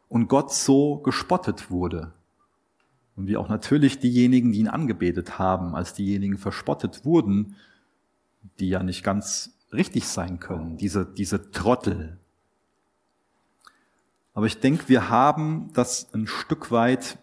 und 0.07 0.27
Gott 0.27 0.51
so 0.53 0.97
gespottet 0.97 1.69
wurde. 1.69 2.13
Und 3.15 3.27
wie 3.27 3.37
auch 3.37 3.49
natürlich 3.49 3.99
diejenigen, 3.99 4.51
die 4.51 4.59
ihn 4.59 4.67
angebetet 4.67 5.37
haben, 5.37 5.75
als 5.75 5.93
diejenigen 5.93 6.37
verspottet 6.37 7.03
wurden, 7.05 7.55
die 8.59 8.69
ja 8.69 8.83
nicht 8.83 9.03
ganz 9.03 9.53
richtig 9.73 10.07
sein 10.07 10.39
können, 10.39 10.77
diese, 10.77 11.05
diese 11.05 11.51
Trottel. 11.51 12.19
Aber 14.33 14.45
ich 14.45 14.59
denke, 14.59 14.87
wir 14.89 15.09
haben 15.09 15.71
das 15.73 16.13
ein 16.13 16.27
Stück 16.27 16.71
weit 16.71 17.17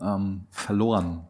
ähm, 0.00 0.46
verloren, 0.50 1.26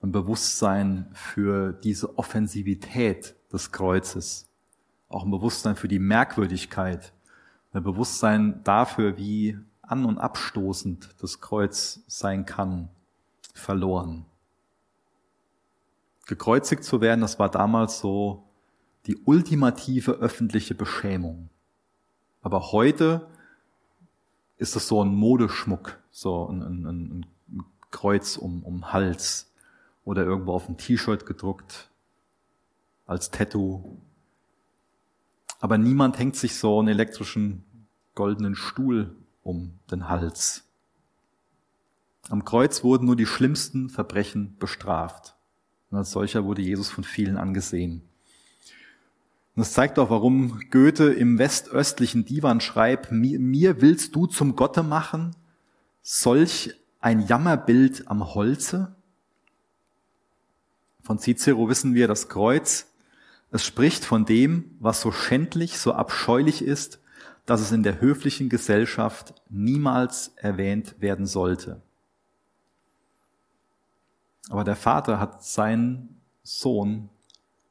ein 0.00 0.12
Bewusstsein 0.12 1.10
für 1.12 1.72
diese 1.72 2.18
Offensivität 2.18 3.34
des 3.52 3.72
Kreuzes, 3.72 4.48
auch 5.08 5.24
ein 5.24 5.30
Bewusstsein 5.30 5.76
für 5.76 5.88
die 5.88 5.98
Merkwürdigkeit, 5.98 7.12
ein 7.72 7.82
Bewusstsein 7.82 8.62
dafür, 8.64 9.16
wie 9.16 9.58
an- 9.82 10.04
und 10.04 10.18
abstoßend 10.18 11.08
das 11.20 11.40
Kreuz 11.40 12.00
sein 12.06 12.46
kann, 12.46 12.88
verloren 13.54 14.26
gekreuzigt 16.26 16.84
zu 16.84 17.00
werden, 17.00 17.20
das 17.20 17.38
war 17.38 17.50
damals 17.50 17.98
so 17.98 18.44
die 19.06 19.16
ultimative 19.24 20.12
öffentliche 20.12 20.74
Beschämung. 20.74 21.50
Aber 22.42 22.72
heute 22.72 23.26
ist 24.56 24.76
es 24.76 24.88
so 24.88 25.02
ein 25.02 25.14
Modeschmuck, 25.14 25.98
so 26.10 26.46
ein, 26.46 26.62
ein, 26.62 26.86
ein 26.86 27.26
Kreuz 27.90 28.36
um, 28.36 28.62
um 28.62 28.92
Hals 28.92 29.52
oder 30.04 30.24
irgendwo 30.24 30.52
auf 30.52 30.68
ein 30.68 30.76
T-Shirt 30.76 31.26
gedruckt 31.26 31.90
als 33.06 33.30
Tattoo. 33.30 33.98
Aber 35.60 35.78
niemand 35.78 36.18
hängt 36.18 36.36
sich 36.36 36.56
so 36.56 36.78
einen 36.78 36.88
elektrischen 36.88 37.64
goldenen 38.14 38.54
Stuhl 38.54 39.16
um 39.42 39.78
den 39.90 40.08
Hals. 40.08 40.64
Am 42.30 42.44
Kreuz 42.44 42.82
wurden 42.82 43.06
nur 43.06 43.16
die 43.16 43.26
schlimmsten 43.26 43.90
Verbrechen 43.90 44.56
bestraft. 44.58 45.36
Und 45.94 45.98
als 45.98 46.10
solcher 46.10 46.44
wurde 46.44 46.60
Jesus 46.60 46.90
von 46.90 47.04
vielen 47.04 47.36
angesehen. 47.36 48.02
Und 49.54 49.60
das 49.60 49.74
zeigt 49.74 49.96
auch, 50.00 50.10
warum 50.10 50.58
Goethe 50.72 51.12
im 51.12 51.38
westöstlichen 51.38 52.24
Divan 52.24 52.60
schreibt, 52.60 53.12
mir 53.12 53.80
willst 53.80 54.16
du 54.16 54.26
zum 54.26 54.56
Gotte 54.56 54.82
machen, 54.82 55.36
solch 56.02 56.74
ein 56.98 57.24
Jammerbild 57.24 58.08
am 58.08 58.34
Holze? 58.34 58.96
Von 61.04 61.20
Cicero 61.20 61.68
wissen 61.68 61.94
wir, 61.94 62.08
das 62.08 62.28
Kreuz, 62.28 62.88
es 63.52 63.64
spricht 63.64 64.04
von 64.04 64.24
dem, 64.24 64.72
was 64.80 65.00
so 65.00 65.12
schändlich, 65.12 65.78
so 65.78 65.92
abscheulich 65.92 66.60
ist, 66.60 66.98
dass 67.46 67.60
es 67.60 67.70
in 67.70 67.84
der 67.84 68.00
höflichen 68.00 68.48
Gesellschaft 68.48 69.32
niemals 69.48 70.32
erwähnt 70.34 70.96
werden 70.98 71.26
sollte. 71.26 71.82
Aber 74.50 74.64
der 74.64 74.76
Vater 74.76 75.18
hat 75.18 75.44
seinen 75.44 76.20
Sohn, 76.42 77.08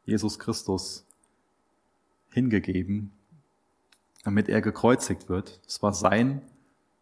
Jesus 0.06 0.40
Christus, 0.40 1.06
hingegeben, 2.30 3.12
damit 4.24 4.50
er 4.50 4.62
gekreuzigt 4.62 5.30
wird. 5.30 5.60
Es 5.68 5.82
war 5.84 5.94
sein 5.94 6.42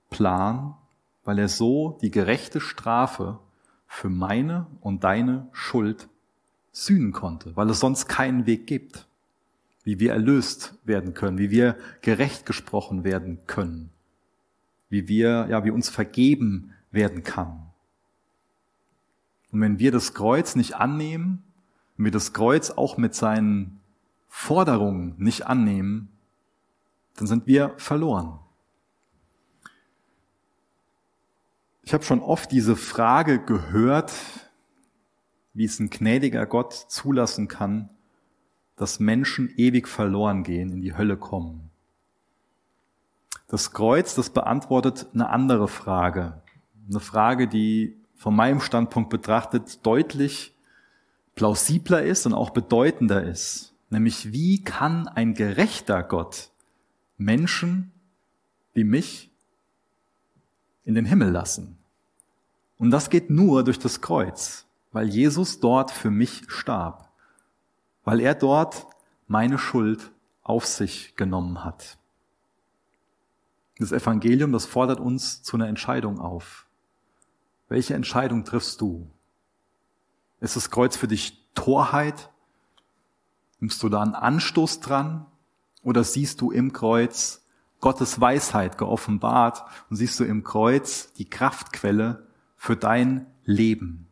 Plan, 0.09 0.75
weil 1.23 1.39
er 1.39 1.47
so 1.47 1.97
die 2.01 2.11
gerechte 2.11 2.59
Strafe 2.59 3.39
für 3.87 4.09
meine 4.09 4.67
und 4.81 5.03
deine 5.03 5.47
Schuld 5.51 6.09
sühnen 6.71 7.11
konnte, 7.11 7.55
weil 7.55 7.69
es 7.69 7.79
sonst 7.79 8.07
keinen 8.07 8.45
Weg 8.45 8.67
gibt, 8.67 9.07
wie 9.83 9.99
wir 9.99 10.11
erlöst 10.11 10.75
werden 10.83 11.13
können, 11.13 11.37
wie 11.37 11.51
wir 11.51 11.75
gerecht 12.01 12.45
gesprochen 12.45 13.03
werden 13.03 13.39
können, 13.47 13.89
wie 14.89 15.07
wir, 15.07 15.47
ja, 15.49 15.63
wie 15.63 15.71
uns 15.71 15.89
vergeben 15.89 16.73
werden 16.91 17.23
kann. 17.23 17.70
Und 19.51 19.61
wenn 19.61 19.79
wir 19.79 19.91
das 19.91 20.13
Kreuz 20.13 20.55
nicht 20.55 20.75
annehmen, 20.75 21.43
wenn 21.97 22.05
wir 22.05 22.11
das 22.11 22.33
Kreuz 22.33 22.71
auch 22.71 22.97
mit 22.97 23.15
seinen 23.15 23.79
Forderungen 24.27 25.15
nicht 25.17 25.47
annehmen, 25.47 26.09
dann 27.17 27.27
sind 27.27 27.47
wir 27.47 27.73
verloren. 27.77 28.39
Ich 31.83 31.93
habe 31.93 32.03
schon 32.03 32.21
oft 32.21 32.51
diese 32.51 32.75
Frage 32.75 33.43
gehört, 33.43 34.13
wie 35.53 35.65
es 35.65 35.79
ein 35.79 35.89
gnädiger 35.89 36.45
Gott 36.45 36.73
zulassen 36.73 37.47
kann, 37.47 37.89
dass 38.77 38.99
Menschen 38.99 39.53
ewig 39.57 39.87
verloren 39.87 40.43
gehen, 40.43 40.71
in 40.71 40.81
die 40.81 40.95
Hölle 40.95 41.17
kommen. 41.17 41.69
Das 43.47 43.73
Kreuz, 43.73 44.15
das 44.15 44.29
beantwortet 44.29 45.07
eine 45.13 45.29
andere 45.29 45.67
Frage. 45.67 46.41
Eine 46.89 47.01
Frage, 47.01 47.49
die 47.49 48.00
von 48.21 48.35
meinem 48.35 48.61
Standpunkt 48.61 49.09
betrachtet 49.09 49.85
deutlich 49.85 50.53
plausibler 51.35 52.03
ist 52.03 52.25
und 52.25 52.33
auch 52.33 52.51
bedeutender 52.51 53.23
ist. 53.23 53.73
Nämlich, 53.89 54.31
wie 54.31 54.63
kann 54.63 55.07
ein 55.07 55.33
gerechter 55.33 56.03
Gott 56.03 56.51
Menschen 57.17 57.91
wie 58.73 58.83
mich 58.83 59.31
in 60.85 60.95
den 60.95 61.05
Himmel 61.05 61.31
lassen? 61.31 61.77
Und 62.77 62.91
das 62.91 63.09
geht 63.09 63.29
nur 63.29 63.63
durch 63.63 63.79
das 63.79 64.01
Kreuz 64.01 64.65
weil 64.91 65.09
Jesus 65.09 65.59
dort 65.59 65.91
für 65.91 66.11
mich 66.11 66.43
starb, 66.47 67.09
weil 68.03 68.19
er 68.19 68.35
dort 68.35 68.87
meine 69.27 69.57
Schuld 69.57 70.11
auf 70.43 70.65
sich 70.65 71.15
genommen 71.15 71.63
hat. 71.63 71.97
Das 73.77 73.91
Evangelium, 73.91 74.51
das 74.51 74.65
fordert 74.65 74.99
uns 74.99 75.41
zu 75.43 75.55
einer 75.55 75.67
Entscheidung 75.67 76.19
auf. 76.19 76.67
Welche 77.71 77.93
Entscheidung 77.93 78.43
triffst 78.43 78.81
du? 78.81 79.09
Ist 80.41 80.57
das 80.57 80.71
Kreuz 80.71 80.97
für 80.97 81.07
dich 81.07 81.41
Torheit? 81.55 82.29
Nimmst 83.61 83.81
du 83.81 83.87
da 83.87 84.01
einen 84.01 84.13
Anstoß 84.13 84.81
dran? 84.81 85.25
Oder 85.81 86.03
siehst 86.03 86.41
du 86.41 86.51
im 86.51 86.73
Kreuz 86.73 87.45
Gottes 87.79 88.19
Weisheit 88.19 88.77
geoffenbart 88.77 89.63
und 89.89 89.95
siehst 89.95 90.19
du 90.19 90.25
im 90.25 90.43
Kreuz 90.43 91.13
die 91.13 91.29
Kraftquelle 91.29 92.27
für 92.57 92.75
dein 92.75 93.25
Leben? 93.45 94.09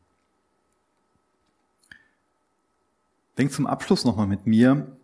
Denk 3.38 3.52
zum 3.52 3.68
Abschluss 3.68 4.06
nochmal 4.06 4.28
mit 4.28 4.48
mir 4.48 4.96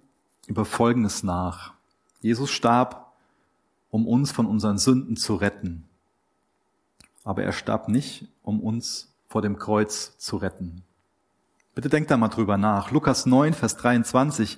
über 0.47 0.63
Folgendes 0.63 1.23
nach. 1.23 1.73
Jesus 2.21 2.51
starb, 2.51 3.17
um 3.89 4.07
uns 4.07 4.31
von 4.31 4.45
unseren 4.45 4.77
Sünden 4.77 5.17
zu 5.17 5.35
retten. 5.35 5.89
Aber 7.25 7.43
er 7.43 7.51
starb 7.51 7.89
nicht, 7.89 8.29
um 8.41 8.61
uns 8.61 9.13
vor 9.27 9.41
dem 9.41 9.59
Kreuz 9.59 10.17
zu 10.17 10.37
retten. 10.37 10.83
Bitte 11.73 11.89
denkt 11.89 12.09
da 12.09 12.15
mal 12.15 12.29
drüber 12.29 12.55
nach. 12.55 12.91
Lukas 12.91 13.25
9, 13.25 13.53
Vers 13.53 13.75
23. 13.75 14.57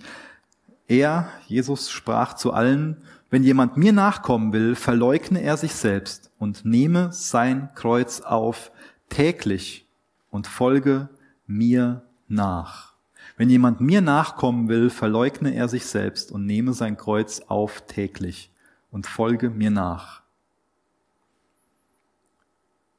Er, 0.87 1.29
Jesus, 1.47 1.89
sprach 1.89 2.35
zu 2.35 2.53
allen, 2.53 2.97
wenn 3.31 3.43
jemand 3.43 3.75
mir 3.75 3.91
nachkommen 3.91 4.53
will, 4.53 4.75
verleugne 4.75 5.41
er 5.41 5.57
sich 5.57 5.73
selbst 5.73 6.31
und 6.37 6.63
nehme 6.63 7.11
sein 7.11 7.69
Kreuz 7.73 8.21
auf 8.21 8.71
täglich 9.09 9.87
und 10.29 10.45
folge 10.47 11.09
mir 11.47 12.03
nach. 12.27 12.93
Wenn 13.35 13.49
jemand 13.49 13.81
mir 13.81 14.01
nachkommen 14.01 14.69
will, 14.69 14.89
verleugne 14.89 15.53
er 15.53 15.67
sich 15.67 15.85
selbst 15.85 16.31
und 16.31 16.45
nehme 16.45 16.73
sein 16.73 16.97
Kreuz 16.97 17.41
auf 17.47 17.81
täglich 17.81 18.51
und 18.91 19.07
folge 19.07 19.49
mir 19.49 19.71
nach. 19.71 20.21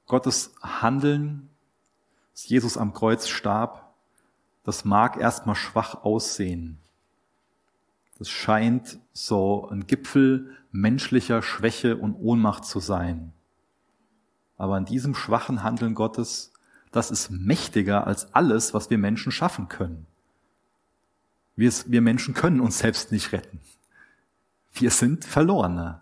Gottes 0.09 0.55
Handeln, 0.63 1.49
dass 2.33 2.49
Jesus 2.49 2.77
am 2.77 2.93
Kreuz 2.93 3.29
starb, 3.29 3.95
das 4.65 4.85
mag 4.85 5.17
erstmal 5.17 5.55
schwach 5.55 6.03
aussehen. 6.03 6.79
Das 8.19 8.29
scheint 8.29 8.99
so 9.13 9.69
ein 9.71 9.87
Gipfel 9.87 10.57
menschlicher 10.73 11.41
Schwäche 11.43 11.97
und 11.97 12.15
Ohnmacht 12.15 12.65
zu 12.65 12.81
sein. 12.81 13.33
Aber 14.57 14.75
an 14.75 14.85
diesem 14.85 15.15
schwachen 15.15 15.63
Handeln 15.63 15.95
Gottes, 15.95 16.53
das 16.91 17.11
ist 17.11 17.31
mächtiger 17.31 18.07
als 18.07 18.35
alles, 18.35 18.75
was 18.75 18.91
wir 18.91 18.99
Menschen 18.99 19.31
schaffen 19.31 19.69
können. 19.69 20.07
Wir, 21.55 21.73
wir 21.87 22.01
Menschen 22.01 22.35
können 22.35 22.61
uns 22.61 22.79
selbst 22.79 23.13
nicht 23.13 23.33
retten. 23.33 23.61
Wir 24.73 24.91
sind 24.91 25.25
Verlorene. 25.25 26.01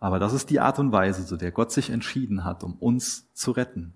Aber 0.00 0.18
das 0.18 0.32
ist 0.32 0.50
die 0.50 0.60
Art 0.60 0.78
und 0.78 0.92
Weise, 0.92 1.26
zu 1.26 1.36
der 1.36 1.50
Gott 1.50 1.72
sich 1.72 1.90
entschieden 1.90 2.44
hat, 2.44 2.62
um 2.62 2.74
uns 2.74 3.32
zu 3.34 3.50
retten, 3.50 3.94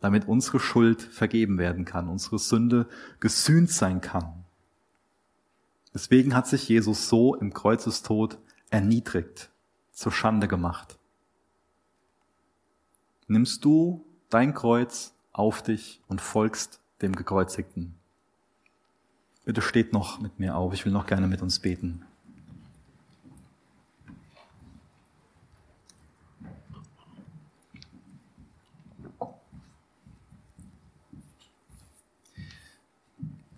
damit 0.00 0.26
unsere 0.26 0.58
Schuld 0.58 1.02
vergeben 1.02 1.58
werden 1.58 1.84
kann, 1.84 2.08
unsere 2.08 2.38
Sünde 2.38 2.88
gesühnt 3.20 3.70
sein 3.70 4.00
kann. 4.00 4.44
Deswegen 5.92 6.34
hat 6.34 6.48
sich 6.48 6.68
Jesus 6.68 7.08
so 7.08 7.36
im 7.36 7.54
Kreuzestod 7.54 8.38
erniedrigt, 8.70 9.50
zur 9.92 10.10
Schande 10.10 10.48
gemacht. 10.48 10.98
Nimmst 13.28 13.64
du 13.64 14.04
dein 14.28 14.54
Kreuz 14.54 15.14
auf 15.32 15.62
dich 15.62 16.02
und 16.08 16.20
folgst 16.20 16.80
dem 17.00 17.14
Gekreuzigten. 17.14 17.94
Bitte 19.44 19.62
steht 19.62 19.92
noch 19.92 20.20
mit 20.20 20.38
mir 20.38 20.56
auf. 20.56 20.72
Ich 20.72 20.84
will 20.84 20.92
noch 20.92 21.06
gerne 21.06 21.28
mit 21.28 21.42
uns 21.42 21.60
beten. 21.60 22.04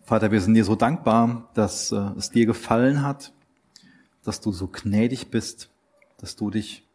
Vater, 0.07 0.31
wir 0.31 0.41
sind 0.41 0.55
dir 0.55 0.65
so 0.65 0.77
dankbar, 0.77 1.51
dass 1.53 1.93
äh, 1.93 1.97
es 2.17 2.31
dir 2.31 2.47
gefallen 2.47 3.03
hat, 3.03 3.33
dass 4.25 4.41
du 4.41 4.53
so 4.53 4.69
gnädig 4.69 5.31
bist, 5.31 5.69
dass 6.17 6.37
du 6.37 6.51
dich 6.51 6.87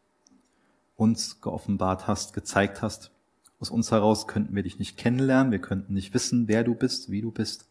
uns 0.96 1.42
geoffenbart 1.42 2.08
hast, 2.08 2.34
gezeigt 2.34 2.82
hast. 2.82 3.12
Aus 3.60 3.70
uns 3.70 3.92
heraus 3.92 4.28
könnten 4.28 4.56
wir 4.56 4.64
dich 4.64 4.80
nicht 4.80 4.98
kennenlernen, 4.98 5.52
wir 5.52 5.60
könnten 5.60 5.94
nicht 5.94 6.14
wissen, 6.14 6.48
wer 6.48 6.64
du 6.64 6.74
bist, 6.74 7.12
wie 7.12 7.22
du 7.22 7.32
bist 7.32 7.68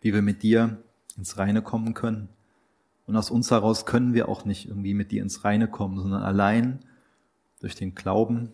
wie 0.00 0.14
wir 0.14 0.22
mit 0.22 0.42
dir 0.42 0.82
ins 1.16 1.38
Reine 1.38 1.62
kommen 1.62 1.94
können. 1.94 2.28
Und 3.06 3.16
aus 3.16 3.30
uns 3.30 3.50
heraus 3.50 3.86
können 3.86 4.14
wir 4.14 4.28
auch 4.28 4.44
nicht 4.44 4.68
irgendwie 4.68 4.94
mit 4.94 5.10
dir 5.10 5.22
ins 5.22 5.44
Reine 5.44 5.68
kommen, 5.68 5.98
sondern 5.98 6.22
allein 6.22 6.80
durch 7.60 7.74
den 7.74 7.94
Glauben, 7.94 8.52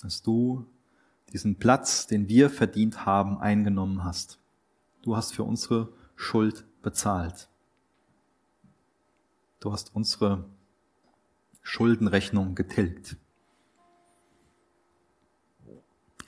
dass 0.00 0.22
du 0.22 0.64
diesen 1.32 1.56
Platz, 1.56 2.06
den 2.06 2.28
wir 2.28 2.50
verdient 2.50 3.04
haben, 3.04 3.38
eingenommen 3.38 4.04
hast. 4.04 4.38
Du 5.02 5.16
hast 5.16 5.34
für 5.34 5.42
unsere 5.42 5.92
Schuld 6.14 6.64
bezahlt. 6.80 7.48
Du 9.58 9.72
hast 9.72 9.94
unsere 9.94 10.44
Schuldenrechnung 11.62 12.54
getilgt. 12.54 13.16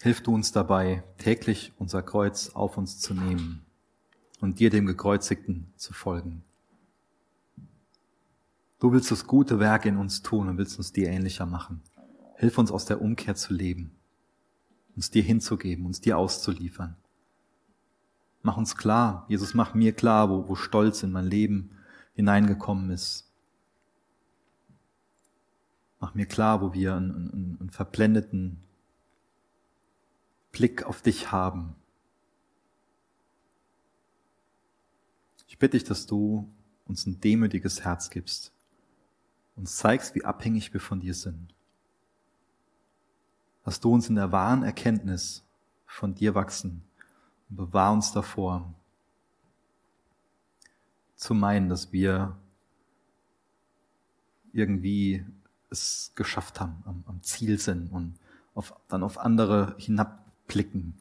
Hilf 0.03 0.23
du 0.23 0.35
uns 0.35 0.53
dabei, 0.53 1.03
täglich 1.19 1.73
unser 1.79 2.03
Kreuz 2.03 2.51
auf 2.51 2.77
uns 2.77 2.99
zu 2.99 3.15
nehmen 3.15 3.65
und 4.41 4.59
dir, 4.61 4.71
dem 4.71 4.87
Gekreuzigten, 4.87 5.73
zu 5.77 5.93
folgen. 5.93 6.45
Du 8.81 8.93
willst 8.93 9.11
das 9.11 9.27
gute 9.27 9.61
Werk 9.61 9.87
in 9.87 9.97
uns 9.97 10.21
tun 10.23 10.49
und 10.49 10.59
willst 10.59 10.79
uns 10.79 10.93
dir 10.93 11.09
ähnlicher 11.09 11.47
machen. 11.47 11.81
Hilf 12.37 12.59
uns 12.59 12.71
aus 12.71 12.85
der 12.85 13.01
Umkehr 13.01 13.35
zu 13.35 13.55
leben, 13.55 13.93
uns 14.95 15.11
dir 15.11 15.23
hinzugeben, 15.23 15.87
uns 15.87 16.01
dir 16.01 16.19
auszuliefern. 16.19 16.97
Mach 18.47 18.59
uns 18.59 18.77
klar, 18.77 19.25
Jesus, 19.29 19.55
mach 19.55 19.73
mir 19.73 19.95
klar, 19.95 20.29
wo, 20.29 20.47
wo 20.47 20.55
Stolz 20.55 21.03
in 21.03 21.11
mein 21.11 21.25
Leben 21.25 21.71
hineingekommen 22.13 22.91
ist. 22.91 23.27
Mach 25.99 26.15
mir 26.15 26.27
klar, 26.27 26.61
wo 26.61 26.75
wir 26.75 26.95
einen, 26.95 27.31
einen, 27.33 27.57
einen 27.59 27.71
verblendeten 27.71 28.63
Blick 30.53 30.83
auf 30.83 31.01
dich 31.01 31.33
haben. 31.33 31.75
Ich 35.49 35.59
bitte 35.59 35.79
dich, 35.79 35.85
dass 35.85 36.05
du 36.05 36.47
uns 36.85 37.07
ein 37.07 37.21
demütiges 37.21 37.83
Herz 37.83 38.11
gibst, 38.11 38.53
uns 39.57 39.77
zeigst, 39.77 40.15
wie 40.15 40.27
abhängig 40.27 40.75
wir 40.75 40.81
von 40.81 41.01
dir 41.01 41.15
sind. 41.15 41.55
Dass 43.65 43.81
du 43.81 43.91
uns 43.91 44.11
in 44.11 44.17
der 44.17 44.33
wahren 44.33 44.63
Erkenntnis 44.63 45.47
von 45.87 46.15
dir 46.15 46.35
wachsen 46.35 46.83
bewahr 47.57 47.93
uns 47.93 48.13
davor, 48.13 48.75
zu 51.17 51.35
meinen, 51.35 51.69
dass 51.69 51.93
wir 51.93 52.37
irgendwie 54.53 55.25
es 55.71 56.13
geschafft 56.15 56.61
haben, 56.61 56.83
am, 56.85 57.05
am 57.07 57.23
Ziel 57.23 57.59
sind 57.59 57.91
und 57.91 58.15
auf, 58.55 58.75
dann 58.89 59.03
auf 59.03 59.19
andere 59.19 59.75
hinabblicken. 59.79 60.95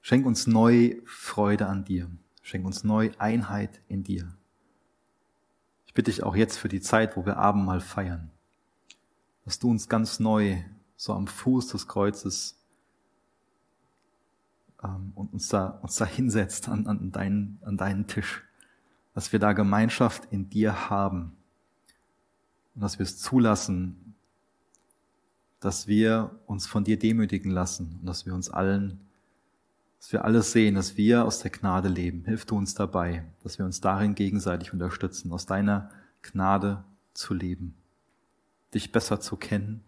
Schenk 0.00 0.24
uns 0.26 0.46
neu 0.46 0.96
Freude 1.04 1.66
an 1.66 1.84
dir. 1.84 2.10
Schenk 2.42 2.64
uns 2.64 2.82
neu 2.82 3.10
Einheit 3.18 3.82
in 3.88 4.04
dir. 4.04 4.34
Ich 5.86 5.92
bitte 5.92 6.10
dich 6.10 6.22
auch 6.22 6.34
jetzt 6.34 6.56
für 6.56 6.68
die 6.68 6.80
Zeit, 6.80 7.16
wo 7.16 7.26
wir 7.26 7.36
Abendmahl 7.36 7.80
feiern, 7.80 8.30
dass 9.44 9.58
du 9.58 9.70
uns 9.70 9.88
ganz 9.88 10.18
neu 10.18 10.62
so 10.96 11.12
am 11.12 11.26
Fuß 11.26 11.68
des 11.68 11.88
Kreuzes 11.88 12.57
ähm, 14.82 15.12
und 15.14 15.32
uns 15.32 15.48
da, 15.48 15.66
uns 15.82 15.96
da 15.96 16.04
hinsetzt 16.04 16.68
an, 16.68 16.86
an, 16.86 17.10
deinen, 17.10 17.58
an 17.62 17.76
deinen 17.76 18.06
Tisch, 18.06 18.44
dass 19.14 19.32
wir 19.32 19.38
da 19.38 19.52
Gemeinschaft 19.52 20.28
in 20.30 20.48
dir 20.48 20.90
haben 20.90 21.32
und 22.74 22.82
dass 22.82 22.98
wir 22.98 23.04
es 23.04 23.18
zulassen, 23.18 24.14
dass 25.60 25.88
wir 25.88 26.38
uns 26.46 26.66
von 26.66 26.84
dir 26.84 26.98
demütigen 26.98 27.50
lassen 27.50 27.98
und 28.00 28.06
dass 28.06 28.26
wir 28.26 28.34
uns 28.34 28.48
allen, 28.48 29.00
dass 29.98 30.12
wir 30.12 30.24
alles 30.24 30.52
sehen, 30.52 30.76
dass 30.76 30.96
wir 30.96 31.24
aus 31.24 31.40
der 31.40 31.50
Gnade 31.50 31.88
leben. 31.88 32.24
Hilf 32.24 32.46
du 32.46 32.56
uns 32.56 32.74
dabei, 32.74 33.24
dass 33.42 33.58
wir 33.58 33.66
uns 33.66 33.80
darin 33.80 34.14
gegenseitig 34.14 34.72
unterstützen, 34.72 35.32
aus 35.32 35.46
deiner 35.46 35.90
Gnade 36.22 36.84
zu 37.14 37.34
leben, 37.34 37.74
dich 38.72 38.92
besser 38.92 39.18
zu 39.18 39.36
kennen 39.36 39.82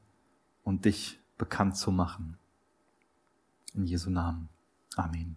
und 0.64 0.84
dich 0.84 1.20
bekannt 1.38 1.76
zu 1.76 1.92
machen. 1.92 2.36
In 3.72 3.86
Jesu 3.86 4.10
Namen. 4.10 4.48
Amen. 4.96 5.36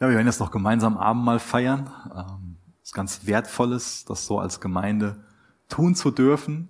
Ja, 0.00 0.08
wir 0.08 0.16
werden 0.16 0.26
jetzt 0.26 0.40
noch 0.40 0.50
gemeinsam 0.50 0.96
Abendmahl 0.96 1.38
feiern. 1.38 1.90
Ähm, 2.14 2.56
es 2.82 2.90
ist 2.90 2.94
ganz 2.94 3.26
Wertvolles, 3.26 4.04
das 4.04 4.26
so 4.26 4.38
als 4.38 4.60
Gemeinde 4.60 5.24
tun 5.68 5.94
zu 5.94 6.10
dürfen. 6.10 6.68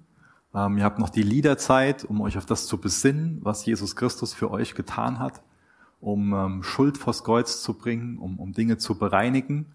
Ähm, 0.55 0.78
ihr 0.78 0.85
habt 0.85 0.99
noch 0.99 1.11
die 1.11 1.22
Liederzeit, 1.22 2.05
um 2.05 2.20
euch 2.20 2.39
auf 2.39 2.47
das 2.47 2.66
zu 2.66 2.78
besinnen, 2.78 3.41
was 3.43 3.64
Jesus 3.66 3.97
Christus 3.97 4.32
für 4.35 4.51
euch 4.51 4.74
getan 4.74 5.18
hat, 5.18 5.43
um 6.01 6.32
ähm, 6.32 6.62
Schuld 6.62 6.97
vors 6.97 7.24
Kreuz 7.24 7.62
zu 7.62 7.74
bringen, 7.74 8.18
um, 8.18 8.39
um 8.39 8.53
Dinge 8.53 8.78
zu 8.78 8.97
bereinigen. 8.97 9.72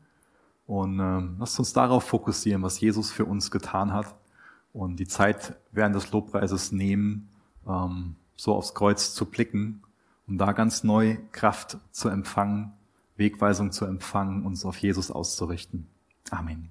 Und 0.66 1.00
ähm, 1.00 1.36
lasst 1.40 1.60
uns 1.60 1.74
darauf 1.74 2.04
fokussieren, 2.04 2.62
was 2.62 2.80
Jesus 2.80 3.12
für 3.12 3.26
uns 3.26 3.52
getan 3.52 3.92
hat 3.92 4.16
und 4.72 5.00
die 5.00 5.08
Zeit 5.08 5.56
während 5.72 5.96
des 5.96 6.12
Lobpreises 6.12 6.72
nehmen, 6.72 7.30
ähm, 7.68 8.16
so 8.36 8.56
aufs 8.56 8.74
Kreuz 8.74 9.14
zu 9.14 9.26
blicken 9.26 9.82
um 10.30 10.38
da 10.38 10.52
ganz 10.52 10.84
neu 10.84 11.18
Kraft 11.32 11.78
zu 11.92 12.08
empfangen, 12.08 12.74
Wegweisung 13.18 13.72
zu 13.72 13.86
empfangen, 13.86 14.46
uns 14.46 14.64
auf 14.64 14.78
Jesus 14.78 15.12
auszurichten. 15.12 15.88
Amen. 16.30 16.70